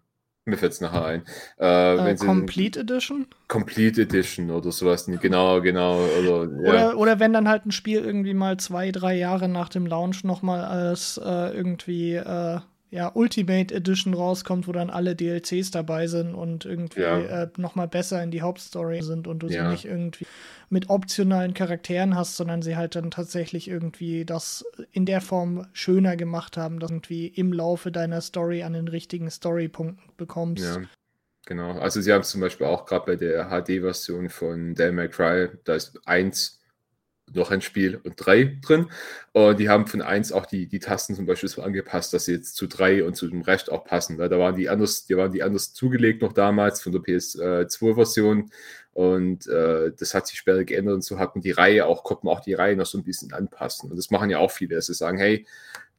mir 0.48 0.56
fällt 0.56 0.72
es 0.72 0.80
nachher 0.80 1.04
ein. 1.04 1.22
Äh, 1.60 2.12
äh, 2.12 2.16
Complete 2.16 2.80
Edition? 2.80 3.26
Complete 3.46 4.02
Edition 4.02 4.50
oder 4.50 4.72
sowas. 4.72 5.06
Genau, 5.06 5.60
genau. 5.60 5.98
Oder, 5.98 6.50
ja. 6.62 6.68
oder, 6.68 6.98
oder, 6.98 7.20
wenn 7.20 7.32
dann 7.32 7.48
halt 7.48 7.66
ein 7.66 7.72
Spiel 7.72 8.00
irgendwie 8.00 8.34
mal 8.34 8.56
zwei, 8.58 8.90
drei 8.90 9.16
Jahre 9.16 9.48
nach 9.48 9.68
dem 9.68 9.86
Launch 9.86 10.24
nochmal 10.24 10.64
als 10.64 11.18
äh, 11.22 11.54
irgendwie 11.54 12.14
äh, 12.14 12.60
ja, 12.90 13.10
Ultimate 13.14 13.74
Edition 13.74 14.14
rauskommt, 14.14 14.66
wo 14.66 14.72
dann 14.72 14.88
alle 14.88 15.14
DLCs 15.14 15.70
dabei 15.70 16.06
sind 16.06 16.34
und 16.34 16.64
irgendwie 16.64 17.02
ja. 17.02 17.18
äh, 17.18 17.48
nochmal 17.56 17.88
besser 17.88 18.22
in 18.22 18.30
die 18.30 18.42
Hauptstory 18.42 19.02
sind 19.02 19.26
und 19.26 19.40
du 19.40 19.48
ja. 19.48 19.64
sie 19.64 19.70
nicht 19.70 19.84
irgendwie 19.84 20.26
mit 20.70 20.88
optionalen 20.88 21.54
Charakteren 21.54 22.14
hast, 22.14 22.36
sondern 22.36 22.62
sie 22.62 22.76
halt 22.76 22.94
dann 22.94 23.10
tatsächlich 23.10 23.68
irgendwie 23.68 24.24
das 24.24 24.64
in 24.92 25.06
der 25.06 25.20
Form 25.20 25.66
schöner 25.72 26.16
gemacht 26.16 26.56
haben, 26.56 26.78
dass 26.78 26.88
du 26.88 26.94
irgendwie 26.96 27.26
im 27.26 27.52
Laufe 27.52 27.92
deiner 27.92 28.20
Story 28.20 28.62
an 28.62 28.72
den 28.72 28.88
richtigen 28.88 29.30
Storypunkten 29.30 30.12
bekommst. 30.16 30.64
Ja. 30.64 30.82
Genau, 31.46 31.78
also 31.78 32.02
sie 32.02 32.12
haben 32.12 32.20
es 32.20 32.28
zum 32.28 32.42
Beispiel 32.42 32.66
auch 32.66 32.84
gerade 32.84 33.06
bei 33.06 33.16
der 33.16 33.48
HD-Version 33.48 34.28
von 34.28 34.74
Devil 34.74 34.92
May 34.92 35.08
Cry, 35.08 35.48
da 35.64 35.76
ist 35.76 35.98
eins 36.06 36.57
noch 37.34 37.50
ein 37.50 37.60
Spiel 37.60 38.00
und 38.02 38.14
drei 38.16 38.58
drin. 38.60 38.86
Und 39.32 39.58
die 39.58 39.68
haben 39.68 39.86
von 39.86 40.02
eins 40.02 40.32
auch 40.32 40.46
die, 40.46 40.66
die 40.66 40.78
Tasten 40.78 41.14
zum 41.14 41.26
Beispiel 41.26 41.48
so 41.48 41.62
angepasst, 41.62 42.12
dass 42.12 42.24
sie 42.24 42.32
jetzt 42.32 42.56
zu 42.56 42.66
drei 42.66 43.04
und 43.04 43.14
zu 43.14 43.28
dem 43.28 43.42
Rest 43.42 43.70
auch 43.70 43.84
passen. 43.84 44.18
Da 44.18 44.30
waren 44.30 44.56
die 44.56 44.68
anders, 44.68 45.06
die 45.06 45.16
waren 45.16 45.32
die 45.32 45.42
anders 45.42 45.72
zugelegt 45.74 46.22
noch 46.22 46.32
damals 46.32 46.80
von 46.80 46.92
der 46.92 47.02
PS2-Version. 47.02 48.50
Und 48.92 49.46
äh, 49.46 49.92
das 49.96 50.12
hat 50.14 50.26
sich 50.26 50.38
später 50.38 50.64
geändert 50.64 50.96
und 50.96 51.04
so 51.04 51.18
hat 51.20 51.36
man 51.36 51.42
die 51.42 51.52
Reihe 51.52 51.86
auch, 51.86 52.02
konnte 52.02 52.26
man 52.26 52.36
auch 52.36 52.40
die 52.40 52.54
Reihe 52.54 52.74
noch 52.74 52.86
so 52.86 52.98
ein 52.98 53.04
bisschen 53.04 53.32
anpassen. 53.32 53.90
Und 53.90 53.96
das 53.96 54.10
machen 54.10 54.28
ja 54.28 54.38
auch 54.38 54.50
viele, 54.50 54.74
dass 54.74 54.86
sie 54.86 54.94
sagen, 54.94 55.18
hey, 55.18 55.46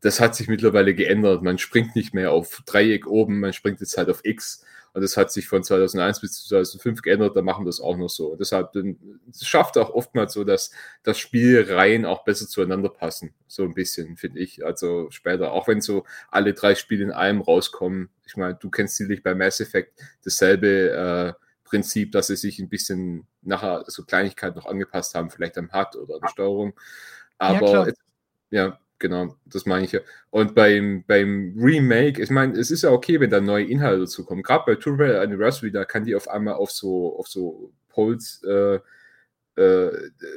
das 0.02 0.20
hat 0.20 0.36
sich 0.36 0.48
mittlerweile 0.48 0.94
geändert. 0.94 1.42
Man 1.42 1.58
springt 1.58 1.96
nicht 1.96 2.14
mehr 2.14 2.32
auf 2.32 2.62
Dreieck 2.66 3.08
oben, 3.08 3.40
man 3.40 3.54
springt 3.54 3.80
jetzt 3.80 3.98
halt 3.98 4.10
auf 4.10 4.22
X. 4.24 4.66
Und 4.94 5.02
das 5.02 5.18
hat 5.18 5.32
sich 5.32 5.48
von 5.48 5.64
2001 5.64 6.22
bis 6.22 6.46
2005 6.48 7.02
geändert, 7.02 7.36
da 7.36 7.42
machen 7.42 7.64
wir 7.64 7.70
das 7.70 7.80
auch 7.80 7.98
noch 7.98 8.10
so. 8.10 8.32
Und 8.32 8.40
deshalb, 8.40 8.76
es 8.76 9.46
schafft 9.46 9.78
auch 9.78 9.92
oftmals 9.92 10.34
so, 10.34 10.44
dass 10.44 10.72
das 11.04 11.20
Spielreihen 11.20 12.06
auch 12.06 12.24
besser 12.24 12.48
zueinander 12.48 12.90
passen. 12.90 13.34
So 13.48 13.64
ein 13.64 13.74
bisschen, 13.74 14.18
finde 14.18 14.40
ich. 14.40 14.66
Also 14.66 15.10
später, 15.12 15.52
auch 15.52 15.68
wenn 15.68 15.82
so 15.82 16.06
alle 16.30 16.54
drei 16.54 16.76
Spiele 16.76 17.04
in 17.04 17.12
einem 17.12 17.42
rauskommen. 17.42 18.10
Ich 18.26 18.38
meine, 18.38 18.56
du 18.56 18.70
kennst 18.70 18.98
sicherlich 18.98 19.24
bei 19.24 19.36
Mass 19.36 19.60
Effect 19.60 20.00
dasselbe 20.24 21.36
äh, 21.38 21.44
Prinzip, 21.64 22.12
dass 22.12 22.28
sie 22.28 22.36
sich 22.36 22.60
ein 22.60 22.70
bisschen 22.70 23.28
nachher 23.42 23.84
so 23.88 24.04
Kleinigkeiten 24.04 24.58
noch 24.58 24.66
angepasst 24.66 25.14
haben, 25.14 25.30
vielleicht 25.30 25.58
am 25.58 25.72
HUD 25.72 25.96
oder 25.98 26.16
an 26.16 26.22
der 26.22 26.30
Steuerung. 26.30 26.74
Aber 27.38 27.88
ja, 27.88 27.94
ja 28.50 28.80
genau, 29.00 29.36
das 29.46 29.66
meine 29.66 29.86
ich 29.86 29.94
ja. 29.94 30.02
Und 30.30 30.56
beim, 30.56 31.04
beim 31.08 31.56
Remake, 31.58 32.22
ich 32.22 32.30
meine, 32.30 32.58
es 32.58 32.72
ist 32.72 32.84
ja 32.84 32.92
okay, 32.92 33.20
wenn 33.20 33.30
da 33.30 33.42
neue 33.42 33.66
Inhalte 33.66 34.02
dazu 34.02 34.26
kommen. 34.26 34.44
Gerade 34.44 34.64
bei 34.66 34.76
Tomb 34.76 35.00
Raider 35.00 35.22
Anniversary, 35.22 35.72
da 35.72 35.86
kann 35.86 36.06
die 36.06 36.16
auf 36.16 36.28
einmal 36.28 36.56
auf 36.56 36.72
so, 36.72 37.18
auf 37.18 37.28
so 37.28 37.72
Poles 37.90 38.44
äh, 38.44 38.80
äh, 39.56 39.92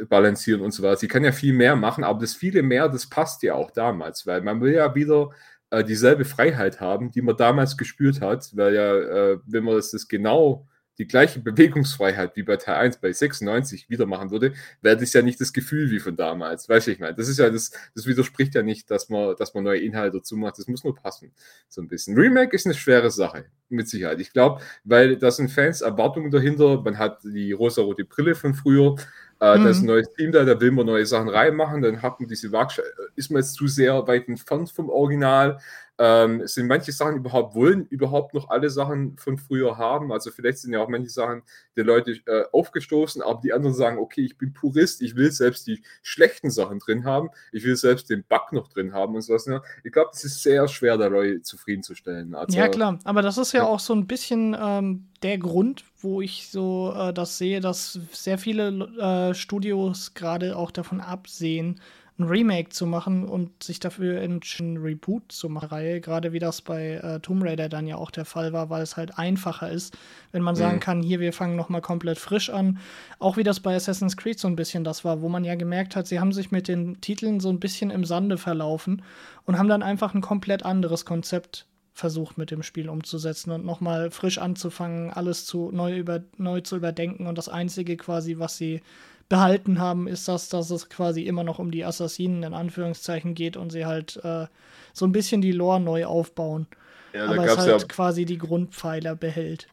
balancieren 0.09 0.63
und 0.63 0.73
so 0.73 0.83
weiter. 0.83 0.97
Sie 0.97 1.09
kann 1.09 1.25
ja 1.25 1.33
viel 1.33 1.53
mehr 1.53 1.77
machen, 1.77 2.05
aber 2.05 2.21
das 2.21 2.35
viele 2.35 2.63
mehr, 2.63 2.89
das 2.89 3.09
passt 3.09 3.43
ja 3.43 3.55
auch 3.55 3.71
damals, 3.71 4.27
weil 4.27 4.41
man 4.41 4.61
will 4.61 4.73
ja 4.73 4.95
wieder 4.95 5.31
äh, 5.71 5.85
dieselbe 5.85 6.25
Freiheit 6.25 6.81
haben, 6.81 7.11
die 7.11 7.23
man 7.23 7.37
damals 7.37 7.77
gespürt 7.77 8.21
hat, 8.21 8.51
weil 8.57 8.75
ja, 8.75 8.97
äh, 8.97 9.39
wenn 9.47 9.65
man 9.65 9.77
das, 9.77 9.91
das 9.91 10.09
genau 10.09 10.67
die 10.99 11.07
gleiche 11.07 11.41
Bewegungsfreiheit 11.41 12.37
wie 12.37 12.43
bei 12.43 12.57
Teil 12.57 12.77
1 12.77 12.99
bei 12.99 13.13
96 13.13 13.89
wieder 13.89 14.07
machen 14.07 14.31
würde, 14.31 14.53
wäre 14.83 14.97
das 14.97 15.13
ja 15.13 15.23
nicht 15.23 15.41
das 15.41 15.53
Gefühl 15.53 15.91
wie 15.91 16.01
von 16.01 16.17
damals. 16.17 16.69
Weißt 16.69 16.87
du, 16.87 16.91
ich 16.91 17.01
meine, 17.01 17.15
das 17.15 17.29
ist 17.29 17.39
ja 17.39 17.51
das, 17.51 17.71
das 17.95 18.07
widerspricht 18.07 18.55
ja 18.55 18.63
nicht, 18.63 18.91
dass 18.91 19.09
man, 19.09 19.35
dass 19.37 19.55
man 19.55 19.65
neue 19.65 19.81
Inhalte 19.81 20.19
dazu 20.19 20.37
macht. 20.37 20.59
Das 20.59 20.67
muss 20.67 20.85
nur 20.85 20.95
passen. 20.95 21.33
So 21.69 21.81
ein 21.81 21.89
bisschen. 21.89 22.17
Remake 22.17 22.55
ist 22.55 22.67
eine 22.67 22.75
schwere 22.75 23.11
Sache, 23.11 23.47
mit 23.73 23.89
Sicherheit. 23.89 24.21
Ich 24.21 24.33
glaube, 24.33 24.61
weil 24.85 25.17
da 25.17 25.31
sind 25.31 25.51
Fans 25.51 25.81
Erwartungen 25.81 26.31
dahinter. 26.31 26.81
Man 26.83 26.99
hat 26.99 27.23
die 27.25 27.53
rosa-rote 27.53 28.05
Brille 28.05 28.35
von 28.35 28.55
früher. 28.55 28.97
Äh, 29.43 29.59
mhm. 29.59 29.65
Da 29.65 29.71
ist 29.71 29.81
ein 29.81 29.87
neues 29.87 30.13
Team 30.13 30.31
da, 30.31 30.45
da 30.45 30.61
will 30.61 30.71
man 30.71 30.87
neue 30.87 31.05
Sachen 31.05 31.29
reinmachen. 31.29 31.83
Dann 31.83 32.01
hat 32.01 32.21
man 32.21 32.29
diese 32.29 32.53
Waagschale. 32.53 32.87
Ist 33.17 33.33
man 33.33 33.43
jetzt 33.43 33.55
zu 33.55 33.67
sehr 33.67 34.07
weit 34.07 34.29
entfernt 34.29 34.71
vom 34.71 34.89
Original? 34.89 35.59
Ähm, 35.99 36.47
sind 36.47 36.69
manche 36.69 36.93
Sachen 36.93 37.17
überhaupt, 37.17 37.55
wollen 37.57 37.87
überhaupt 37.87 38.35
noch 38.35 38.51
alle 38.51 38.71
Sachen 38.71 39.17
von 39.19 39.39
früher 39.39 39.77
haben? 39.79 40.13
Also 40.13 40.31
vielleicht 40.31 40.59
sind 40.59 40.73
ja 40.73 40.81
auch 40.81 40.89
manche 40.89 41.11
Sachen 41.11 41.43
der 41.77 41.85
Leute 41.85 42.13
äh, 42.27 42.45
aufgestoßen, 42.53 43.21
aber 43.21 43.41
die 43.43 43.53
anderen 43.53 43.75
sagen, 43.75 43.99
okay, 43.99 44.23
ich 44.23 44.39
bin 44.39 44.53
Purist, 44.53 45.03
ich 45.03 45.17
will 45.17 45.31
selbst 45.33 45.67
die 45.67 45.83
schlechten 46.03 46.51
Sachen 46.51 46.79
drin 46.79 47.05
haben, 47.05 47.29
ich 47.51 47.65
will 47.65 47.77
selbst 47.77 48.11
den 48.11 48.25
Bug 48.25 48.53
noch 48.53 48.69
drin 48.69 48.95
haben 48.95 49.15
und 49.17 49.23
sowas. 49.23 49.47
Ne? 49.47 49.61
Ich 49.85 49.93
glaube, 49.93 50.11
es 50.13 50.25
ist 50.25 50.43
sehr 50.43 50.67
schwer, 50.69 50.97
da 50.97 51.09
Leute 51.09 51.43
zufriedenzustellen. 51.43 52.35
Also, 52.35 52.57
ja, 52.57 52.69
klar, 52.69 52.99
aber 53.05 53.23
das 53.23 53.39
ist 53.39 53.53
ja, 53.53 53.61
ja. 53.61 53.67
auch 53.67 53.81
so 53.81 53.93
ein 53.93 54.07
bisschen 54.07 54.57
ähm, 54.59 55.09
der 55.23 55.39
Grund, 55.39 55.85
wo 56.03 56.21
ich 56.21 56.49
so 56.49 56.95
äh, 56.97 57.13
das 57.13 57.39
sehe, 57.39 57.61
dass 57.61 57.99
sehr 58.13 58.39
viele 58.39 58.69
äh, 58.99 59.35
Studios 59.35 60.15
gerade 60.15 60.57
auch 60.57 60.71
davon 60.71 61.01
absehen, 61.01 61.81
ein 62.19 62.25
Remake 62.25 62.69
zu 62.69 62.87
machen 62.87 63.25
und 63.25 63.63
sich 63.63 63.81
dafür 63.81 64.21
entschieden, 64.21 64.77
Reboot 64.77 65.33
zu 65.33 65.49
machen, 65.49 65.69
Reihe, 65.69 66.01
gerade 66.01 66.33
wie 66.33 66.39
das 66.39 66.61
bei 66.61 66.95
äh, 66.95 67.21
Tomb 67.21 67.43
Raider 67.43 67.69
dann 67.69 67.87
ja 67.87 67.97
auch 67.97 68.11
der 68.11 68.25
Fall 68.25 68.53
war, 68.53 68.69
weil 68.69 68.83
es 68.83 68.97
halt 68.97 69.19
einfacher 69.19 69.71
ist, 69.71 69.97
wenn 70.31 70.43
man 70.43 70.55
mhm. 70.55 70.59
sagen 70.59 70.81
kann, 70.81 71.03
hier, 71.03 71.21
wir 71.21 71.33
fangen 71.33 71.57
nochmal 71.57 71.81
komplett 71.81 72.19
frisch 72.19 72.51
an. 72.51 72.79
Auch 73.19 73.37
wie 73.37 73.45
das 73.45 73.61
bei 73.61 73.75
Assassin's 73.75 74.17
Creed 74.17 74.39
so 74.39 74.49
ein 74.49 74.57
bisschen 74.57 74.85
das 74.85 75.05
war, 75.05 75.23
wo 75.23 75.29
man 75.29 75.45
ja 75.45 75.55
gemerkt 75.55 75.97
hat, 75.97 76.07
sie 76.07 76.21
haben 76.21 76.33
sich 76.33 76.51
mit 76.51 76.69
den 76.69 77.01
Titeln 77.01 77.41
so 77.41 77.49
ein 77.49 77.61
bisschen 77.61 77.91
im 77.91 78.05
Sande 78.05 78.37
verlaufen 78.37 79.03
und 79.47 79.59
haben 79.59 79.69
dann 79.69 79.83
einfach 79.83 80.15
ein 80.15 80.21
komplett 80.21 80.65
anderes 80.65 81.05
Konzept 81.07 81.67
versucht 81.95 82.39
mit 82.39 82.51
dem 82.51 82.63
Spiel 82.63 82.89
umzusetzen 82.89 83.51
und 83.51 83.65
nochmal 83.65 84.11
frisch 84.11 84.39
anzufangen, 84.39 85.11
alles 85.11 85.45
zu 85.45 85.71
neu, 85.73 85.97
über, 85.97 86.23
neu 86.39 86.61
zu 86.61 86.77
überdenken 86.77 87.27
und 87.27 87.37
das 87.37 87.49
Einzige 87.49 87.97
quasi, 87.97 88.39
was 88.39 88.57
sie 88.57 88.81
behalten 89.29 89.79
haben, 89.79 90.09
ist 90.09 90.29
das, 90.29 90.49
dass 90.49 90.71
es 90.71 90.89
quasi 90.89 91.23
immer 91.23 91.45
noch 91.45 91.59
um 91.59 91.71
die 91.71 91.85
Assassinen 91.85 92.43
in 92.43 92.55
Anführungszeichen 92.55 93.35
geht 93.35 93.57
und 93.57 93.71
sie 93.71 93.87
halt 93.87 94.21
äh, 94.25 94.47
so 94.93 95.07
ein 95.07 95.13
bisschen 95.13 95.41
die 95.41 95.53
Lore 95.53 95.81
neu 95.81 96.05
aufbauen. 96.05 96.67
Ja, 97.13 97.27
aber 97.27 97.45
es 97.45 97.57
halt 97.57 97.83
ja, 97.83 97.89
quasi 97.89 98.25
die 98.25 98.39
Grundpfeiler 98.39 99.15
behält. 99.15 99.69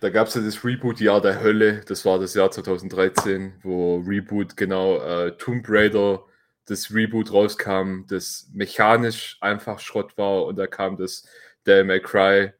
Da 0.00 0.10
gab 0.10 0.28
es 0.28 0.34
ja 0.34 0.40
das 0.40 0.64
Reboot-Jahr 0.64 1.20
der 1.20 1.40
Hölle, 1.40 1.82
das 1.86 2.04
war 2.04 2.18
das 2.18 2.34
Jahr 2.34 2.50
2013, 2.50 3.54
wo 3.62 3.98
Reboot 3.98 4.56
genau 4.56 4.98
äh, 4.98 5.36
Tomb 5.36 5.66
Raider 5.68 6.24
das 6.66 6.92
Reboot 6.92 7.32
rauskam, 7.32 8.02
das 8.08 8.50
mechanisch 8.52 9.38
einfach 9.40 9.78
Schrott 9.78 10.18
war 10.18 10.44
und 10.44 10.56
da 10.56 10.66
kam 10.66 10.96
das 10.96 11.26
Devil 11.66 11.84
May 11.84 12.00
Cry 12.00 12.52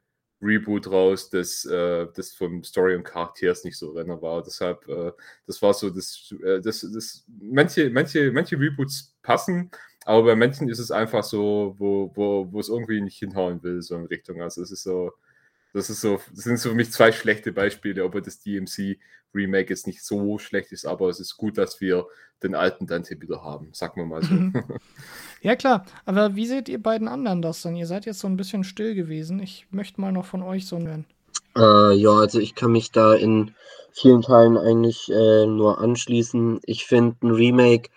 Reboot 0.42 0.90
raus, 0.90 1.30
das, 1.30 1.64
äh, 1.64 2.06
das 2.14 2.34
vom 2.34 2.62
Story 2.62 2.94
und 2.94 3.04
Charakters 3.04 3.64
nicht 3.64 3.78
so 3.78 3.90
Renner 3.92 4.20
war. 4.20 4.42
Deshalb, 4.42 4.86
äh, 4.88 5.12
das 5.46 5.62
war 5.62 5.72
so, 5.74 5.90
das, 5.90 6.34
äh, 6.44 6.60
das, 6.60 6.86
das, 6.92 7.24
manche, 7.40 7.90
manche, 7.90 8.30
manche 8.32 8.58
Reboots 8.58 9.14
passen, 9.22 9.70
Aber 10.04 10.24
bei 10.24 10.36
manchen 10.36 10.68
ist 10.68 10.78
es 10.78 10.90
einfach 10.90 11.24
so, 11.24 11.74
wo, 11.78 12.12
wo, 12.14 12.52
wo 12.52 12.60
es 12.60 12.68
irgendwie 12.68 13.00
nicht 13.00 13.18
hinhauen 13.18 13.62
will, 13.62 13.82
so 13.82 13.96
in 13.96 14.06
Richtung. 14.06 14.40
Also 14.42 14.62
es 14.62 14.70
ist 14.70 14.82
so, 14.84 15.12
das 15.72 15.90
ist 15.90 16.00
so, 16.00 16.20
das 16.34 16.44
sind 16.44 16.58
so 16.58 16.70
für 16.70 16.74
mich 16.76 16.92
zwei 16.92 17.12
schlechte 17.12 17.52
Beispiele, 17.52 18.04
ob 18.04 18.22
das 18.22 18.40
DMC 18.40 18.98
Remake 19.36 19.70
jetzt 19.70 19.86
nicht 19.86 20.04
so 20.04 20.38
schlecht 20.38 20.72
ist, 20.72 20.86
aber 20.86 21.08
es 21.08 21.20
ist 21.20 21.36
gut, 21.36 21.58
dass 21.58 21.80
wir 21.80 22.06
den 22.42 22.54
alten 22.54 22.86
Dante 22.86 23.20
wieder 23.20 23.42
haben, 23.42 23.70
sagen 23.72 24.00
wir 24.00 24.06
mal 24.06 24.22
so. 24.22 24.34
Mhm. 24.34 24.54
Ja, 25.42 25.54
klar. 25.54 25.84
Aber 26.06 26.34
wie 26.34 26.46
seht 26.46 26.68
ihr 26.68 26.82
beiden 26.82 27.06
anderen 27.06 27.40
das 27.40 27.62
dann? 27.62 27.76
Ihr 27.76 27.86
seid 27.86 28.04
jetzt 28.04 28.18
so 28.18 28.26
ein 28.26 28.36
bisschen 28.36 28.64
still 28.64 28.96
gewesen. 28.96 29.38
Ich 29.38 29.66
möchte 29.70 30.00
mal 30.00 30.10
noch 30.10 30.24
von 30.24 30.42
euch 30.42 30.66
so 30.66 30.78
hören. 30.78 31.04
Äh, 31.56 31.94
ja, 31.94 32.10
also 32.10 32.40
ich 32.40 32.54
kann 32.56 32.72
mich 32.72 32.90
da 32.90 33.14
in 33.14 33.54
vielen 33.92 34.22
Teilen 34.22 34.58
eigentlich 34.58 35.08
äh, 35.08 35.46
nur 35.46 35.78
anschließen. 35.78 36.60
Ich 36.64 36.84
finde, 36.84 37.16
ein 37.22 37.30
Remake 37.30 37.90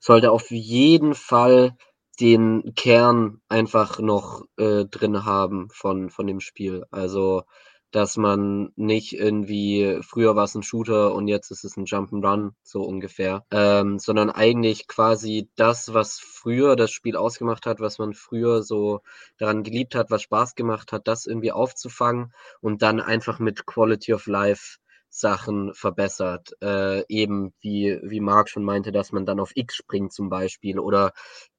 sollte 0.00 0.32
auf 0.32 0.50
jeden 0.50 1.14
Fall 1.14 1.76
den 2.20 2.74
Kern 2.74 3.40
einfach 3.48 4.00
noch 4.00 4.44
äh, 4.56 4.84
drin 4.86 5.24
haben 5.24 5.68
von, 5.70 6.10
von 6.10 6.26
dem 6.26 6.40
Spiel. 6.40 6.84
Also, 6.90 7.42
dass 7.90 8.16
man 8.16 8.72
nicht 8.76 9.12
irgendwie, 9.12 10.00
früher 10.02 10.36
war 10.36 10.44
es 10.44 10.54
ein 10.54 10.62
Shooter 10.62 11.14
und 11.14 11.28
jetzt 11.28 11.50
ist 11.50 11.64
es 11.64 11.76
ein 11.76 11.86
Jump'n'Run, 11.86 12.52
so 12.62 12.82
ungefähr, 12.82 13.44
ähm, 13.50 13.98
sondern 13.98 14.30
eigentlich 14.30 14.86
quasi 14.86 15.48
das, 15.56 15.94
was 15.94 16.18
früher 16.18 16.76
das 16.76 16.90
Spiel 16.90 17.16
ausgemacht 17.16 17.66
hat, 17.66 17.80
was 17.80 17.98
man 17.98 18.12
früher 18.14 18.62
so 18.62 19.00
daran 19.38 19.62
geliebt 19.62 19.94
hat, 19.94 20.10
was 20.10 20.22
Spaß 20.22 20.54
gemacht 20.54 20.92
hat, 20.92 21.08
das 21.08 21.26
irgendwie 21.26 21.52
aufzufangen 21.52 22.32
und 22.60 22.82
dann 22.82 23.00
einfach 23.00 23.38
mit 23.38 23.66
Quality 23.66 24.14
of 24.14 24.26
Life 24.26 24.78
Sachen 25.08 25.72
verbessert. 25.74 26.50
Äh, 26.62 27.04
eben 27.08 27.54
wie, 27.60 27.98
wie 28.02 28.20
Marc 28.20 28.50
schon 28.50 28.64
meinte, 28.64 28.92
dass 28.92 29.12
man 29.12 29.24
dann 29.24 29.40
auf 29.40 29.52
X 29.54 29.76
springt 29.76 30.12
zum 30.12 30.28
Beispiel. 30.28 30.78
Oder 30.78 31.12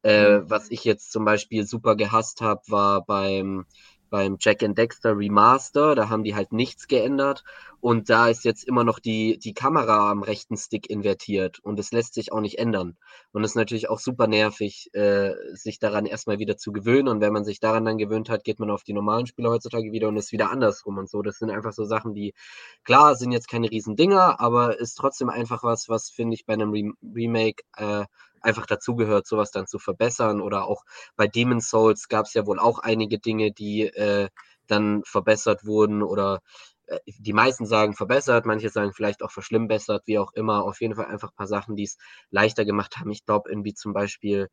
äh, 0.03 0.39
mhm. 0.39 0.49
was 0.49 0.69
ich 0.69 0.83
jetzt 0.83 1.11
zum 1.11 1.25
Beispiel 1.25 1.65
super 1.65 1.95
gehasst 1.95 2.41
habe, 2.41 2.61
war 2.67 3.03
beim 3.05 3.65
beim 4.09 4.37
Jack 4.39 4.63
and 4.63 4.77
Dexter 4.77 5.17
Remaster, 5.17 5.95
da 5.95 6.09
haben 6.09 6.23
die 6.23 6.35
halt 6.35 6.51
nichts 6.51 6.87
geändert 6.87 7.43
und 7.79 8.09
da 8.09 8.27
ist 8.27 8.43
jetzt 8.43 8.63
immer 8.63 8.83
noch 8.83 8.99
die, 8.99 9.37
die 9.37 9.53
Kamera 9.53 10.09
am 10.09 10.23
rechten 10.23 10.57
Stick 10.57 10.89
invertiert 10.89 11.59
und 11.59 11.79
es 11.79 11.91
lässt 11.91 12.15
sich 12.15 12.31
auch 12.31 12.41
nicht 12.41 12.57
ändern. 12.57 12.97
Und 13.31 13.43
es 13.43 13.51
ist 13.51 13.55
natürlich 13.55 13.89
auch 13.89 13.99
super 13.99 14.27
nervig, 14.27 14.89
äh, 14.93 15.33
sich 15.53 15.79
daran 15.79 16.05
erstmal 16.05 16.39
wieder 16.39 16.57
zu 16.57 16.71
gewöhnen 16.71 17.07
und 17.07 17.21
wenn 17.21 17.33
man 17.33 17.45
sich 17.45 17.59
daran 17.59 17.85
dann 17.85 17.97
gewöhnt 17.97 18.29
hat, 18.29 18.43
geht 18.43 18.59
man 18.59 18.71
auf 18.71 18.83
die 18.83 18.93
normalen 18.93 19.27
Spiele 19.27 19.49
heutzutage 19.49 19.91
wieder 19.91 20.07
und 20.07 20.17
ist 20.17 20.31
wieder 20.31 20.49
andersrum 20.51 20.97
und 20.97 21.09
so. 21.09 21.21
Das 21.21 21.37
sind 21.37 21.51
einfach 21.51 21.73
so 21.73 21.85
Sachen, 21.85 22.13
die, 22.13 22.33
klar, 22.83 23.15
sind 23.15 23.31
jetzt 23.31 23.47
keine 23.47 23.69
riesen 23.69 23.95
Dinger, 23.95 24.39
aber 24.39 24.79
ist 24.79 24.95
trotzdem 24.95 25.29
einfach 25.29 25.63
was, 25.63 25.87
was 25.87 26.09
finde 26.09 26.33
ich 26.35 26.45
bei 26.45 26.53
einem 26.53 26.71
Re 26.71 26.91
Remake 27.15 27.63
äh, 27.77 28.05
einfach 28.41 28.65
dazugehört, 28.65 29.27
sowas 29.27 29.51
dann 29.51 29.67
zu 29.67 29.79
verbessern. 29.79 30.41
Oder 30.41 30.65
auch 30.65 30.83
bei 31.15 31.27
Demon's 31.27 31.69
Souls 31.69 32.07
gab 32.07 32.25
es 32.25 32.33
ja 32.33 32.45
wohl 32.45 32.59
auch 32.59 32.79
einige 32.79 33.19
Dinge, 33.19 33.51
die 33.51 33.83
äh, 33.83 34.29
dann 34.67 35.03
verbessert 35.05 35.65
wurden 35.65 36.03
oder 36.03 36.41
äh, 36.87 36.99
die 37.05 37.33
meisten 37.33 37.65
sagen 37.65 37.93
verbessert, 37.93 38.45
manche 38.45 38.69
sagen 38.69 38.93
vielleicht 38.93 39.23
auch 39.23 39.31
verschlimmbessert, 39.31 40.03
wie 40.05 40.19
auch 40.19 40.33
immer. 40.33 40.63
Auf 40.63 40.81
jeden 40.81 40.95
Fall 40.95 41.05
einfach 41.05 41.29
ein 41.31 41.35
paar 41.35 41.47
Sachen, 41.47 41.75
die 41.75 41.83
es 41.83 41.97
leichter 42.29 42.65
gemacht 42.65 42.97
haben. 42.97 43.11
Ich 43.11 43.25
glaube, 43.25 43.49
irgendwie 43.49 43.73
zum 43.73 43.93
Beispiel 43.93 44.49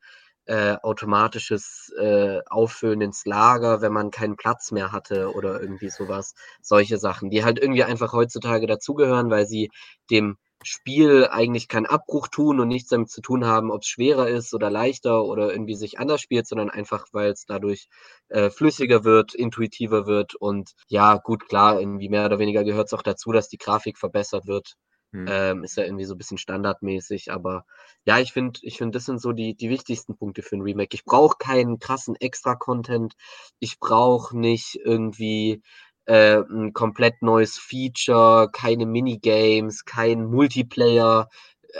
äh, 0.46 0.76
automatisches 0.82 1.90
äh, 1.98 2.40
Auffüllen 2.50 3.00
ins 3.00 3.24
Lager, 3.24 3.80
wenn 3.80 3.92
man 3.92 4.10
keinen 4.10 4.36
Platz 4.36 4.72
mehr 4.72 4.92
hatte 4.92 5.32
oder 5.34 5.60
irgendwie 5.60 5.88
sowas. 5.90 6.34
Solche 6.60 6.98
Sachen, 6.98 7.30
die 7.30 7.44
halt 7.44 7.58
irgendwie 7.58 7.84
einfach 7.84 8.12
heutzutage 8.12 8.66
dazugehören, 8.66 9.30
weil 9.30 9.46
sie 9.46 9.70
dem 10.10 10.36
Spiel 10.64 11.28
eigentlich 11.30 11.68
keinen 11.68 11.86
Abbruch 11.86 12.28
tun 12.28 12.60
und 12.60 12.68
nichts 12.68 12.88
damit 12.90 13.10
zu 13.10 13.20
tun 13.20 13.44
haben, 13.44 13.70
ob 13.70 13.82
es 13.82 13.88
schwerer 13.88 14.28
ist 14.28 14.54
oder 14.54 14.70
leichter 14.70 15.24
oder 15.24 15.52
irgendwie 15.52 15.74
sich 15.74 15.98
anders 15.98 16.20
spielt, 16.20 16.46
sondern 16.46 16.70
einfach, 16.70 17.06
weil 17.12 17.30
es 17.32 17.46
dadurch 17.46 17.88
äh, 18.28 18.50
flüssiger 18.50 19.04
wird, 19.04 19.34
intuitiver 19.34 20.06
wird 20.06 20.34
und 20.34 20.72
ja, 20.88 21.16
gut, 21.16 21.48
klar, 21.48 21.80
irgendwie 21.80 22.08
mehr 22.08 22.26
oder 22.26 22.38
weniger 22.38 22.64
gehört 22.64 22.88
es 22.88 22.94
auch 22.94 23.02
dazu, 23.02 23.32
dass 23.32 23.48
die 23.48 23.58
Grafik 23.58 23.98
verbessert 23.98 24.46
wird. 24.46 24.74
Hm. 25.14 25.26
Ähm, 25.28 25.64
ist 25.64 25.76
ja 25.76 25.84
irgendwie 25.84 26.06
so 26.06 26.14
ein 26.14 26.18
bisschen 26.18 26.38
standardmäßig, 26.38 27.30
aber 27.30 27.64
ja, 28.04 28.18
ich 28.18 28.32
finde, 28.32 28.58
ich 28.62 28.78
finde, 28.78 28.96
das 28.98 29.04
sind 29.04 29.20
so 29.20 29.30
die, 29.30 29.54
die 29.54 29.70
wichtigsten 29.70 30.16
Punkte 30.16 30.42
für 30.42 30.56
ein 30.56 30.62
Remake. 30.62 30.94
Ich 30.94 31.04
brauche 31.04 31.36
keinen 31.38 31.78
krassen 31.78 32.16
Extra-Content. 32.16 33.14
Ich 33.60 33.78
brauche 33.78 34.36
nicht 34.36 34.74
irgendwie 34.84 35.62
äh, 36.06 36.38
ein 36.38 36.72
komplett 36.72 37.22
neues 37.22 37.58
Feature, 37.58 38.50
keine 38.52 38.86
Minigames, 38.86 39.84
kein 39.84 40.26
Multiplayer, 40.26 41.28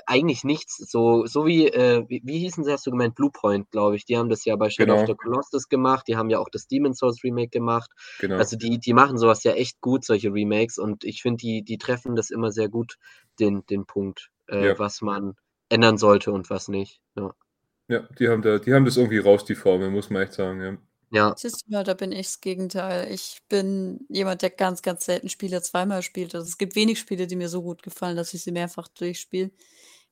eigentlich 0.06 0.44
nichts. 0.44 0.76
So, 0.76 1.26
so 1.26 1.46
wie, 1.46 1.68
äh, 1.68 2.04
wie, 2.08 2.20
wie 2.24 2.38
hießen 2.38 2.64
sie, 2.64 2.72
hast 2.72 2.86
du 2.86 2.90
gemeint, 2.90 3.14
Bluepoint, 3.14 3.70
glaube 3.70 3.96
ich. 3.96 4.04
Die 4.04 4.16
haben 4.16 4.28
das 4.28 4.44
ja 4.44 4.56
bei 4.56 4.70
Shadow 4.70 4.94
genau. 4.94 5.02
of 5.02 5.08
the 5.08 5.14
Colossus 5.14 5.68
gemacht, 5.68 6.08
die 6.08 6.16
haben 6.16 6.30
ja 6.30 6.38
auch 6.38 6.48
das 6.48 6.66
Demon's 6.66 6.98
Souls 6.98 7.22
Remake 7.22 7.50
gemacht. 7.50 7.90
Genau. 8.20 8.36
Also 8.36 8.56
die, 8.56 8.78
die 8.78 8.92
machen 8.92 9.18
sowas 9.18 9.44
ja 9.44 9.52
echt 9.52 9.80
gut, 9.80 10.04
solche 10.04 10.32
Remakes, 10.32 10.78
und 10.78 11.04
ich 11.04 11.22
finde, 11.22 11.38
die, 11.38 11.62
die 11.62 11.78
treffen 11.78 12.16
das 12.16 12.30
immer 12.30 12.50
sehr 12.50 12.68
gut, 12.68 12.96
den, 13.38 13.64
den 13.66 13.86
Punkt, 13.86 14.30
äh, 14.48 14.68
ja. 14.68 14.78
was 14.78 15.00
man 15.00 15.34
ändern 15.68 15.98
sollte 15.98 16.32
und 16.32 16.50
was 16.50 16.68
nicht. 16.68 17.00
Ja, 17.16 17.34
ja 17.88 18.08
die, 18.18 18.28
haben 18.28 18.42
da, 18.42 18.58
die 18.58 18.74
haben 18.74 18.84
das 18.84 18.96
irgendwie 18.96 19.18
raus, 19.18 19.44
die 19.44 19.54
Formel, 19.54 19.90
muss 19.90 20.10
man 20.10 20.22
echt 20.22 20.34
sagen, 20.34 20.60
ja. 20.60 20.76
Ja. 21.14 21.34
Siehst 21.38 21.64
du 21.66 21.70
mal, 21.72 21.84
da 21.84 21.94
bin 21.94 22.10
ich 22.10 22.26
das 22.26 22.40
Gegenteil. 22.40 23.12
Ich 23.12 23.38
bin 23.48 24.04
jemand, 24.08 24.42
der 24.42 24.50
ganz, 24.50 24.82
ganz 24.82 25.04
selten 25.04 25.28
Spiele 25.28 25.62
zweimal 25.62 26.02
spielt. 26.02 26.34
Also 26.34 26.48
es 26.48 26.58
gibt 26.58 26.74
wenig 26.74 26.98
Spiele, 26.98 27.28
die 27.28 27.36
mir 27.36 27.48
so 27.48 27.62
gut 27.62 27.84
gefallen, 27.84 28.16
dass 28.16 28.34
ich 28.34 28.42
sie 28.42 28.50
mehrfach 28.50 28.88
durchspiele. 28.88 29.52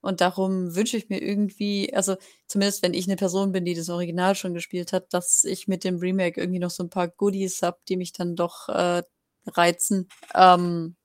Und 0.01 0.21
darum 0.21 0.75
wünsche 0.77 0.97
ich 0.97 1.09
mir 1.09 1.21
irgendwie, 1.21 1.93
also 1.95 2.17
zumindest 2.47 2.83
wenn 2.83 2.95
ich 2.95 3.07
eine 3.09 3.17
Person 3.17 3.51
bin, 3.53 3.65
die 3.65 3.75
das 3.75 3.89
Original 3.89 4.37
schon 4.37 4.55
gespielt 4.55 4.93
hat, 4.93 5.13
dass 5.13 5.43
ich 5.45 5.67
mit 5.67 5.83
dem 5.85 5.99
Remake 5.99 6.41
irgendwie 6.41 6.61
noch 6.61 6.71
so 6.71 6.85
ein 6.85 6.91
paar 6.91 7.09
Goodies 7.09 7.63
habe, 7.63 7.79
die 7.89 7.97
mich 7.97 8.13
dann 8.13 8.37
doch 8.37 8.69
äh, 8.69 9.03
reizen. 9.47 10.09
Ähm, 10.35 10.97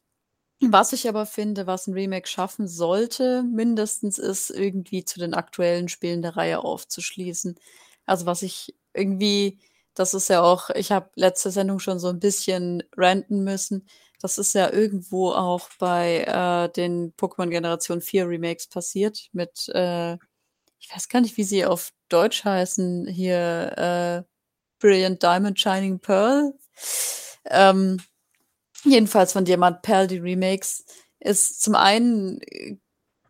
was 0.61 0.93
ich 0.93 1.07
aber 1.09 1.25
finde, 1.27 1.67
was 1.67 1.87
ein 1.87 1.93
Remake 1.93 2.27
schaffen 2.27 2.67
sollte, 2.67 3.43
mindestens 3.43 4.17
ist 4.19 4.49
irgendwie 4.51 5.05
zu 5.05 5.19
den 5.19 5.33
aktuellen 5.35 5.87
Spielen 5.89 6.21
der 6.23 6.35
Reihe 6.37 6.59
aufzuschließen. 6.63 7.55
Also 8.07 8.25
was 8.25 8.41
ich 8.41 8.75
irgendwie 8.93 9.59
das 9.97 10.13
ist 10.13 10.29
ja 10.29 10.41
auch 10.43 10.69
ich 10.71 10.91
habe 10.91 11.09
letzte 11.15 11.51
Sendung 11.51 11.79
schon 11.79 11.99
so 11.99 12.09
ein 12.09 12.19
bisschen 12.19 12.83
ranten 12.95 13.43
müssen. 13.43 13.87
Das 14.21 14.37
ist 14.37 14.53
ja 14.53 14.71
irgendwo 14.71 15.31
auch 15.31 15.69
bei, 15.79 16.23
äh, 16.23 16.71
den 16.73 17.13
Pokémon 17.15 17.49
Generation 17.49 18.01
4 18.01 18.27
Remakes 18.27 18.67
passiert 18.67 19.29
mit, 19.31 19.69
äh 19.69 20.17
ich 20.79 20.93
weiß 20.93 21.09
gar 21.09 21.21
nicht, 21.21 21.37
wie 21.37 21.43
sie 21.43 21.65
auf 21.65 21.91
Deutsch 22.09 22.45
heißen, 22.45 23.07
hier, 23.07 23.73
äh, 23.77 24.23
Brilliant 24.79 25.23
Diamond 25.23 25.59
Shining 25.59 25.99
Pearl. 25.99 26.53
Ähm, 27.45 27.99
jedenfalls 28.85 29.33
von 29.33 29.45
Diamant 29.45 29.81
Pearl, 29.81 30.07
die 30.07 30.19
Remakes, 30.19 30.85
ist 31.19 31.61
zum 31.63 31.75
einen 31.75 32.39
äh, 32.41 32.77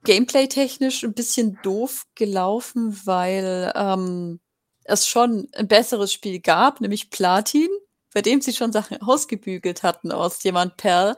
gameplay-technisch 0.04 1.04
ein 1.04 1.14
bisschen 1.14 1.60
doof 1.64 2.06
gelaufen, 2.16 3.00
weil, 3.06 3.72
ähm 3.76 4.40
es 4.88 5.08
schon 5.08 5.50
ein 5.54 5.68
besseres 5.68 6.14
Spiel 6.14 6.40
gab, 6.40 6.82
nämlich 6.82 7.10
Platin, 7.10 7.70
bei 8.14 8.22
dem 8.22 8.42
sie 8.42 8.54
schon 8.54 8.72
Sachen 8.72 9.02
ausgebügelt 9.02 9.84
hatten 9.84 10.12
aus 10.12 10.40
Diamant 10.40 10.78
Perl. 10.78 11.16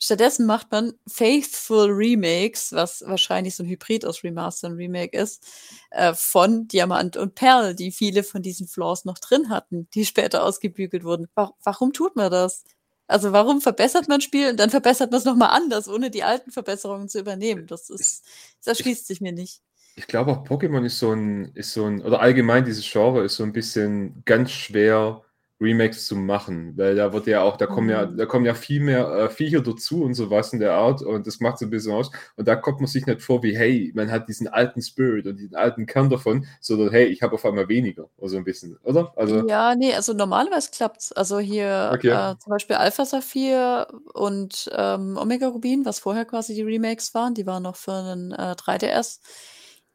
Stattdessen 0.00 0.46
macht 0.46 0.70
man 0.70 0.94
Faithful 1.08 1.90
Remakes, 1.90 2.72
was 2.72 3.02
wahrscheinlich 3.04 3.56
so 3.56 3.64
ein 3.64 3.68
Hybrid 3.68 4.06
aus 4.06 4.22
Remaster 4.22 4.68
und 4.68 4.74
Remake 4.74 5.18
ist, 5.18 5.44
äh, 5.90 6.14
von 6.14 6.68
Diamant 6.68 7.16
und 7.16 7.34
Perl, 7.34 7.74
die 7.74 7.90
viele 7.90 8.22
von 8.22 8.42
diesen 8.42 8.68
Flaws 8.68 9.04
noch 9.04 9.18
drin 9.18 9.48
hatten, 9.50 9.88
die 9.94 10.06
später 10.06 10.44
ausgebügelt 10.44 11.02
wurden. 11.04 11.26
Warum, 11.34 11.54
warum 11.64 11.92
tut 11.92 12.14
man 12.16 12.30
das? 12.30 12.62
Also 13.08 13.32
warum 13.32 13.60
verbessert 13.60 14.06
man 14.08 14.18
ein 14.18 14.20
Spiel 14.20 14.50
und 14.50 14.60
dann 14.60 14.70
verbessert 14.70 15.10
man 15.10 15.18
es 15.18 15.24
nochmal 15.24 15.50
anders, 15.50 15.88
ohne 15.88 16.10
die 16.10 16.22
alten 16.22 16.52
Verbesserungen 16.52 17.08
zu 17.08 17.18
übernehmen? 17.18 17.66
Das 17.66 17.90
ist, 17.90 18.24
das 18.64 18.78
erschließt 18.78 19.06
sich 19.06 19.20
mir 19.20 19.32
nicht 19.32 19.62
ich 19.98 20.06
glaube 20.06 20.30
auch 20.30 20.44
Pokémon 20.44 20.84
ist 20.84 20.98
so 20.98 21.12
ein, 21.12 21.50
ist 21.54 21.72
so 21.72 21.84
ein, 21.84 22.00
oder 22.02 22.20
allgemein 22.20 22.64
dieses 22.64 22.88
Genre 22.90 23.24
ist 23.24 23.36
so 23.36 23.42
ein 23.42 23.52
bisschen 23.52 24.22
ganz 24.24 24.52
schwer 24.52 25.22
Remakes 25.60 26.06
zu 26.06 26.14
machen, 26.14 26.74
weil 26.76 26.94
da 26.94 27.12
wird 27.12 27.26
ja 27.26 27.42
auch, 27.42 27.56
da 27.56 27.66
kommen 27.66 27.88
ja, 27.88 28.06
mhm. 28.06 28.16
da 28.16 28.26
kommen 28.26 28.44
ja 28.44 28.54
viel 28.54 28.80
mehr 28.80 29.08
äh, 29.08 29.28
Viecher 29.28 29.60
dazu 29.60 30.04
und 30.04 30.14
sowas 30.14 30.52
in 30.52 30.60
der 30.60 30.74
Art 30.74 31.02
und 31.02 31.26
das 31.26 31.40
macht 31.40 31.58
so 31.58 31.66
ein 31.66 31.70
bisschen 31.70 31.94
aus 31.94 32.12
und 32.36 32.46
da 32.46 32.54
kommt 32.54 32.78
man 32.78 32.86
sich 32.86 33.06
nicht 33.06 33.22
vor 33.22 33.42
wie, 33.42 33.56
hey, 33.56 33.90
man 33.92 34.08
hat 34.08 34.28
diesen 34.28 34.46
alten 34.46 34.80
Spirit 34.80 35.26
und 35.26 35.36
diesen 35.36 35.56
alten 35.56 35.86
Kern 35.86 36.10
davon, 36.10 36.46
sondern 36.60 36.92
hey, 36.92 37.06
ich 37.06 37.22
habe 37.22 37.34
auf 37.34 37.44
einmal 37.44 37.68
weniger 37.68 38.08
oder 38.18 38.28
so 38.28 38.36
ein 38.36 38.44
bisschen, 38.44 38.78
oder? 38.84 39.12
Also, 39.16 39.48
ja, 39.48 39.74
nee, 39.74 39.92
also 39.92 40.12
normalerweise 40.12 40.70
klappt 40.70 41.00
es. 41.00 41.12
Also 41.12 41.40
hier 41.40 41.90
okay. 41.92 42.10
äh, 42.10 42.38
zum 42.38 42.50
Beispiel 42.50 42.76
Alpha 42.76 43.04
Saphir 43.04 43.88
und 44.14 44.70
ähm, 44.76 45.16
Omega 45.16 45.48
Rubin, 45.48 45.84
was 45.84 45.98
vorher 45.98 46.24
quasi 46.24 46.54
die 46.54 46.62
Remakes 46.62 47.14
waren, 47.14 47.34
die 47.34 47.46
waren 47.46 47.64
noch 47.64 47.76
für 47.76 47.94
einen 47.94 48.30
äh, 48.30 48.54
3DS 48.56 49.18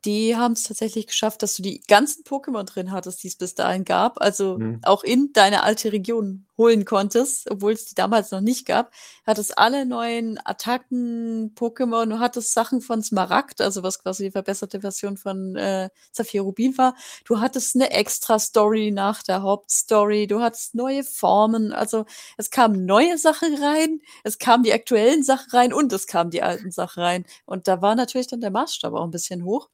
die 0.05 0.35
haben 0.35 0.53
es 0.53 0.63
tatsächlich 0.63 1.07
geschafft, 1.07 1.43
dass 1.43 1.55
du 1.55 1.63
die 1.63 1.81
ganzen 1.87 2.23
Pokémon 2.23 2.63
drin 2.63 2.91
hattest, 2.91 3.23
die 3.23 3.29
es 3.29 3.35
bis 3.35 3.55
dahin 3.55 3.85
gab. 3.85 4.21
Also 4.21 4.57
mhm. 4.57 4.79
auch 4.83 5.03
in 5.03 5.31
deine 5.33 5.63
alte 5.63 5.91
Region 5.91 6.45
holen 6.57 6.85
konntest, 6.85 7.49
obwohl 7.49 7.71
es 7.71 7.85
die 7.85 7.95
damals 7.95 8.31
noch 8.31 8.41
nicht 8.41 8.65
gab. 8.65 8.91
Hattest 9.25 9.57
alle 9.57 9.85
neuen 9.85 10.39
Attacken, 10.45 11.55
Pokémon, 11.55 12.05
du 12.05 12.19
hattest 12.19 12.53
Sachen 12.53 12.81
von 12.81 13.01
Smaragd, 13.01 13.61
also 13.61 13.81
was 13.81 13.99
quasi 13.99 14.25
die 14.25 14.31
verbesserte 14.31 14.81
Version 14.81 15.17
von 15.17 15.55
äh, 15.55 15.89
Saphir 16.11 16.41
Rubin 16.41 16.77
war. 16.77 16.95
Du 17.25 17.39
hattest 17.39 17.75
eine 17.75 17.91
extra 17.91 18.37
Story 18.39 18.91
nach 18.91 19.23
der 19.23 19.41
Hauptstory, 19.41 20.27
du 20.27 20.41
hattest 20.41 20.75
neue 20.75 21.03
Formen, 21.03 21.71
also 21.71 22.05
es 22.37 22.51
kamen 22.51 22.85
neue 22.85 23.17
Sachen 23.17 23.55
rein, 23.55 24.01
es 24.23 24.37
kamen 24.37 24.63
die 24.63 24.73
aktuellen 24.73 25.23
Sachen 25.23 25.49
rein 25.51 25.73
und 25.73 25.91
es 25.93 26.07
kamen 26.07 26.29
die 26.29 26.43
alten 26.43 26.71
Sachen 26.71 27.01
rein. 27.01 27.25
Und 27.45 27.67
da 27.67 27.81
war 27.81 27.95
natürlich 27.95 28.27
dann 28.27 28.41
der 28.41 28.51
Maßstab 28.51 28.93
auch 28.93 29.03
ein 29.03 29.11
bisschen 29.11 29.43
hoch. 29.43 29.69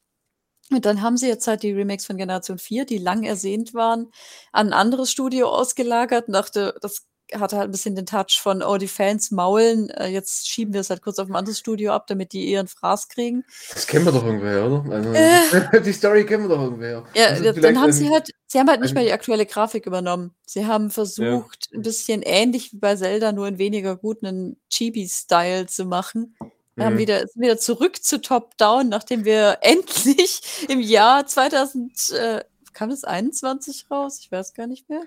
Und 0.70 0.84
dann 0.86 1.02
haben 1.02 1.16
sie 1.16 1.28
jetzt 1.28 1.46
halt 1.46 1.62
die 1.62 1.72
Remakes 1.72 2.06
von 2.06 2.16
Generation 2.16 2.58
4, 2.58 2.84
die 2.84 2.98
lang 2.98 3.24
ersehnt 3.24 3.74
waren, 3.74 4.12
an 4.52 4.68
ein 4.68 4.72
anderes 4.72 5.10
Studio 5.10 5.48
ausgelagert 5.48 6.28
und 6.28 6.34
dachte, 6.34 6.76
das 6.80 7.06
hatte 7.38 7.56
halt 7.56 7.68
ein 7.68 7.70
bisschen 7.70 7.94
den 7.94 8.06
Touch 8.06 8.40
von, 8.40 8.62
oh, 8.62 8.76
die 8.76 8.88
Fans 8.88 9.30
maulen, 9.30 9.90
äh, 9.90 10.08
jetzt 10.08 10.48
schieben 10.48 10.72
wir 10.74 10.80
es 10.80 10.90
halt 10.90 11.02
kurz 11.02 11.18
auf 11.18 11.28
ein 11.28 11.36
anderes 11.36 11.58
Studio 11.58 11.92
ab, 11.92 12.06
damit 12.06 12.32
die 12.32 12.50
ihren 12.50 12.66
Fraß 12.66 13.08
kriegen. 13.08 13.44
Das 13.72 13.86
kennen 13.86 14.04
wir 14.04 14.12
doch 14.12 14.24
irgendwer, 14.24 14.66
oder? 14.66 14.92
Also, 14.92 15.12
äh, 15.12 15.80
die 15.84 15.92
Story 15.92 16.24
kennen 16.24 16.44
wir 16.44 16.56
doch 16.56 16.62
irgendwer. 16.62 17.04
Ja, 17.14 17.26
also 17.26 17.52
dann 17.52 17.80
haben 17.80 17.92
sie 17.92 18.10
halt, 18.10 18.30
sie 18.46 18.58
haben 18.58 18.68
halt 18.68 18.80
nicht 18.80 18.94
mehr 18.94 19.04
die 19.04 19.12
aktuelle 19.12 19.46
Grafik 19.46 19.86
übernommen. 19.86 20.34
Sie 20.46 20.66
haben 20.66 20.90
versucht, 20.90 21.68
ja. 21.70 21.78
ein 21.78 21.82
bisschen 21.82 22.22
ähnlich 22.22 22.72
wie 22.72 22.78
bei 22.78 22.96
Zelda, 22.96 23.32
nur 23.32 23.48
in 23.48 23.58
weniger 23.58 23.96
gut 23.96 24.24
einen 24.24 24.56
Chibi-Style 24.70 25.66
zu 25.66 25.84
machen. 25.84 26.36
Wir 26.80 26.86
haben 26.86 26.98
wieder, 26.98 27.24
wieder 27.34 27.58
zurück 27.58 28.02
zu 28.02 28.22
Top-Down, 28.22 28.88
nachdem 28.88 29.26
wir 29.26 29.58
endlich 29.62 30.40
im 30.68 30.80
Jahr 30.80 31.26
2000, 31.26 32.10
äh, 32.12 32.44
kam 32.72 32.88
das 32.88 33.04
21 33.04 33.86
raus? 33.90 34.18
Ich 34.22 34.32
weiß 34.32 34.54
gar 34.54 34.66
nicht 34.66 34.88
mehr. 34.88 35.02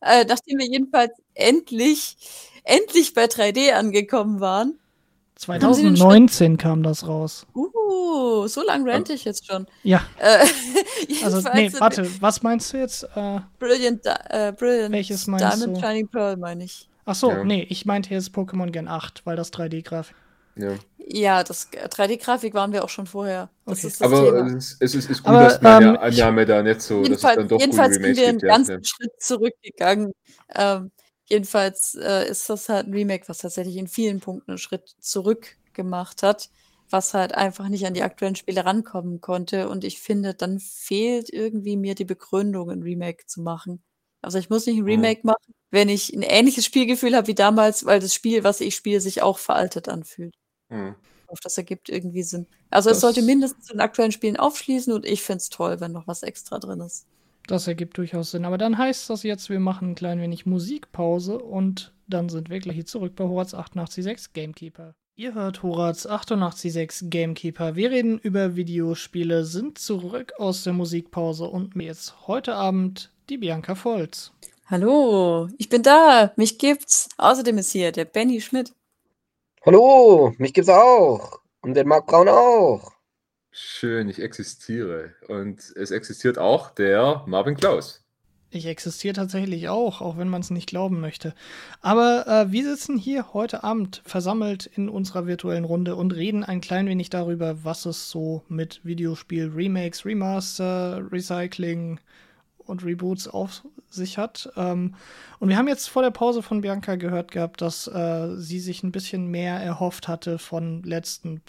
Äh, 0.00 0.24
nachdem 0.26 0.58
wir 0.58 0.66
jedenfalls 0.66 1.12
endlich, 1.34 2.16
endlich 2.62 3.14
bei 3.14 3.24
3D 3.24 3.72
angekommen 3.72 4.38
waren. 4.38 4.78
2019 5.34 6.56
kam 6.56 6.84
das 6.84 7.06
raus. 7.06 7.46
Uh, 7.54 8.46
so 8.46 8.62
lange 8.64 8.88
rente 8.88 9.12
ich 9.12 9.24
jetzt 9.24 9.46
schon. 9.46 9.66
Ja. 9.82 10.04
Äh, 10.18 10.46
also, 11.24 11.48
nee, 11.52 11.72
warte, 11.78 12.08
was 12.20 12.42
meinst 12.42 12.72
du 12.72 12.76
jetzt? 12.76 13.04
Äh, 13.16 13.40
Brilliant, 13.58 14.02
äh, 14.04 14.52
Brilliant 14.52 14.92
welches 14.92 15.26
meinst 15.26 15.44
Diamond 15.44 15.76
du? 15.76 15.80
Shining 15.80 16.08
Pearl 16.08 16.36
meine 16.36 16.62
ich. 16.62 16.88
Ach 17.04 17.14
so, 17.16 17.30
ja. 17.30 17.42
nee, 17.42 17.66
ich 17.68 17.86
meinte 17.86 18.14
jetzt 18.14 18.30
Pokémon 18.30 18.70
Gen 18.70 18.86
8, 18.86 19.22
weil 19.24 19.34
das 19.34 19.52
3D-Grafik. 19.52 20.14
Ja. 20.58 20.74
Ja, 21.10 21.42
das 21.42 21.72
3D-Grafik 21.72 22.52
waren 22.52 22.72
wir 22.72 22.84
auch 22.84 22.90
schon 22.90 23.06
vorher. 23.06 23.48
Das 23.64 23.82
okay. 23.82 24.04
Aber 24.04 24.46
es, 24.46 24.76
es, 24.78 24.94
ist, 24.94 25.08
ist, 25.08 25.22
gut, 25.22 25.32
Aber, 25.32 25.44
dass 25.44 25.62
meine 25.62 25.86
ähm, 25.86 25.96
Annahme 25.96 26.44
da 26.44 26.62
nicht 26.62 26.82
so, 26.82 27.02
dass 27.02 27.10
es 27.10 27.22
dann 27.22 27.48
doch 27.48 27.58
Jedenfalls 27.58 27.94
sind 27.94 28.16
wir 28.16 28.28
einen 28.28 28.38
ganzen 28.38 28.82
ja. 28.82 28.84
Schritt 28.84 29.12
zurückgegangen. 29.18 30.12
Ähm, 30.54 30.90
jedenfalls 31.24 31.94
äh, 31.94 32.28
ist 32.28 32.50
das 32.50 32.68
halt 32.68 32.88
ein 32.88 32.92
Remake, 32.92 33.26
was 33.26 33.38
tatsächlich 33.38 33.76
in 33.78 33.88
vielen 33.88 34.20
Punkten 34.20 34.50
einen 34.50 34.58
Schritt 34.58 34.96
zurück 35.00 35.56
gemacht 35.72 36.22
hat, 36.22 36.50
was 36.90 37.14
halt 37.14 37.34
einfach 37.34 37.68
nicht 37.68 37.86
an 37.86 37.94
die 37.94 38.02
aktuellen 38.02 38.36
Spiele 38.36 38.66
rankommen 38.66 39.22
konnte. 39.22 39.70
Und 39.70 39.84
ich 39.84 40.00
finde, 40.00 40.34
dann 40.34 40.58
fehlt 40.60 41.32
irgendwie 41.32 41.78
mir 41.78 41.94
die 41.94 42.04
Begründung, 42.04 42.70
ein 42.70 42.82
Remake 42.82 43.24
zu 43.26 43.40
machen. 43.40 43.82
Also 44.20 44.38
ich 44.38 44.50
muss 44.50 44.66
nicht 44.66 44.76
ein 44.76 44.82
mhm. 44.82 44.88
Remake 44.88 45.20
mhm. 45.22 45.28
machen, 45.28 45.54
wenn 45.70 45.88
ich 45.88 46.12
ein 46.12 46.22
ähnliches 46.22 46.66
Spielgefühl 46.66 47.16
habe 47.16 47.28
wie 47.28 47.34
damals, 47.34 47.86
weil 47.86 48.00
das 48.00 48.12
Spiel, 48.12 48.44
was 48.44 48.60
ich 48.60 48.74
spiele, 48.74 49.00
sich 49.00 49.22
auch 49.22 49.38
veraltet 49.38 49.88
anfühlt. 49.88 50.34
Mhm. 50.68 50.94
Auf 51.26 51.40
das 51.40 51.58
ergibt 51.58 51.88
irgendwie 51.88 52.22
Sinn. 52.22 52.46
Also 52.70 52.88
das 52.88 52.98
es 52.98 53.00
sollte 53.02 53.22
mindestens 53.22 53.70
in 53.70 53.80
aktuellen 53.80 54.12
Spielen 54.12 54.36
aufschließen 54.36 54.92
und 54.92 55.04
ich 55.04 55.22
finde 55.22 55.38
es 55.38 55.50
toll, 55.50 55.80
wenn 55.80 55.92
noch 55.92 56.06
was 56.06 56.22
extra 56.22 56.58
drin 56.58 56.80
ist. 56.80 57.06
Das 57.46 57.66
ergibt 57.66 57.96
durchaus 57.96 58.30
Sinn. 58.30 58.44
Aber 58.44 58.58
dann 58.58 58.78
heißt 58.78 59.08
das 59.08 59.22
jetzt, 59.22 59.48
wir 59.48 59.60
machen 59.60 59.90
ein 59.90 59.94
klein 59.94 60.20
wenig 60.20 60.46
Musikpause 60.46 61.38
und 61.38 61.92
dann 62.06 62.28
sind 62.28 62.50
wir 62.50 62.60
gleich 62.60 62.86
zurück 62.86 63.14
bei 63.16 63.24
Horaz 63.24 63.54
886 63.54 64.32
Gamekeeper. 64.32 64.94
Ihr 65.16 65.34
hört 65.34 65.62
Horaz 65.62 66.06
886 66.06 67.10
Gamekeeper. 67.10 67.74
Wir 67.74 67.90
reden 67.90 68.18
über 68.18 68.54
Videospiele, 68.54 69.44
sind 69.44 69.78
zurück 69.78 70.32
aus 70.38 70.62
der 70.62 70.74
Musikpause 70.74 71.44
und 71.46 71.74
mir 71.74 71.86
jetzt 71.86 72.28
heute 72.28 72.54
Abend 72.54 73.10
die 73.28 73.38
Bianca 73.38 73.74
Volz. 73.74 74.32
Hallo, 74.66 75.48
ich 75.58 75.68
bin 75.70 75.82
da, 75.82 76.32
mich 76.36 76.58
gibt's. 76.58 77.08
Außerdem 77.16 77.58
ist 77.58 77.72
hier 77.72 77.90
der 77.90 78.04
Benny 78.04 78.40
Schmidt. 78.40 78.74
Hallo, 79.66 80.32
mich 80.38 80.54
gibt's 80.54 80.70
auch. 80.70 81.40
Und 81.62 81.74
den 81.74 81.88
Marc 81.88 82.06
Braun 82.06 82.28
auch. 82.28 82.92
Schön, 83.50 84.08
ich 84.08 84.22
existiere. 84.22 85.14
Und 85.26 85.72
es 85.74 85.90
existiert 85.90 86.38
auch 86.38 86.70
der 86.70 87.24
Marvin 87.26 87.56
Klaus. 87.56 88.04
Ich 88.50 88.66
existiere 88.66 89.14
tatsächlich 89.14 89.68
auch, 89.68 90.00
auch 90.00 90.16
wenn 90.16 90.28
man 90.28 90.42
es 90.42 90.50
nicht 90.50 90.68
glauben 90.68 91.00
möchte. 91.00 91.34
Aber 91.80 92.26
äh, 92.28 92.52
wir 92.52 92.64
sitzen 92.64 92.96
hier 92.96 93.34
heute 93.34 93.64
Abend 93.64 94.00
versammelt 94.06 94.64
in 94.64 94.88
unserer 94.88 95.26
virtuellen 95.26 95.64
Runde 95.64 95.96
und 95.96 96.14
reden 96.14 96.44
ein 96.44 96.60
klein 96.60 96.86
wenig 96.86 97.10
darüber, 97.10 97.64
was 97.64 97.84
es 97.84 98.08
so 98.10 98.44
mit 98.48 98.84
Videospiel-Remakes, 98.84 100.06
Remaster, 100.06 101.02
Recycling, 101.10 101.98
und 102.68 102.84
Reboots 102.84 103.28
auf 103.28 103.62
sich 103.88 104.18
hat. 104.18 104.50
Ähm, 104.56 104.94
und 105.38 105.48
wir 105.48 105.56
haben 105.56 105.68
jetzt 105.68 105.88
vor 105.88 106.02
der 106.02 106.10
Pause 106.10 106.42
von 106.42 106.60
Bianca 106.60 106.96
gehört 106.96 107.30
gehabt, 107.30 107.60
dass 107.60 107.86
äh, 107.86 108.36
sie 108.36 108.60
sich 108.60 108.82
ein 108.82 108.92
bisschen 108.92 109.26
mehr 109.28 109.54
erhofft 109.60 110.08
hatte 110.08 110.38
von 110.38 110.82
letzten, 110.82 111.40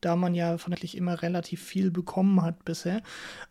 da 0.00 0.16
man 0.16 0.34
ja 0.34 0.58
vermutlich 0.58 0.96
immer 0.96 1.22
relativ 1.22 1.62
viel 1.62 1.90
bekommen 1.90 2.42
hat 2.42 2.64
bisher. 2.64 3.02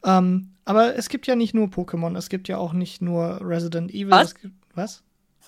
Ähm, 0.03 0.51
aber 0.63 0.95
es 0.95 1.09
gibt 1.09 1.27
ja 1.27 1.35
nicht 1.35 1.53
nur 1.53 1.67
Pokémon, 1.67 2.17
es 2.17 2.29
gibt 2.29 2.47
ja 2.47 2.57
auch 2.57 2.73
nicht 2.73 3.01
nur 3.01 3.39
Resident 3.41 3.91
Evil. 3.91 4.11
Was? 4.11 4.35
Gibt, 4.35 4.53
was? 4.73 5.03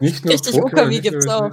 nicht 0.00 0.24
nur 0.24 0.32
Richtig, 0.32 0.54
Pokémon 0.56 1.00
gibt's 1.00 1.28
auch. 1.28 1.52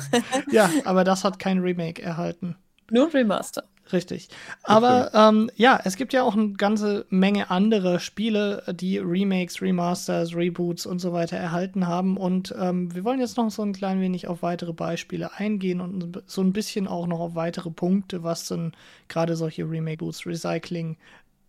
ja, 0.52 0.70
aber 0.86 1.04
das 1.04 1.24
hat 1.24 1.40
kein 1.40 1.60
Remake 1.60 2.02
erhalten. 2.02 2.56
Nur 2.92 3.14
Remaster. 3.14 3.64
Richtig. 3.94 4.30
Aber 4.64 5.14
ähm, 5.14 5.52
ja, 5.56 5.80
es 5.84 5.98
gibt 5.98 6.14
ja 6.14 6.24
auch 6.24 6.36
eine 6.36 6.54
ganze 6.54 7.06
Menge 7.10 7.50
andere 7.50 8.00
Spiele, 8.00 8.64
die 8.74 8.98
Remakes, 8.98 9.62
Remasters, 9.62 10.34
Reboots 10.36 10.86
und 10.86 11.00
so 11.00 11.12
weiter 11.12 11.38
erhalten 11.38 11.88
haben. 11.88 12.16
Und 12.16 12.54
ähm, 12.58 12.94
wir 12.94 13.04
wollen 13.04 13.20
jetzt 13.20 13.38
noch 13.38 13.50
so 13.52 13.64
ein 13.64 13.74
klein 13.74 14.00
wenig 14.00 14.28
auf 14.28 14.44
weitere 14.44 14.74
Beispiele 14.74 15.34
eingehen 15.34 15.82
und 15.82 16.24
so 16.26 16.42
ein 16.42 16.54
bisschen 16.54 16.88
auch 16.88 17.08
noch 17.08 17.20
auf 17.20 17.36
weitere 17.36 17.70
Punkte, 17.70 18.24
was 18.24 18.48
denn 18.48 18.72
gerade 19.10 19.36
solche 19.36 19.70
Remake-Boots, 19.70 20.26
Recycling 20.26 20.98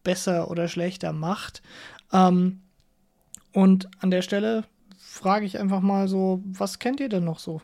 besser 0.02 0.50
oder 0.50 0.66
schlechter 0.66 1.12
macht. 1.12 1.62
Ähm, 2.12 2.60
und 3.52 3.88
an 4.00 4.10
der 4.10 4.22
Stelle 4.22 4.64
frage 4.98 5.46
ich 5.46 5.60
einfach 5.60 5.80
mal 5.80 6.08
so, 6.08 6.42
was 6.44 6.78
kennt 6.78 6.98
ihr 6.98 7.08
denn 7.08 7.24
noch 7.24 7.38
so? 7.38 7.60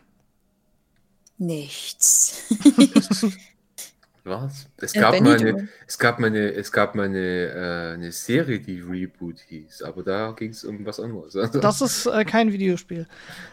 Nichts. 1.38 2.44
Was? 4.28 4.68
Es 4.76 4.92
gab, 4.92 5.14
äh, 5.14 5.20
mal 5.20 5.38
eine, 5.38 5.68
es 5.86 5.98
gab 5.98 6.18
mal 6.18 6.26
eine, 6.26 6.52
es 6.52 6.72
gab 6.72 6.94
mal 6.94 7.06
eine, 7.06 7.18
äh, 7.18 7.94
eine 7.94 8.12
Serie, 8.12 8.60
die 8.60 8.80
Reboot 8.80 9.40
hieß, 9.48 9.82
aber 9.82 10.02
da 10.02 10.32
ging 10.32 10.50
es 10.50 10.64
um 10.64 10.84
was 10.84 11.00
anderes. 11.00 11.36
Also, 11.36 11.60
das 11.60 11.80
ist 11.80 12.06
äh, 12.06 12.24
kein 12.24 12.52
Videospiel. 12.52 13.06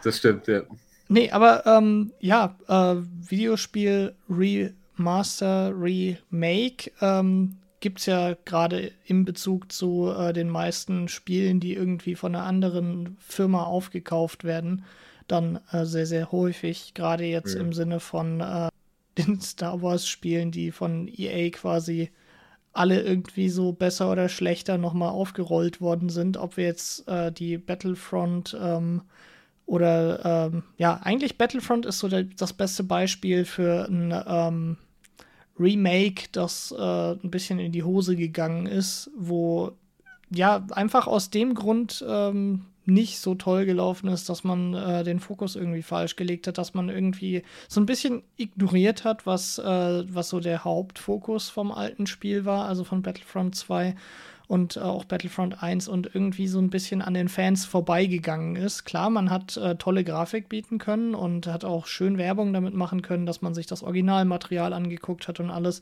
Das 0.03 0.17
stimmt, 0.17 0.47
ja. 0.47 0.63
Nee, 1.07 1.29
aber 1.31 1.65
ähm, 1.65 2.11
ja, 2.19 2.57
äh, 2.67 2.95
Videospiel 3.29 4.15
Remaster, 4.29 5.73
Remake 5.75 6.91
ähm, 6.99 7.57
gibt 7.79 7.99
es 7.99 8.07
ja 8.07 8.35
gerade 8.45 8.91
in 9.05 9.25
Bezug 9.25 9.71
zu 9.71 10.11
äh, 10.11 10.33
den 10.33 10.49
meisten 10.49 11.07
Spielen, 11.07 11.59
die 11.59 11.75
irgendwie 11.75 12.15
von 12.15 12.35
einer 12.35 12.45
anderen 12.45 13.17
Firma 13.19 13.63
aufgekauft 13.63 14.43
werden, 14.43 14.85
dann 15.27 15.59
äh, 15.71 15.85
sehr, 15.85 16.07
sehr 16.07 16.31
häufig, 16.31 16.95
gerade 16.95 17.25
jetzt 17.25 17.53
ja. 17.53 17.61
im 17.61 17.73
Sinne 17.73 17.99
von 17.99 18.41
äh, 18.41 18.69
den 19.17 19.41
Star 19.41 19.81
Wars-Spielen, 19.81 20.51
die 20.51 20.71
von 20.71 21.07
EA 21.07 21.49
quasi 21.49 22.11
alle 22.73 23.01
irgendwie 23.01 23.49
so 23.49 23.71
besser 23.71 24.11
oder 24.11 24.27
schlechter 24.27 24.77
nochmal 24.77 25.09
aufgerollt 25.09 25.79
worden 25.79 26.09
sind. 26.09 26.37
Ob 26.37 26.57
wir 26.57 26.65
jetzt 26.65 27.07
äh, 27.07 27.31
die 27.31 27.57
Battlefront 27.57 28.55
ähm, 28.59 29.01
oder 29.65 30.49
ähm, 30.51 30.63
ja, 30.77 30.99
eigentlich 31.01 31.37
Battlefront 31.37 31.85
ist 31.85 31.99
so 31.99 32.07
der, 32.07 32.23
das 32.23 32.53
beste 32.53 32.83
Beispiel 32.83 33.45
für 33.45 33.87
ein 33.87 34.13
ähm, 34.27 34.77
Remake, 35.57 36.27
das 36.31 36.73
äh, 36.77 37.11
ein 37.11 37.31
bisschen 37.31 37.59
in 37.59 37.71
die 37.71 37.83
Hose 37.83 38.15
gegangen 38.15 38.67
ist, 38.67 39.09
wo 39.17 39.71
ja 40.29 40.65
einfach 40.71 41.07
aus 41.07 41.29
dem 41.29 41.53
Grund 41.53 42.03
ähm, 42.07 42.65
nicht 42.85 43.19
so 43.19 43.35
toll 43.35 43.65
gelaufen 43.65 44.07
ist, 44.09 44.29
dass 44.29 44.43
man 44.43 44.73
äh, 44.73 45.03
den 45.03 45.19
Fokus 45.19 45.55
irgendwie 45.55 45.81
falsch 45.81 46.15
gelegt 46.15 46.47
hat, 46.47 46.57
dass 46.57 46.73
man 46.73 46.89
irgendwie 46.89 47.43
so 47.67 47.81
ein 47.81 47.85
bisschen 47.85 48.23
ignoriert 48.37 49.03
hat, 49.03 49.25
was, 49.25 49.57
äh, 49.57 49.63
was 50.13 50.29
so 50.29 50.39
der 50.39 50.63
Hauptfokus 50.63 51.49
vom 51.49 51.71
alten 51.71 52.07
Spiel 52.07 52.45
war, 52.45 52.67
also 52.67 52.83
von 52.83 53.01
Battlefront 53.01 53.55
2 53.55 53.95
und 54.47 54.77
äh, 54.77 54.81
auch 54.81 55.05
Battlefront 55.05 55.61
1 55.61 55.87
und 55.87 56.13
irgendwie 56.13 56.47
so 56.47 56.59
ein 56.59 56.69
bisschen 56.69 57.01
an 57.01 57.13
den 57.13 57.29
Fans 57.29 57.65
vorbeigegangen 57.65 58.55
ist. 58.55 58.83
Klar, 58.85 59.09
man 59.09 59.29
hat 59.29 59.57
äh, 59.57 59.75
tolle 59.75 60.03
Grafik 60.03 60.49
bieten 60.49 60.77
können 60.77 61.15
und 61.15 61.47
hat 61.47 61.65
auch 61.65 61.87
schön 61.87 62.17
Werbung 62.17 62.53
damit 62.53 62.73
machen 62.73 63.01
können, 63.01 63.25
dass 63.25 63.41
man 63.41 63.53
sich 63.53 63.65
das 63.65 63.83
Originalmaterial 63.83 64.73
angeguckt 64.73 65.27
hat 65.27 65.39
und 65.39 65.49
alles. 65.49 65.79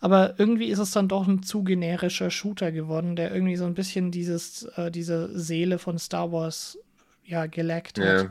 Aber 0.00 0.34
irgendwie 0.38 0.68
ist 0.68 0.78
es 0.78 0.90
dann 0.90 1.08
doch 1.08 1.26
ein 1.26 1.42
zu 1.42 1.64
generischer 1.64 2.30
Shooter 2.30 2.72
geworden, 2.72 3.16
der 3.16 3.32
irgendwie 3.32 3.56
so 3.56 3.64
ein 3.64 3.74
bisschen 3.74 4.10
dieses, 4.10 4.64
äh, 4.76 4.90
diese 4.90 5.38
Seele 5.38 5.78
von 5.78 5.98
Star 5.98 6.32
Wars 6.32 6.78
ja, 7.24 7.46
gelackt 7.46 7.98
hat. 7.98 8.06
Ja. 8.06 8.30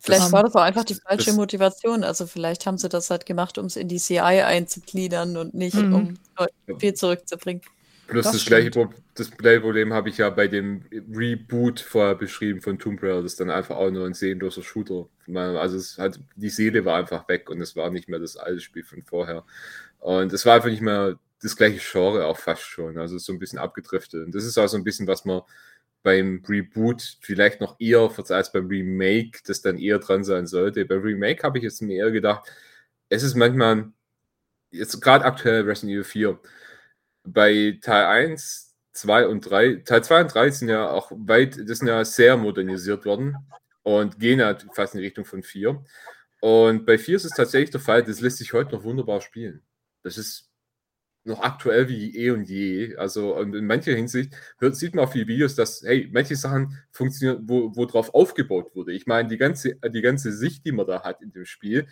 Vielleicht 0.00 0.32
war 0.32 0.44
das 0.44 0.54
auch 0.54 0.62
einfach 0.62 0.84
die 0.84 0.94
falsche 0.94 1.32
Motivation. 1.32 2.04
Also 2.04 2.26
vielleicht 2.26 2.66
haben 2.66 2.78
sie 2.78 2.88
das 2.88 3.10
halt 3.10 3.26
gemacht, 3.26 3.58
um 3.58 3.66
es 3.66 3.76
in 3.76 3.88
die 3.88 3.98
CI 3.98 4.18
einzugliedern 4.18 5.36
und 5.36 5.54
nicht, 5.54 5.74
mhm. 5.74 5.94
um 5.94 6.78
viel 6.78 6.94
zurückzubringen. 6.94 7.62
Plus 8.06 8.24
das, 8.24 8.32
das 8.32 8.44
gleiche 8.44 8.70
das 9.14 9.30
Problem 9.30 9.92
habe 9.92 10.08
ich 10.08 10.18
ja 10.18 10.28
bei 10.30 10.48
dem 10.48 10.84
Reboot 10.92 11.80
vorher 11.80 12.14
beschrieben 12.14 12.60
von 12.60 12.78
Tomb 12.78 13.02
Raider. 13.02 13.22
Das 13.22 13.32
ist 13.32 13.40
dann 13.40 13.50
einfach 13.50 13.76
auch 13.76 13.90
nur 13.90 14.06
ein 14.06 14.14
seelenloser 14.14 14.62
Shooter. 14.62 15.08
Also 15.34 15.76
es 15.76 15.98
hat, 15.98 16.20
die 16.36 16.50
Seele 16.50 16.84
war 16.84 16.98
einfach 16.98 17.28
weg 17.28 17.48
und 17.48 17.60
es 17.60 17.76
war 17.76 17.90
nicht 17.90 18.08
mehr 18.08 18.18
das 18.18 18.36
alte 18.36 18.60
Spiel 18.60 18.84
von 18.84 19.02
vorher. 19.02 19.44
Und 20.00 20.32
es 20.32 20.44
war 20.44 20.56
einfach 20.56 20.68
nicht 20.68 20.82
mehr 20.82 21.18
das 21.42 21.56
gleiche 21.56 21.80
Genre 21.80 22.26
auch 22.26 22.38
fast 22.38 22.62
schon. 22.62 22.98
Also 22.98 23.18
so 23.18 23.32
ein 23.32 23.38
bisschen 23.38 23.58
abgedriftet. 23.58 24.26
Und 24.26 24.34
das 24.34 24.44
ist 24.44 24.58
auch 24.58 24.66
so 24.66 24.76
ein 24.76 24.84
bisschen, 24.84 25.06
was 25.06 25.24
man 25.24 25.42
beim 26.02 26.42
Reboot 26.46 27.16
vielleicht 27.20 27.60
noch 27.60 27.76
eher 27.80 28.10
als 28.28 28.52
beim 28.52 28.66
Remake, 28.66 29.40
das 29.46 29.62
dann 29.62 29.78
eher 29.78 29.98
dran 29.98 30.22
sein 30.22 30.46
sollte. 30.46 30.84
Beim 30.84 31.00
Remake 31.00 31.42
habe 31.42 31.58
ich 31.58 31.64
jetzt 31.64 31.80
mir 31.80 32.04
eher 32.04 32.10
gedacht, 32.10 32.50
es 33.08 33.22
ist 33.22 33.34
manchmal, 33.34 33.90
jetzt 34.70 35.00
gerade 35.00 35.24
aktuell 35.24 35.62
Resident 35.62 35.92
Evil 35.92 36.04
4, 36.04 36.40
bei 37.24 37.78
Teil 37.82 38.06
1, 38.06 38.74
2 38.92 39.26
und 39.26 39.40
3, 39.40 39.82
Teil 39.84 40.04
2 40.04 40.20
und 40.22 40.34
3 40.34 40.50
sind 40.50 40.68
ja 40.68 40.90
auch 40.90 41.10
weit, 41.14 41.58
das 41.68 41.78
sind 41.78 41.88
ja 41.88 42.04
sehr 42.04 42.36
modernisiert 42.36 43.04
worden 43.04 43.36
und 43.82 44.18
gehen 44.20 44.42
halt 44.42 44.66
fast 44.72 44.94
in 44.94 45.00
die 45.00 45.06
Richtung 45.06 45.24
von 45.24 45.42
4. 45.42 45.82
Und 46.40 46.86
bei 46.86 46.98
4 46.98 47.16
ist 47.16 47.24
es 47.24 47.32
tatsächlich 47.32 47.70
der 47.70 47.80
Fall, 47.80 48.02
das 48.02 48.20
lässt 48.20 48.38
sich 48.38 48.52
heute 48.52 48.74
noch 48.74 48.84
wunderbar 48.84 49.20
spielen. 49.20 49.62
Das 50.02 50.18
ist 50.18 50.50
noch 51.24 51.40
aktuell 51.40 51.88
wie 51.88 52.16
eh 52.16 52.30
und 52.30 52.44
je. 52.44 52.96
Also 52.96 53.36
und 53.36 53.54
in 53.54 53.66
mancher 53.66 53.94
Hinsicht 53.94 54.34
hört, 54.58 54.76
sieht 54.76 54.94
man 54.94 55.04
auf 55.04 55.12
die 55.12 55.26
Videos, 55.26 55.54
dass, 55.54 55.82
hey, 55.82 56.08
manche 56.12 56.36
Sachen 56.36 56.78
funktionieren, 56.90 57.44
wo, 57.48 57.74
wo 57.74 57.86
drauf 57.86 58.14
aufgebaut 58.14 58.76
wurde. 58.76 58.92
Ich 58.92 59.06
meine, 59.06 59.28
die 59.28 59.38
ganze, 59.38 59.76
die 59.76 60.02
ganze 60.02 60.32
Sicht, 60.32 60.66
die 60.66 60.72
man 60.72 60.86
da 60.86 61.02
hat 61.02 61.22
in 61.22 61.32
dem 61.32 61.46
Spiel, 61.46 61.88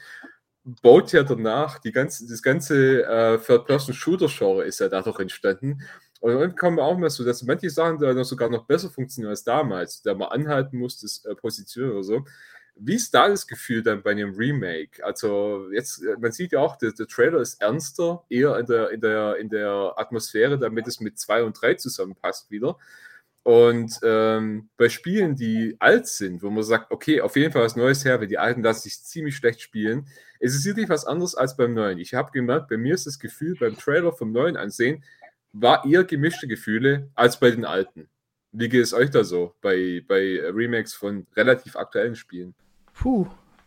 baut 0.65 1.13
ja 1.13 1.23
danach, 1.23 1.79
die 1.79 1.93
ganze, 1.93 2.27
das 2.29 2.43
ganze 2.43 3.03
äh, 3.05 3.39
Third-Person-Shooter-Genre 3.39 4.65
ist 4.65 4.81
ja 4.81 4.89
dadurch 4.89 5.19
entstanden. 5.21 5.83
Und 6.21 6.39
dann 6.39 6.55
kommen 6.55 6.79
auch 6.79 6.97
mal 6.97 7.11
so, 7.11 7.25
dass 7.25 7.43
manche 7.43 7.69
Sachen 7.69 7.99
da 7.99 8.15
noch 8.15 8.25
sogar 8.25 8.49
noch 8.49 8.65
besser 8.67 8.91
funktionieren 8.91 9.31
als 9.31 9.43
damals, 9.43 10.03
da 10.03 10.15
man 10.15 10.29
anhalten 10.29 10.79
muss, 10.79 11.01
das 11.01 11.25
äh, 11.25 11.35
Position 11.35 11.91
oder 11.91 12.05
so. 12.05 12.25
Wie 12.77 12.95
ist 12.95 13.13
da 13.13 13.29
das 13.29 13.47
Gefühl 13.47 13.83
dann 13.83 14.03
bei 14.03 14.13
einem 14.13 14.35
Remake? 14.35 15.05
Also 15.05 15.69
jetzt, 15.73 16.03
äh, 16.03 16.17
man 16.21 16.31
sieht 16.31 16.53
ja 16.53 16.61
auch, 16.61 16.77
der, 16.77 16.93
der 16.93 17.09
Trailer 17.09 17.41
ist 17.41 17.61
ernster, 17.61 18.25
eher 18.29 18.57
in 18.59 18.67
der, 18.67 18.91
in, 18.91 19.01
der, 19.01 19.37
in 19.37 19.49
der 19.49 19.95
Atmosphäre, 19.97 20.59
damit 20.59 20.87
es 20.87 21.01
mit 21.01 21.19
2 21.19 21.43
und 21.43 21.61
3 21.61 21.75
zusammenpasst 21.75 22.51
wieder. 22.53 22.79
Und 23.45 23.99
ähm, 24.05 24.69
bei 24.77 24.89
Spielen, 24.89 25.35
die 25.35 25.77
alt 25.81 26.07
sind, 26.07 26.43
wo 26.43 26.51
man 26.51 26.63
sagt, 26.63 26.93
okay, 26.93 27.21
auf 27.21 27.35
jeden 27.35 27.53
Fall 27.53 27.63
was 27.63 27.75
Neues 27.75 28.05
her, 28.05 28.21
weil 28.21 28.29
die 28.29 28.39
alten 28.39 28.63
lassen 28.63 28.83
sich 28.83 29.03
ziemlich 29.03 29.37
schlecht 29.37 29.61
spielen, 29.61 30.07
es 30.39 30.55
ist 30.55 30.65
wirklich 30.65 30.89
was 30.89 31.05
anderes 31.05 31.35
als 31.35 31.57
beim 31.57 31.75
neuen. 31.75 31.99
Ich 31.99 32.15
habe 32.15 32.31
gemerkt, 32.31 32.69
bei 32.69 32.77
mir 32.77 32.95
ist 32.95 33.07
das 33.07 33.19
Gefühl 33.19 33.57
beim 33.59 33.77
Trailer 33.77 34.13
vom 34.13 34.33
neuen 34.33 34.57
Ansehen, 34.57 35.03
war 35.53 35.85
eher 35.85 36.05
gemischte 36.05 36.47
Gefühle 36.47 37.11
als 37.15 37.39
bei 37.39 37.51
den 37.51 37.65
alten. 37.65 38.09
Wie 38.53 38.69
geht 38.69 38.83
es 38.83 38.95
euch 38.95 39.11
da 39.11 39.25
so 39.25 39.55
bei, 39.61 40.03
bei 40.07 40.41
Remakes 40.43 40.95
von 40.95 41.27
relativ 41.35 41.77
aktuellen 41.77 42.17
Spielen? 42.17 42.55
Puh, 42.95 43.27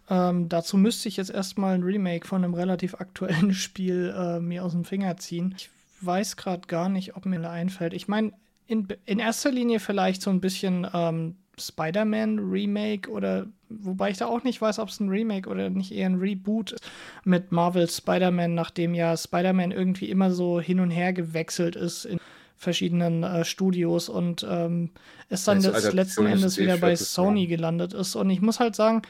ähm, 0.09 0.47
dazu 0.47 0.77
müsste 0.77 1.09
ich 1.09 1.17
jetzt 1.17 1.31
erstmal 1.31 1.75
ein 1.75 1.83
Remake 1.83 2.27
von 2.27 2.43
einem 2.43 2.53
relativ 2.53 2.95
aktuellen 2.95 3.53
Spiel 3.55 4.13
äh, 4.15 4.39
mir 4.39 4.63
aus 4.63 4.73
dem 4.73 4.85
Finger 4.85 5.17
ziehen. 5.17 5.55
Ich 5.57 5.69
weiß 6.01 6.37
gerade 6.37 6.67
gar 6.67 6.89
nicht, 6.89 7.15
ob 7.15 7.25
mir 7.25 7.39
da 7.39 7.51
einfällt. 7.51 7.93
Ich 7.93 8.07
meine, 8.07 8.33
in, 8.67 8.87
in 9.05 9.19
erster 9.19 9.51
Linie 9.51 9.79
vielleicht 9.79 10.21
so 10.21 10.29
ein 10.29 10.41
bisschen 10.41 10.87
ähm, 10.93 11.35
Spider-Man 11.57 12.39
Remake 12.39 13.09
oder 13.09 13.47
wobei 13.69 14.09
ich 14.09 14.17
da 14.17 14.27
auch 14.27 14.43
nicht 14.43 14.61
weiß, 14.61 14.79
ob 14.79 14.89
es 14.89 14.99
ein 14.99 15.09
Remake 15.09 15.49
oder 15.49 15.69
nicht 15.69 15.91
eher 15.91 16.07
ein 16.07 16.15
Reboot 16.15 16.73
ist 16.73 16.83
mit 17.23 17.51
Marvel 17.51 17.89
Spider-Man, 17.89 18.53
nachdem 18.53 18.93
ja 18.93 19.15
Spider-Man 19.15 19.71
irgendwie 19.71 20.09
immer 20.09 20.31
so 20.31 20.59
hin 20.59 20.79
und 20.79 20.91
her 20.91 21.13
gewechselt 21.13 21.75
ist 21.75 22.05
in 22.05 22.19
verschiedenen 22.57 23.23
äh, 23.23 23.43
Studios 23.43 24.09
und 24.09 24.45
ähm, 24.49 24.91
es 25.29 25.43
dann 25.43 25.61
das 25.61 25.93
letzten 25.93 26.25
Endes 26.25 26.57
wieder 26.57 26.77
bei 26.77 26.95
Sony 26.95 27.47
gelandet 27.47 27.93
ist. 27.93 28.15
Und 28.15 28.29
ich 28.29 28.41
muss 28.41 28.59
halt 28.59 28.75
sagen, 28.75 29.01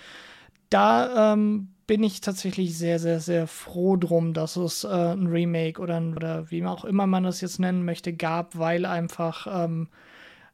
da 0.70 1.34
ähm, 1.34 1.70
bin 1.88 2.04
ich 2.04 2.22
tatsächlich 2.22 2.78
sehr, 2.78 3.00
sehr, 3.00 3.20
sehr 3.20 3.48
froh 3.48 3.96
drum, 3.96 4.34
dass 4.34 4.56
es 4.56 4.84
äh, 4.84 4.88
ein 4.88 5.28
Remake 5.28 5.80
oder, 5.80 6.02
oder 6.16 6.50
wie 6.50 6.66
auch 6.66 6.86
immer 6.86 7.06
man 7.06 7.24
das 7.24 7.42
jetzt 7.42 7.60
nennen 7.60 7.86
möchte, 7.86 8.14
gab, 8.14 8.58
weil 8.58 8.86
einfach 8.86 9.48
ähm, 9.66 9.88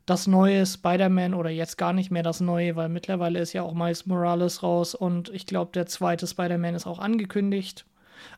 das 0.05 0.27
neue 0.27 0.65
Spider-Man 0.65 1.33
oder 1.33 1.49
jetzt 1.49 1.77
gar 1.77 1.93
nicht 1.93 2.11
mehr 2.11 2.23
das 2.23 2.41
neue, 2.41 2.75
weil 2.75 2.89
mittlerweile 2.89 3.39
ist 3.39 3.53
ja 3.53 3.63
auch 3.63 3.73
Miles 3.73 4.05
Morales 4.05 4.61
raus 4.61 4.93
und 4.93 5.29
ich 5.29 5.45
glaube, 5.45 5.71
der 5.73 5.85
zweite 5.85 6.27
Spider-Man 6.27 6.75
ist 6.75 6.87
auch 6.87 6.99
angekündigt. 6.99 7.85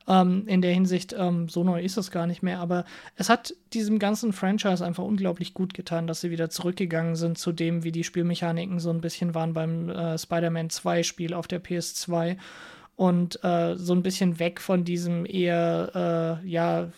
Ähm, 0.08 0.44
in 0.48 0.62
der 0.62 0.74
Hinsicht, 0.74 1.14
ähm, 1.18 1.50
so 1.50 1.64
neu 1.64 1.82
ist 1.82 1.98
es 1.98 2.12
gar 2.12 2.28
nicht 2.28 2.44
mehr, 2.44 2.60
aber 2.60 2.86
es 3.16 3.30
hat 3.30 3.54
diesem 3.74 4.00
ganzen 4.00 4.34
Franchise 4.34 4.86
einfach 4.86 5.04
unglaublich 5.04 5.54
gut 5.54 5.74
getan, 5.74 6.08
dass 6.08 6.22
sie 6.22 6.32
wieder 6.32 6.50
zurückgegangen 6.50 7.16
sind 7.16 7.38
zu 7.38 7.52
dem, 7.52 7.84
wie 7.84 7.92
die 7.92 8.04
Spielmechaniken 8.04 8.80
so 8.80 8.92
ein 8.92 9.02
bisschen 9.02 9.34
waren 9.34 9.54
beim 9.54 9.90
äh, 9.90 10.18
Spider-Man 10.18 10.70
2 10.70 11.04
Spiel 11.04 11.34
auf 11.34 11.48
der 11.48 11.62
PS2 11.62 12.38
und 12.96 13.44
äh, 13.44 13.76
so 13.76 13.94
ein 13.94 14.04
bisschen 14.04 14.40
weg 14.40 14.62
von 14.62 14.84
diesem 14.84 15.26
eher, 15.26 16.40
äh, 16.44 16.48
ja, 16.48 16.90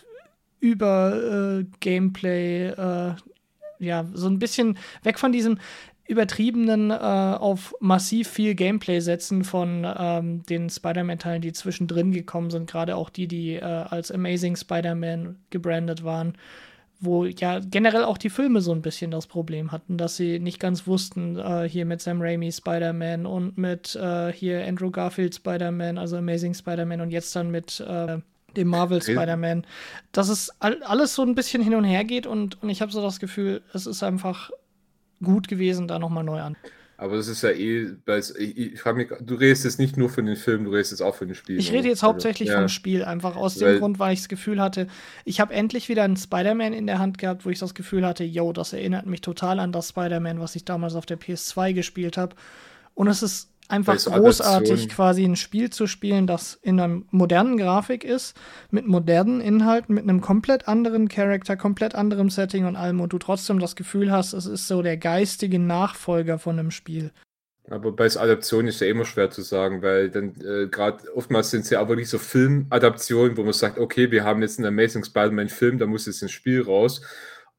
über 0.60 1.60
äh, 1.60 1.64
Gameplay, 1.80 2.68
äh, 2.68 3.14
ja, 3.78 4.06
so 4.12 4.28
ein 4.28 4.38
bisschen 4.38 4.78
weg 5.02 5.18
von 5.18 5.32
diesem 5.32 5.58
übertriebenen 6.08 6.90
äh, 6.90 6.94
auf 6.94 7.74
massiv 7.80 8.28
viel 8.28 8.54
Gameplay 8.54 9.00
setzen 9.00 9.44
von 9.44 9.86
ähm, 9.98 10.42
den 10.44 10.70
Spider-Man-Teilen, 10.70 11.42
die 11.42 11.52
zwischendrin 11.52 12.12
gekommen 12.12 12.50
sind, 12.50 12.70
gerade 12.70 12.96
auch 12.96 13.10
die, 13.10 13.26
die 13.26 13.54
äh, 13.54 13.62
als 13.62 14.12
Amazing 14.12 14.56
Spider-Man 14.56 15.36
gebrandet 15.50 16.04
waren, 16.04 16.34
wo 17.00 17.24
ja 17.24 17.60
generell 17.60 18.04
auch 18.04 18.18
die 18.18 18.30
Filme 18.30 18.60
so 18.60 18.72
ein 18.72 18.82
bisschen 18.82 19.10
das 19.10 19.26
Problem 19.26 19.72
hatten, 19.72 19.98
dass 19.98 20.16
sie 20.16 20.38
nicht 20.38 20.60
ganz 20.60 20.86
wussten, 20.86 21.38
äh, 21.38 21.68
hier 21.68 21.84
mit 21.84 22.00
Sam 22.00 22.20
Raimi 22.20 22.50
Spider-Man 22.50 23.26
und 23.26 23.58
mit 23.58 23.94
äh, 23.96 24.32
hier 24.32 24.66
Andrew 24.66 24.90
Garfield 24.90 25.34
Spider-Man, 25.34 25.98
also 25.98 26.16
Amazing 26.16 26.54
Spider-Man 26.54 27.00
und 27.00 27.10
jetzt 27.10 27.34
dann 27.36 27.50
mit 27.50 27.80
äh, 27.80 28.18
dem 28.56 28.68
Marvel 28.68 29.02
Spider-Man, 29.02 29.66
dass 30.12 30.28
es 30.28 30.50
alles 30.60 31.14
so 31.14 31.22
ein 31.22 31.34
bisschen 31.34 31.62
hin 31.62 31.74
und 31.74 31.84
her 31.84 32.04
geht 32.04 32.26
und, 32.26 32.62
und 32.62 32.70
ich 32.70 32.80
habe 32.80 32.90
so 32.90 33.02
das 33.02 33.20
Gefühl, 33.20 33.62
es 33.74 33.86
ist 33.86 34.02
einfach 34.02 34.50
gut 35.22 35.48
gewesen, 35.48 35.88
da 35.88 35.98
nochmal 35.98 36.24
neu 36.24 36.40
an. 36.40 36.56
Aber 36.98 37.16
das 37.16 37.28
ist 37.28 37.42
ja 37.42 37.50
eh, 37.50 37.90
ich, 38.38 38.56
ich 38.56 38.80
frage 38.80 38.96
mich, 38.96 39.08
du 39.20 39.34
redest 39.34 39.64
jetzt 39.64 39.78
nicht 39.78 39.96
nur 39.96 40.08
von 40.08 40.24
den 40.24 40.36
Filmen, 40.36 40.64
du 40.64 40.70
redest 40.70 40.92
jetzt 40.92 41.02
auch 41.02 41.14
von 41.14 41.28
den 41.28 41.34
Spielen. 41.34 41.58
Ich 41.58 41.70
rede 41.70 41.88
jetzt 41.88 42.02
also, 42.02 42.14
hauptsächlich 42.14 42.48
ja. 42.48 42.58
vom 42.58 42.68
Spiel, 42.68 43.04
einfach 43.04 43.36
aus 43.36 43.56
dem 43.56 43.68
weil, 43.68 43.78
Grund, 43.78 43.98
weil 43.98 44.14
ich 44.14 44.20
das 44.20 44.28
Gefühl 44.28 44.60
hatte, 44.60 44.86
ich 45.24 45.40
habe 45.40 45.52
endlich 45.52 45.88
wieder 45.88 46.04
einen 46.04 46.16
Spider-Man 46.16 46.72
in 46.72 46.86
der 46.86 46.98
Hand 46.98 47.18
gehabt, 47.18 47.44
wo 47.44 47.50
ich 47.50 47.58
das 47.58 47.74
Gefühl 47.74 48.06
hatte, 48.06 48.24
yo, 48.24 48.52
das 48.52 48.72
erinnert 48.72 49.04
mich 49.06 49.20
total 49.20 49.60
an 49.60 49.72
das 49.72 49.90
Spider-Man, 49.90 50.40
was 50.40 50.56
ich 50.56 50.64
damals 50.64 50.94
auf 50.94 51.04
der 51.04 51.18
PS2 51.18 51.74
gespielt 51.74 52.16
habe. 52.16 52.34
Und 52.94 53.08
es 53.08 53.22
ist 53.22 53.50
einfach 53.68 53.96
großartig, 53.96 54.70
Adaption. 54.70 54.88
quasi 54.88 55.24
ein 55.24 55.36
Spiel 55.36 55.70
zu 55.70 55.86
spielen, 55.86 56.26
das 56.26 56.58
in 56.62 56.80
einer 56.80 57.02
modernen 57.10 57.56
Grafik 57.56 58.04
ist, 58.04 58.36
mit 58.70 58.86
modernen 58.86 59.40
Inhalten, 59.40 59.94
mit 59.94 60.04
einem 60.04 60.20
komplett 60.20 60.68
anderen 60.68 61.08
Charakter, 61.08 61.56
komplett 61.56 61.94
anderem 61.94 62.30
Setting 62.30 62.66
und 62.66 62.76
allem 62.76 63.00
und 63.00 63.12
du 63.12 63.18
trotzdem 63.18 63.58
das 63.58 63.76
Gefühl 63.76 64.10
hast, 64.12 64.32
es 64.32 64.46
ist 64.46 64.68
so 64.68 64.82
der 64.82 64.96
geistige 64.96 65.58
Nachfolger 65.58 66.38
von 66.38 66.58
einem 66.58 66.70
Spiel. 66.70 67.12
Aber 67.68 67.90
bei 67.90 68.06
Adaptionen 68.06 68.68
ist 68.68 68.80
ja 68.80 68.86
immer 68.86 69.04
schwer 69.04 69.30
zu 69.30 69.42
sagen, 69.42 69.82
weil 69.82 70.08
dann 70.10 70.34
äh, 70.40 70.68
gerade 70.68 71.12
oftmals 71.14 71.50
sind 71.50 71.62
es 71.62 71.70
ja 71.70 71.80
auch 71.80 71.88
wirklich 71.88 72.08
so 72.08 72.18
Filmadaptionen, 72.18 73.36
wo 73.36 73.42
man 73.42 73.52
sagt, 73.52 73.78
okay, 73.78 74.10
wir 74.12 74.22
haben 74.22 74.40
jetzt 74.42 74.58
einen 74.58 74.68
Amazing 74.68 75.02
Spider-Man-Film, 75.02 75.78
da 75.78 75.86
muss 75.86 76.06
jetzt 76.06 76.22
ein 76.22 76.28
Spiel 76.28 76.62
raus. 76.62 77.00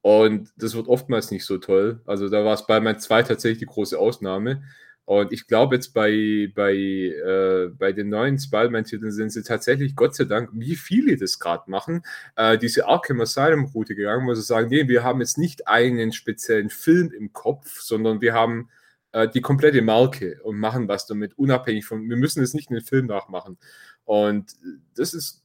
Und 0.01 0.49
das 0.55 0.75
wird 0.75 0.87
oftmals 0.87 1.31
nicht 1.31 1.43
so 1.43 1.57
toll. 1.57 1.99
Also 2.05 2.29
da 2.29 2.45
war 2.45 2.55
Spider-Man 2.55 2.99
2 2.99 3.23
tatsächlich 3.23 3.59
die 3.59 3.65
große 3.65 3.99
Ausnahme. 3.99 4.63
Und 5.07 5.31
ich 5.31 5.47
glaube 5.47 5.75
jetzt 5.75 5.93
bei, 5.93 6.51
bei, 6.53 6.73
äh, 6.73 7.69
bei 7.69 7.93
den 7.93 8.09
neuen 8.09 8.37
Spider-Man-Titeln 8.37 9.13
sind 9.13 9.29
sie 9.29 9.41
tatsächlich, 9.41 9.95
Gott 9.95 10.13
sei 10.15 10.25
Dank, 10.25 10.49
wie 10.51 10.75
viele 10.75 11.15
das 11.15 11.39
gerade 11.39 11.71
machen, 11.71 12.03
äh, 12.35 12.57
diese 12.57 12.87
Arkham 12.87 13.21
Asylum-Route 13.21 13.95
gegangen, 13.95 14.27
wo 14.27 14.33
sie 14.33 14.41
sagen, 14.41 14.67
nee, 14.67 14.89
wir 14.89 15.05
haben 15.05 15.21
jetzt 15.21 15.37
nicht 15.37 15.65
einen 15.65 16.11
speziellen 16.11 16.69
Film 16.69 17.13
im 17.13 17.31
Kopf, 17.31 17.79
sondern 17.79 18.19
wir 18.19 18.33
haben 18.33 18.69
äh, 19.13 19.29
die 19.29 19.39
komplette 19.39 19.81
Marke 19.81 20.41
und 20.43 20.59
machen 20.59 20.89
was 20.89 21.05
damit, 21.05 21.37
unabhängig 21.37 21.85
von, 21.85 22.09
wir 22.09 22.17
müssen 22.17 22.41
jetzt 22.41 22.53
nicht 22.53 22.69
einen 22.69 22.81
Film 22.81 23.05
nachmachen. 23.05 23.57
Und 24.03 24.57
das 24.93 25.13
ist, 25.13 25.41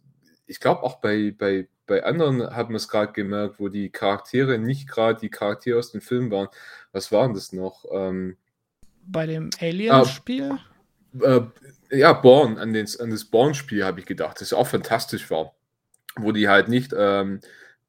ich 0.46 0.58
glaube 0.58 0.82
auch 0.82 0.96
bei, 1.00 1.32
bei, 1.38 1.68
bei 1.86 2.02
anderen 2.02 2.42
hat 2.56 2.66
man 2.66 2.76
es 2.76 2.88
gerade 2.88 3.12
gemerkt, 3.12 3.60
wo 3.60 3.68
die 3.68 3.90
Charaktere 3.90 4.58
nicht 4.58 4.88
gerade 4.88 5.20
die 5.20 5.30
Charaktere 5.30 5.78
aus 5.78 5.92
den 5.92 6.00
Filmen 6.00 6.32
waren. 6.32 6.48
Was 6.90 7.12
waren 7.12 7.32
das 7.32 7.52
noch? 7.52 7.84
Ähm, 7.92 8.38
bei 9.06 9.26
dem 9.26 9.50
Alien-Spiel? 9.60 10.58
Äh, 11.20 11.40
äh, 11.90 11.98
ja, 11.98 12.12
Born, 12.12 12.58
an, 12.58 12.72
den, 12.72 12.86
an 12.98 13.10
das 13.10 13.24
Born-Spiel 13.24 13.84
habe 13.84 14.00
ich 14.00 14.06
gedacht, 14.06 14.40
das 14.40 14.52
auch 14.52 14.66
fantastisch 14.66 15.30
war. 15.30 15.54
Wo 16.16 16.32
die 16.32 16.48
halt 16.48 16.68
nicht, 16.68 16.92
ähm, 16.96 17.40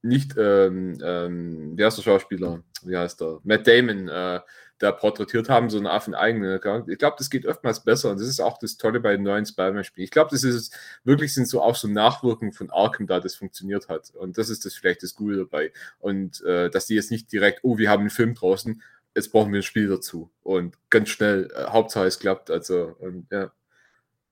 nicht, 0.01 0.36
ähm, 0.38 0.97
ähm, 1.03 1.78
wie 1.78 1.84
heißt 1.84 1.97
der 1.97 2.03
Schauspieler? 2.03 2.64
Wie 2.84 2.97
heißt 2.97 3.22
der? 3.22 3.39
Matt 3.43 3.68
Damon, 3.68 4.07
äh, 4.07 4.39
da 4.84 4.91
porträtiert 4.91 5.49
haben, 5.49 5.70
sondern 5.70 5.93
auf 5.93 6.05
einen 6.05 6.16
eigenen 6.16 6.53
Account. 6.53 6.89
Ich 6.89 6.97
glaube, 6.97 7.16
das 7.18 7.30
geht 7.30 7.45
oftmals 7.47 7.84
besser 7.84 8.11
und 8.11 8.20
das 8.20 8.28
ist 8.28 8.41
auch 8.41 8.57
das 8.59 8.78
Tolle 8.78 8.99
bei 8.99 9.14
den 9.14 9.24
neuen 9.24 9.45
Spider-Man-Spielen. 9.45 10.03
Ich 10.03 10.11
glaube, 10.11 10.32
das 10.32 10.43
ist 10.43 10.78
wirklich 11.03 11.34
sind 11.34 11.47
so 11.47 11.61
auch 11.61 11.76
so 11.76 11.88
Nachwirkungen 11.88 12.53
von 12.53 12.70
Arkham 12.70 13.07
da, 13.07 13.20
das 13.20 13.36
funktioniert 13.36 13.88
hat. 13.88 14.11
Und 14.11 14.38
das 14.38 14.49
ist 14.49 14.66
das 14.66 14.74
vielleicht 14.74 15.03
das 15.03 15.16
Gute 15.16 15.38
dabei. 15.38 15.72
Und 15.99 16.43
äh, 16.43 16.70
dass 16.70 16.88
die 16.88 16.95
jetzt 16.95 17.11
nicht 17.11 17.32
direkt, 17.32 17.59
oh, 17.64 17.78
wir 17.78 17.89
haben 17.89 18.01
einen 18.01 18.09
Film 18.09 18.36
draußen, 18.36 18.82
jetzt 19.16 19.32
brauchen 19.32 19.51
wir 19.51 19.59
ein 19.59 19.64
Spiel 19.64 19.88
dazu. 19.88 20.30
Und 20.41 20.78
ganz 20.89 21.09
schnell, 21.09 21.51
äh, 21.55 21.66
Hauptsache 21.66 22.05
es 22.05 22.20
klappt. 22.20 22.49
Also, 22.49 22.95
und, 22.99 23.28
ja. 23.32 23.51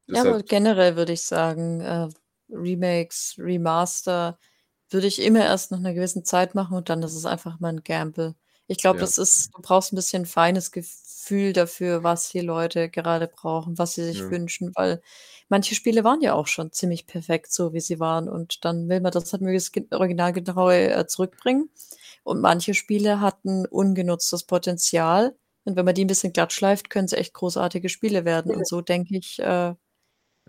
Ja, 0.08 0.22
aber 0.22 0.44
generell 0.44 0.96
würde 0.96 1.14
ich 1.14 1.22
sagen, 1.22 1.82
äh, 1.82 2.10
Remakes, 2.50 3.36
Remaster, 3.38 4.38
würde 4.90 5.08
ich 5.08 5.22
immer 5.22 5.40
erst 5.40 5.72
nach 5.72 5.80
einer 5.80 5.94
gewissen 5.94 6.26
Zeit 6.26 6.54
machen 6.54 6.76
und 6.76 6.90
dann 6.90 7.02
ist 7.02 7.16
es 7.16 7.26
einfach 7.26 7.60
mal 7.60 7.70
ein 7.70 7.84
Gamble. 7.84 8.36
Ich 8.72 8.78
glaube, 8.80 9.00
Ja. 9.00 9.02
das 9.02 9.18
ist 9.18 9.50
du 9.56 9.62
brauchst 9.62 9.92
ein 9.94 9.96
bisschen 9.98 10.26
feines 10.26 10.72
Gefühl 10.72 11.54
dafür, 11.54 12.04
was 12.04 12.30
die 12.30 12.40
Leute 12.42 12.90
gerade 12.90 13.28
brauchen, 13.28 13.78
was 13.78 13.96
sie 13.96 14.04
sich 14.06 14.30
Ja. 14.30 14.32
wünschen, 14.32 14.72
weil 14.76 15.02
manche 15.50 15.76
Spiele 15.76 16.04
waren 16.06 16.22
ja 16.22 16.34
auch 16.34 16.48
schon 16.48 16.72
ziemlich 16.72 17.06
perfekt, 17.08 17.52
so 17.54 17.74
wie 17.74 17.82
sie 17.82 18.00
waren 18.00 18.30
und 18.30 18.64
dann 18.66 18.88
will 18.90 19.02
man 19.02 19.12
das 19.12 19.32
halt 19.34 19.42
möglichst 19.42 19.74
ge 19.74 19.86
originalgetreu, 19.92 20.86
äh, 20.88 21.06
zurückbringen 21.08 21.70
und 22.24 22.42
manche 22.42 22.74
Spiele 22.74 23.20
hatten 23.22 23.66
ungenutztes 23.68 24.44
Potenzial 24.46 25.36
und 25.66 25.76
wenn 25.76 25.86
man 25.86 25.96
die 25.96 26.06
ein 26.06 26.08
bisschen 26.08 26.34
glatt 26.34 26.54
schleift, 26.54 26.90
können 26.90 27.08
sie 27.10 27.18
echt 27.18 27.34
großartige 27.34 27.90
Spiele 27.90 28.26
werden 28.26 28.52
und 28.52 28.66
so 28.68 28.82
denke 28.82 29.18
ich, 29.18 29.40
äh 29.40 29.76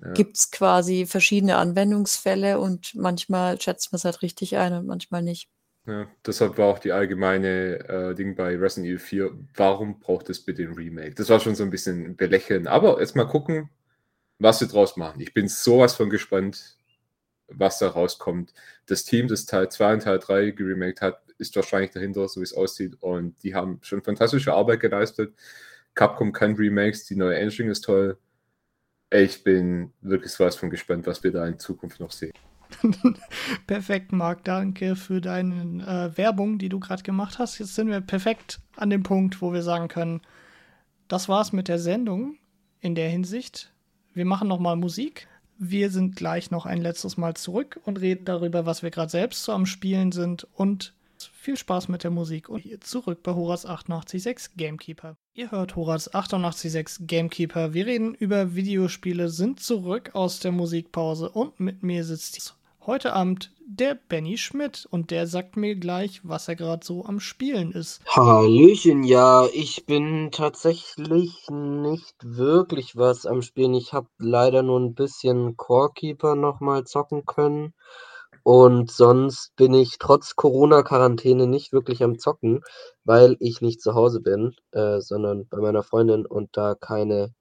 ja. 0.02 0.16
gibt 0.16 0.36
es 0.38 0.50
quasi 0.50 1.06
verschiedene 1.06 1.56
Anwendungsfälle 1.58 2.60
und 2.60 2.94
manchmal 2.96 3.60
schätzt 3.60 3.92
man 3.92 3.98
es 3.98 4.04
halt 4.04 4.22
richtig 4.22 4.56
ein 4.58 4.74
und 4.74 4.86
manchmal 4.86 5.22
nicht. 5.22 5.48
Ja, 5.86 6.06
deshalb 6.24 6.58
war 6.58 6.66
auch 6.66 6.78
die 6.78 6.92
allgemeine 6.92 7.88
äh, 7.88 8.14
Ding 8.14 8.36
bei 8.36 8.56
Resident 8.56 8.86
Evil 8.86 8.98
4, 8.98 9.32
warum 9.56 9.98
braucht 9.98 10.30
es 10.30 10.44
bitte 10.44 10.62
ein 10.62 10.74
Remake? 10.74 11.14
Das 11.14 11.28
war 11.28 11.40
schon 11.40 11.56
so 11.56 11.64
ein 11.64 11.70
bisschen 11.70 12.16
belächeln, 12.16 12.68
aber 12.68 13.00
jetzt 13.00 13.16
mal 13.16 13.24
gucken, 13.24 13.68
was 14.38 14.60
sie 14.60 14.68
draus 14.68 14.96
machen. 14.96 15.20
Ich 15.20 15.34
bin 15.34 15.48
sowas 15.48 15.94
von 15.94 16.10
gespannt, 16.10 16.76
was 17.48 17.78
da 17.80 17.88
rauskommt. 17.88 18.54
Das 18.86 19.04
Team, 19.04 19.28
das 19.28 19.46
Teil 19.46 19.70
2 19.70 19.94
und 19.94 20.02
Teil 20.04 20.18
3 20.20 20.50
geremaked 20.52 21.00
hat, 21.02 21.22
ist 21.38 21.56
wahrscheinlich 21.56 21.90
dahinter, 21.90 22.28
so 22.28 22.40
wie 22.40 22.44
es 22.44 22.54
aussieht. 22.54 22.96
Und 23.00 23.42
die 23.42 23.54
haben 23.54 23.80
schon 23.82 24.02
fantastische 24.02 24.54
Arbeit 24.54 24.80
geleistet. 24.80 25.34
Capcom 25.94 26.32
kann 26.32 26.54
Remakes, 26.54 27.06
die 27.06 27.16
neue 27.16 27.36
Engine 27.38 27.70
ist 27.70 27.82
toll 27.82 28.18
ich 29.12 29.44
bin 29.44 29.92
wirklich 30.00 30.32
sowas 30.32 30.56
von 30.56 30.70
gespannt, 30.70 31.06
was 31.06 31.22
wir 31.22 31.32
da 31.32 31.46
in 31.46 31.58
Zukunft 31.58 32.00
noch 32.00 32.10
sehen. 32.10 32.32
perfekt, 33.66 34.12
Marc. 34.12 34.44
Danke 34.44 34.96
für 34.96 35.20
deine 35.20 35.82
äh, 36.12 36.16
Werbung, 36.16 36.58
die 36.58 36.68
du 36.68 36.80
gerade 36.80 37.02
gemacht 37.02 37.38
hast. 37.38 37.58
Jetzt 37.58 37.74
sind 37.74 37.88
wir 37.88 38.00
perfekt 38.00 38.60
an 38.76 38.90
dem 38.90 39.02
Punkt, 39.02 39.42
wo 39.42 39.52
wir 39.52 39.62
sagen 39.62 39.88
können, 39.88 40.20
das 41.08 41.28
war's 41.28 41.52
mit 41.52 41.68
der 41.68 41.78
Sendung 41.78 42.36
in 42.80 42.94
der 42.94 43.08
Hinsicht. 43.08 43.72
Wir 44.14 44.24
machen 44.24 44.48
noch 44.48 44.58
mal 44.58 44.76
Musik. 44.76 45.28
Wir 45.58 45.90
sind 45.90 46.16
gleich 46.16 46.50
noch 46.50 46.66
ein 46.66 46.80
letztes 46.80 47.16
Mal 47.16 47.34
zurück 47.34 47.80
und 47.84 48.00
reden 48.00 48.24
darüber, 48.24 48.66
was 48.66 48.82
wir 48.82 48.90
gerade 48.90 49.10
selbst 49.10 49.44
so 49.44 49.52
am 49.52 49.66
Spielen 49.66 50.12
sind 50.12 50.46
und 50.54 50.94
viel 51.30 51.56
Spaß 51.56 51.88
mit 51.88 52.04
der 52.04 52.10
Musik 52.10 52.48
und 52.48 52.60
hier 52.60 52.80
zurück 52.80 53.22
bei 53.22 53.32
Horas 53.32 53.66
886 53.66 54.56
Gamekeeper. 54.56 55.16
Ihr 55.34 55.50
hört 55.50 55.76
Horas 55.76 56.12
886 56.12 57.06
Gamekeeper. 57.06 57.74
Wir 57.74 57.86
reden 57.86 58.14
über 58.14 58.54
Videospiele, 58.54 59.28
sind 59.28 59.60
zurück 59.60 60.10
aus 60.14 60.40
der 60.40 60.52
Musikpause 60.52 61.28
und 61.28 61.60
mit 61.60 61.82
mir 61.82 62.04
sitzt 62.04 62.56
heute 62.86 63.12
Abend 63.12 63.52
der 63.64 63.94
Benny 63.94 64.36
Schmidt 64.36 64.86
und 64.90 65.10
der 65.10 65.26
sagt 65.26 65.56
mir 65.56 65.76
gleich, 65.76 66.20
was 66.24 66.48
er 66.48 66.56
gerade 66.56 66.84
so 66.84 67.04
am 67.04 67.20
Spielen 67.20 67.72
ist. 67.72 68.00
Hallöchen, 68.06 69.04
ja, 69.04 69.46
ich 69.52 69.86
bin 69.86 70.30
tatsächlich 70.32 71.46
nicht 71.48 72.16
wirklich 72.22 72.96
was 72.96 73.24
am 73.24 73.42
Spielen. 73.42 73.74
Ich 73.74 73.92
habe 73.92 74.08
leider 74.18 74.62
nur 74.62 74.80
ein 74.80 74.94
bisschen 74.94 75.56
Corekeeper 75.56 76.34
nochmal 76.34 76.84
zocken 76.84 77.24
können. 77.24 77.72
Und 78.44 78.90
sonst 78.90 79.54
bin 79.54 79.72
ich 79.72 79.98
trotz 79.98 80.34
Corona-Quarantäne 80.34 81.46
nicht 81.46 81.72
wirklich 81.72 82.02
am 82.02 82.18
Zocken, 82.18 82.62
weil 83.04 83.36
ich 83.38 83.60
nicht 83.60 83.80
zu 83.80 83.94
Hause 83.94 84.20
bin, 84.20 84.56
äh, 84.72 85.00
sondern 85.00 85.46
bei 85.48 85.58
meiner 85.58 85.84
Freundin 85.84 86.26
und 86.26 86.56
da 86.56 86.74
keine 86.74 87.32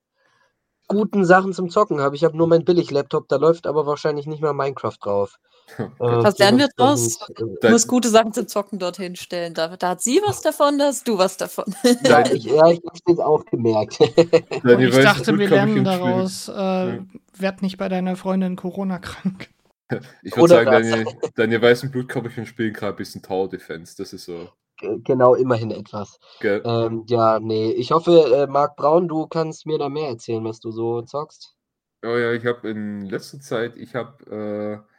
guten 0.91 1.25
Sachen 1.25 1.53
zum 1.53 1.69
Zocken 1.69 1.99
habe. 1.99 2.15
Ich 2.15 2.23
habe 2.23 2.37
nur 2.37 2.47
meinen 2.47 2.65
Billig-Laptop, 2.65 3.27
da 3.27 3.37
läuft 3.37 3.67
aber 3.67 3.85
wahrscheinlich 3.85 4.27
nicht 4.27 4.41
mehr 4.41 4.53
Minecraft 4.53 4.97
drauf. 5.01 5.39
Äh, 5.77 5.87
was 5.99 6.37
lernen 6.37 6.57
wir 6.57 6.67
draus? 6.75 7.19
Du 7.37 7.69
musst 7.69 7.87
gute 7.87 8.09
Sachen 8.09 8.33
zum 8.33 8.45
Zocken 8.45 8.77
dorthin 8.77 9.15
stellen. 9.15 9.53
Da, 9.53 9.77
da, 9.77 9.89
hat 9.89 10.01
sie 10.01 10.19
was 10.25 10.41
davon, 10.41 10.77
da 10.77 10.87
hast 10.87 11.07
du 11.07 11.17
was 11.17 11.37
davon. 11.37 11.63
ja, 12.03 12.25
ich, 12.29 12.43
ja, 12.43 12.67
ich 12.67 12.81
habe 12.85 13.13
es 13.13 13.19
auch 13.19 13.45
gemerkt. 13.45 13.97
ich 14.01 14.95
dachte, 14.95 15.37
wir 15.39 15.47
lernen 15.47 15.85
daraus, 15.85 16.49
äh, 16.49 16.99
werd 17.37 17.61
nicht 17.61 17.77
bei 17.77 17.87
deiner 17.87 18.17
Freundin 18.17 18.57
Corona 18.57 18.99
krank. 18.99 19.49
Ich 20.23 20.35
würde 20.35 20.49
sagen, 20.49 20.71
deine, 20.71 21.05
deine 21.35 21.61
weißen 21.61 21.91
Blutkörperchen 21.91 22.45
spielen 22.45 22.73
gerade 22.73 22.93
ein 22.93 22.97
bisschen 22.97 23.21
Tower 23.21 23.49
Defense. 23.49 23.95
Das 23.97 24.13
ist 24.13 24.25
so. 24.25 24.49
Genau, 24.81 25.35
immerhin 25.35 25.71
etwas. 25.71 26.19
Ähm, 26.65 27.03
ja, 27.07 27.39
nee. 27.39 27.71
Ich 27.71 27.91
hoffe, 27.91 28.11
äh, 28.11 28.47
Marc 28.47 28.75
Braun, 28.75 29.07
du 29.07 29.27
kannst 29.27 29.65
mir 29.65 29.77
da 29.77 29.89
mehr 29.89 30.09
erzählen, 30.09 30.43
was 30.43 30.59
du 30.59 30.71
so 30.71 31.01
zockst. 31.01 31.55
Oh 32.03 32.17
ja, 32.17 32.33
ich 32.33 32.45
habe 32.45 32.69
in 32.69 33.05
letzter 33.05 33.39
Zeit, 33.39 33.75
ich 33.77 33.93
habe, 33.93 34.83
äh, 34.83 34.95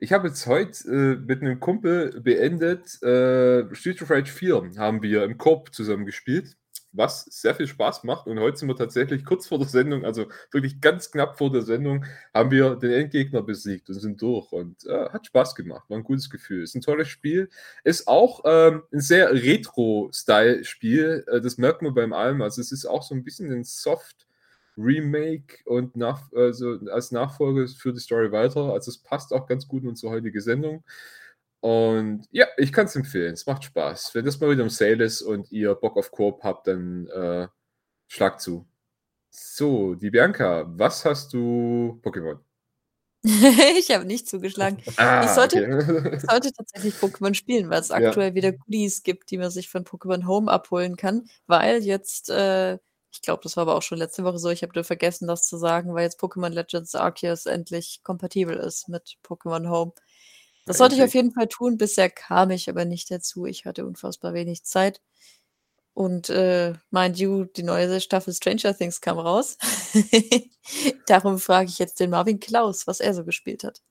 ich 0.00 0.12
habe 0.12 0.28
jetzt 0.28 0.46
heute 0.46 0.88
äh, 0.88 1.16
mit 1.16 1.42
einem 1.42 1.60
Kumpel 1.60 2.20
beendet, 2.22 3.02
äh, 3.02 3.74
Street 3.74 4.00
of 4.00 4.10
Rage 4.10 4.32
4 4.32 4.72
haben 4.78 5.02
wir 5.02 5.24
im 5.24 5.36
Korb 5.36 5.74
zusammen 5.74 6.06
gespielt 6.06 6.56
was 6.92 7.24
sehr 7.24 7.54
viel 7.54 7.66
Spaß 7.66 8.04
macht. 8.04 8.26
Und 8.26 8.38
heute 8.40 8.56
sind 8.56 8.68
wir 8.68 8.76
tatsächlich 8.76 9.24
kurz 9.24 9.46
vor 9.46 9.58
der 9.58 9.68
Sendung, 9.68 10.04
also 10.04 10.26
wirklich 10.50 10.80
ganz 10.80 11.10
knapp 11.10 11.38
vor 11.38 11.52
der 11.52 11.62
Sendung, 11.62 12.04
haben 12.34 12.50
wir 12.50 12.76
den 12.76 12.92
Endgegner 12.92 13.42
besiegt 13.42 13.88
und 13.88 13.94
sind 13.96 14.20
durch. 14.22 14.52
Und 14.52 14.84
äh, 14.86 15.10
hat 15.10 15.26
Spaß 15.26 15.54
gemacht, 15.54 15.88
war 15.88 15.98
ein 15.98 16.04
gutes 16.04 16.30
Gefühl. 16.30 16.62
Ist 16.62 16.74
ein 16.74 16.80
tolles 16.80 17.08
Spiel. 17.08 17.48
Ist 17.84 18.08
auch 18.08 18.42
ähm, 18.44 18.82
ein 18.92 19.00
sehr 19.00 19.32
Retro-Style-Spiel. 19.32 21.24
Äh, 21.28 21.40
das 21.40 21.58
merkt 21.58 21.82
man 21.82 21.94
beim 21.94 22.12
allem. 22.12 22.42
Also 22.42 22.60
es 22.60 22.72
ist 22.72 22.86
auch 22.86 23.02
so 23.02 23.14
ein 23.14 23.24
bisschen 23.24 23.52
ein 23.52 23.64
Soft- 23.64 24.26
Remake 24.78 25.56
und 25.64 25.96
nach, 25.96 26.32
also 26.32 26.78
als 26.92 27.10
Nachfolge 27.10 27.66
für 27.66 27.92
die 27.92 27.98
Story 28.00 28.30
weiter. 28.30 28.72
Also 28.72 28.90
es 28.90 28.98
passt 28.98 29.32
auch 29.32 29.46
ganz 29.46 29.66
gut 29.66 29.82
in 29.82 29.88
unsere 29.88 30.12
heutige 30.12 30.40
Sendung. 30.40 30.84
Und 31.60 32.26
ja, 32.30 32.46
ich 32.56 32.72
kann 32.72 32.86
es 32.86 32.96
empfehlen. 32.96 33.34
Es 33.34 33.46
macht 33.46 33.64
Spaß. 33.64 34.14
Wenn 34.14 34.24
das 34.24 34.38
mal 34.40 34.50
wieder 34.50 34.62
im 34.62 34.70
Sale 34.70 35.04
ist 35.04 35.22
und 35.22 35.50
ihr 35.50 35.74
Bock 35.74 35.96
auf 35.96 36.10
Koop 36.10 36.42
habt, 36.44 36.68
dann 36.68 37.08
äh, 37.08 37.48
schlag 38.06 38.40
zu. 38.40 38.66
So, 39.30 39.94
die 39.94 40.10
Bianca, 40.10 40.64
was 40.68 41.04
hast 41.04 41.32
du 41.32 42.00
Pokémon? 42.02 42.38
ich 43.78 43.90
habe 43.90 44.04
nicht 44.04 44.28
zugeschlagen. 44.28 44.82
Ah, 44.96 45.24
ich, 45.24 45.30
sollte, 45.30 45.58
okay. 45.58 46.16
ich, 46.16 46.22
sollte, 46.22 46.52
tatsächlich 46.52 46.94
Pokémon 46.94 47.34
spielen, 47.34 47.68
weil 47.70 47.80
es 47.80 47.90
aktuell 47.90 48.30
ja. 48.30 48.34
wieder 48.34 48.52
Goodies 48.52 49.02
gibt, 49.02 49.30
die 49.30 49.38
man 49.38 49.50
sich 49.50 49.68
von 49.68 49.84
Pokémon 49.84 50.26
Home 50.26 50.50
abholen 50.50 50.96
kann, 50.96 51.28
weil 51.46 51.82
jetzt, 51.84 52.30
äh, 52.30 52.74
ich 53.10 53.22
glaube, 53.22 53.42
das 53.42 53.56
war 53.56 53.62
aber 53.62 53.76
auch 53.76 53.82
schon 53.82 53.98
letzte 53.98 54.24
Woche 54.24 54.38
so, 54.38 54.50
ich 54.50 54.62
habe 54.62 54.72
nur 54.74 54.84
vergessen, 54.84 55.26
das 55.26 55.46
zu 55.46 55.56
sagen, 55.56 55.94
weil 55.94 56.04
jetzt 56.04 56.20
Pokémon 56.20 56.50
Legends 56.50 56.94
Arceus 56.94 57.46
endlich 57.46 58.00
kompatibel 58.02 58.56
ist 58.56 58.88
mit 58.88 59.18
Pokémon 59.24 59.68
Home. 59.68 59.92
Das 60.68 60.78
sollte 60.78 60.94
ich 60.96 61.02
auf 61.02 61.14
jeden 61.14 61.32
Fall 61.32 61.48
tun. 61.48 61.78
Bisher 61.78 62.10
kam 62.10 62.50
ich 62.50 62.68
aber 62.68 62.84
nicht 62.84 63.10
dazu. 63.10 63.46
Ich 63.46 63.64
hatte 63.64 63.86
unfassbar 63.86 64.34
wenig 64.34 64.64
Zeit. 64.64 65.00
Und 65.94 66.30
äh, 66.30 66.74
mind 66.90 67.18
you, 67.18 67.44
die 67.44 67.62
neue 67.62 68.00
Staffel 68.00 68.32
Stranger 68.32 68.76
Things 68.76 69.00
kam 69.00 69.18
raus. 69.18 69.58
Darum 71.06 71.38
frage 71.38 71.70
ich 71.70 71.78
jetzt 71.78 71.98
den 71.98 72.10
Marvin 72.10 72.38
Klaus, 72.38 72.86
was 72.86 73.00
er 73.00 73.14
so 73.14 73.24
gespielt 73.24 73.64
hat. 73.64 73.82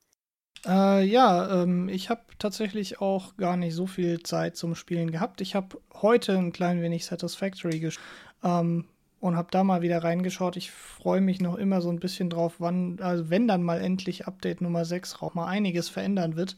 Äh, 0.65 1.03
ja, 1.03 1.63
ähm, 1.63 1.89
ich 1.89 2.09
habe 2.09 2.21
tatsächlich 2.39 3.01
auch 3.01 3.35
gar 3.37 3.57
nicht 3.57 3.75
so 3.75 3.87
viel 3.87 4.21
Zeit 4.23 4.55
zum 4.55 4.75
Spielen 4.75 5.11
gehabt. 5.11 5.41
Ich 5.41 5.55
habe 5.55 5.81
heute 5.93 6.37
ein 6.37 6.53
klein 6.53 6.81
wenig 6.81 7.05
Satisfactory 7.05 7.79
gespielt. 7.79 8.05
Ähm, 8.43 8.85
und 9.19 9.35
habe 9.35 9.49
da 9.51 9.63
mal 9.63 9.81
wieder 9.81 10.03
reingeschaut. 10.03 10.57
Ich 10.57 10.71
freue 10.71 11.21
mich 11.21 11.41
noch 11.41 11.55
immer 11.55 11.81
so 11.81 11.89
ein 11.89 11.99
bisschen 11.99 12.29
drauf, 12.29 12.55
wann, 12.59 12.99
also 13.01 13.29
wenn 13.29 13.47
dann 13.47 13.63
mal 13.63 13.81
endlich 13.81 14.27
Update 14.27 14.61
Nummer 14.61 14.85
6 14.85 15.21
auch 15.21 15.33
mal 15.33 15.47
einiges 15.47 15.89
verändern 15.89 16.35
wird. 16.35 16.55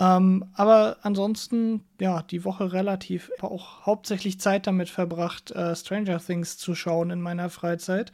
Ähm, 0.00 0.46
aber 0.54 0.96
ansonsten, 1.02 1.84
ja, 2.00 2.22
die 2.22 2.44
Woche 2.44 2.72
relativ 2.72 3.30
auch 3.42 3.84
hauptsächlich 3.84 4.40
Zeit 4.40 4.66
damit 4.66 4.88
verbracht, 4.88 5.50
äh, 5.50 5.76
Stranger 5.76 6.18
Things 6.18 6.56
zu 6.56 6.74
schauen 6.74 7.10
in 7.10 7.20
meiner 7.20 7.50
Freizeit. 7.50 8.10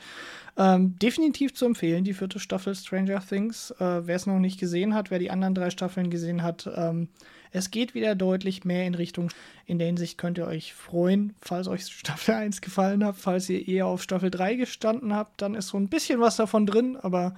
Ähm, 0.57 0.99
definitiv 0.99 1.55
zu 1.55 1.65
empfehlen, 1.65 2.03
die 2.03 2.15
vierte 2.15 2.41
Staffel 2.41 2.75
Stranger 2.75 3.21
Things. 3.21 3.71
Äh, 3.73 4.07
wer 4.07 4.17
es 4.17 4.27
noch 4.27 4.41
nicht 4.41 4.59
gesehen 4.59 4.95
hat, 4.95 5.13
wer 5.13 5.21
die 5.21 5.31
anderen 5.31 5.55
drei 5.55 5.71
Staffeln 5.71 6.11
gesehen 6.11 6.43
hat, 6.43 6.69
ähm, 6.75 7.09
es 7.53 7.71
geht 7.71 7.95
wieder 7.95 8.15
deutlich 8.15 8.65
mehr 8.65 8.87
in 8.87 8.95
Richtung. 8.95 9.31
In 9.65 9.79
der 9.79 9.87
Hinsicht 9.87 10.19
könnt 10.19 10.39
ihr 10.39 10.47
euch 10.47 10.75
freuen, 10.75 11.35
falls 11.41 11.69
euch 11.69 11.87
Staffel 11.87 12.35
1 12.37 12.61
gefallen 12.61 13.05
hat. 13.05 13.17
Falls 13.17 13.49
ihr 13.49 13.67
eher 13.67 13.87
auf 13.87 14.03
Staffel 14.03 14.31
3 14.31 14.55
gestanden 14.57 15.15
habt, 15.15 15.43
dann 15.43 15.55
ist 15.55 15.69
so 15.69 15.79
ein 15.79 15.89
bisschen 15.89 16.21
was 16.21 16.37
davon 16.37 16.67
drin. 16.67 16.97
Aber 16.97 17.37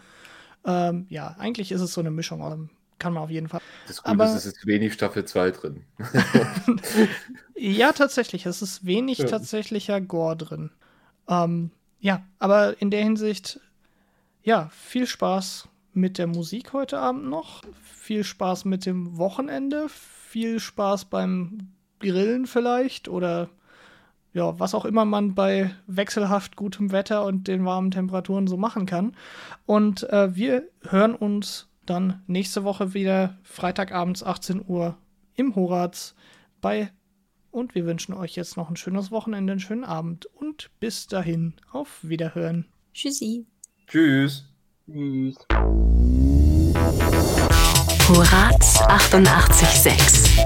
ähm, 0.65 1.07
ja, 1.09 1.37
eigentlich 1.39 1.73
ist 1.73 1.81
es 1.81 1.93
so 1.93 2.01
eine 2.01 2.11
Mischung 2.11 2.43
aus 2.43 2.59
kann 2.99 3.13
man 3.13 3.23
auf 3.23 3.31
jeden 3.31 3.49
Fall. 3.49 3.61
Das 3.87 4.03
Gute 4.03 4.23
ist, 4.25 4.35
es 4.35 4.47
ist 4.47 4.67
wenig 4.67 4.93
Staffel 4.93 5.25
2 5.25 5.51
drin. 5.53 5.85
ja, 7.57 7.93
tatsächlich. 7.93 8.47
Es 8.47 8.61
ist 8.63 8.85
wenig 8.85 9.19
ja. 9.19 9.27
tatsächlicher 9.27 10.01
Gore 10.01 10.37
drin. 10.37 10.71
Ähm, 11.29 11.71
ja, 12.01 12.25
aber 12.39 12.81
in 12.81 12.91
der 12.91 13.03
Hinsicht, 13.03 13.61
ja, 14.43 14.71
viel 14.73 15.07
Spaß 15.07 15.69
mit 15.99 16.19
der 16.19 16.27
Musik 16.27 16.73
heute 16.73 16.99
Abend 16.99 17.27
noch. 17.27 17.63
Viel 17.83 18.25
Spaß 18.25 18.65
mit 18.65 18.87
dem 18.87 19.19
Wochenende. 19.19 19.89
Viel 19.89 20.61
Spaß 20.61 21.07
beim 21.07 21.73
Grillen 22.01 22.47
vielleicht 22.47 23.09
oder 23.09 23.49
ja, 24.33 24.59
was 24.61 24.75
auch 24.75 24.85
immer 24.85 25.05
man 25.05 25.35
bei 25.35 25.75
wechselhaft 25.87 26.57
gutem 26.57 26.93
Wetter 26.93 27.25
und 27.25 27.49
den 27.49 27.65
warmen 27.65 27.91
Temperaturen 27.91 28.47
so 28.47 28.57
machen 28.57 28.87
kann. 28.87 29.17
Und 29.67 30.09
äh, 30.11 30.35
wir 30.35 30.69
hören 30.83 31.15
uns 31.15 31.69
dann 31.87 32.23
nächste 32.27 32.65
Woche 32.65 32.95
wieder 32.95 33.39
Freitagabends 33.43 34.23
18 34.23 34.63
Uhr 34.67 34.97
im 35.35 35.57
Horaz 35.57 36.15
bei 36.61 36.93
und 37.51 37.75
wir 37.75 37.87
wünschen 37.87 38.15
euch 38.15 38.37
jetzt 38.37 38.57
noch 38.57 38.69
ein 38.69 38.77
schönes 38.77 39.11
Wochenende, 39.11 39.53
einen 39.53 39.61
schönen 39.61 39.85
Abend 39.85 40.27
und 40.27 40.71
bis 40.81 41.07
dahin 41.07 41.55
auf 41.73 41.99
Wiederhören. 42.03 42.67
Tschüssi. 42.93 43.47
Tschüss. 43.87 44.48
Tschüss. 44.91 45.37
Horaz 48.09 48.81
886. 48.89 50.39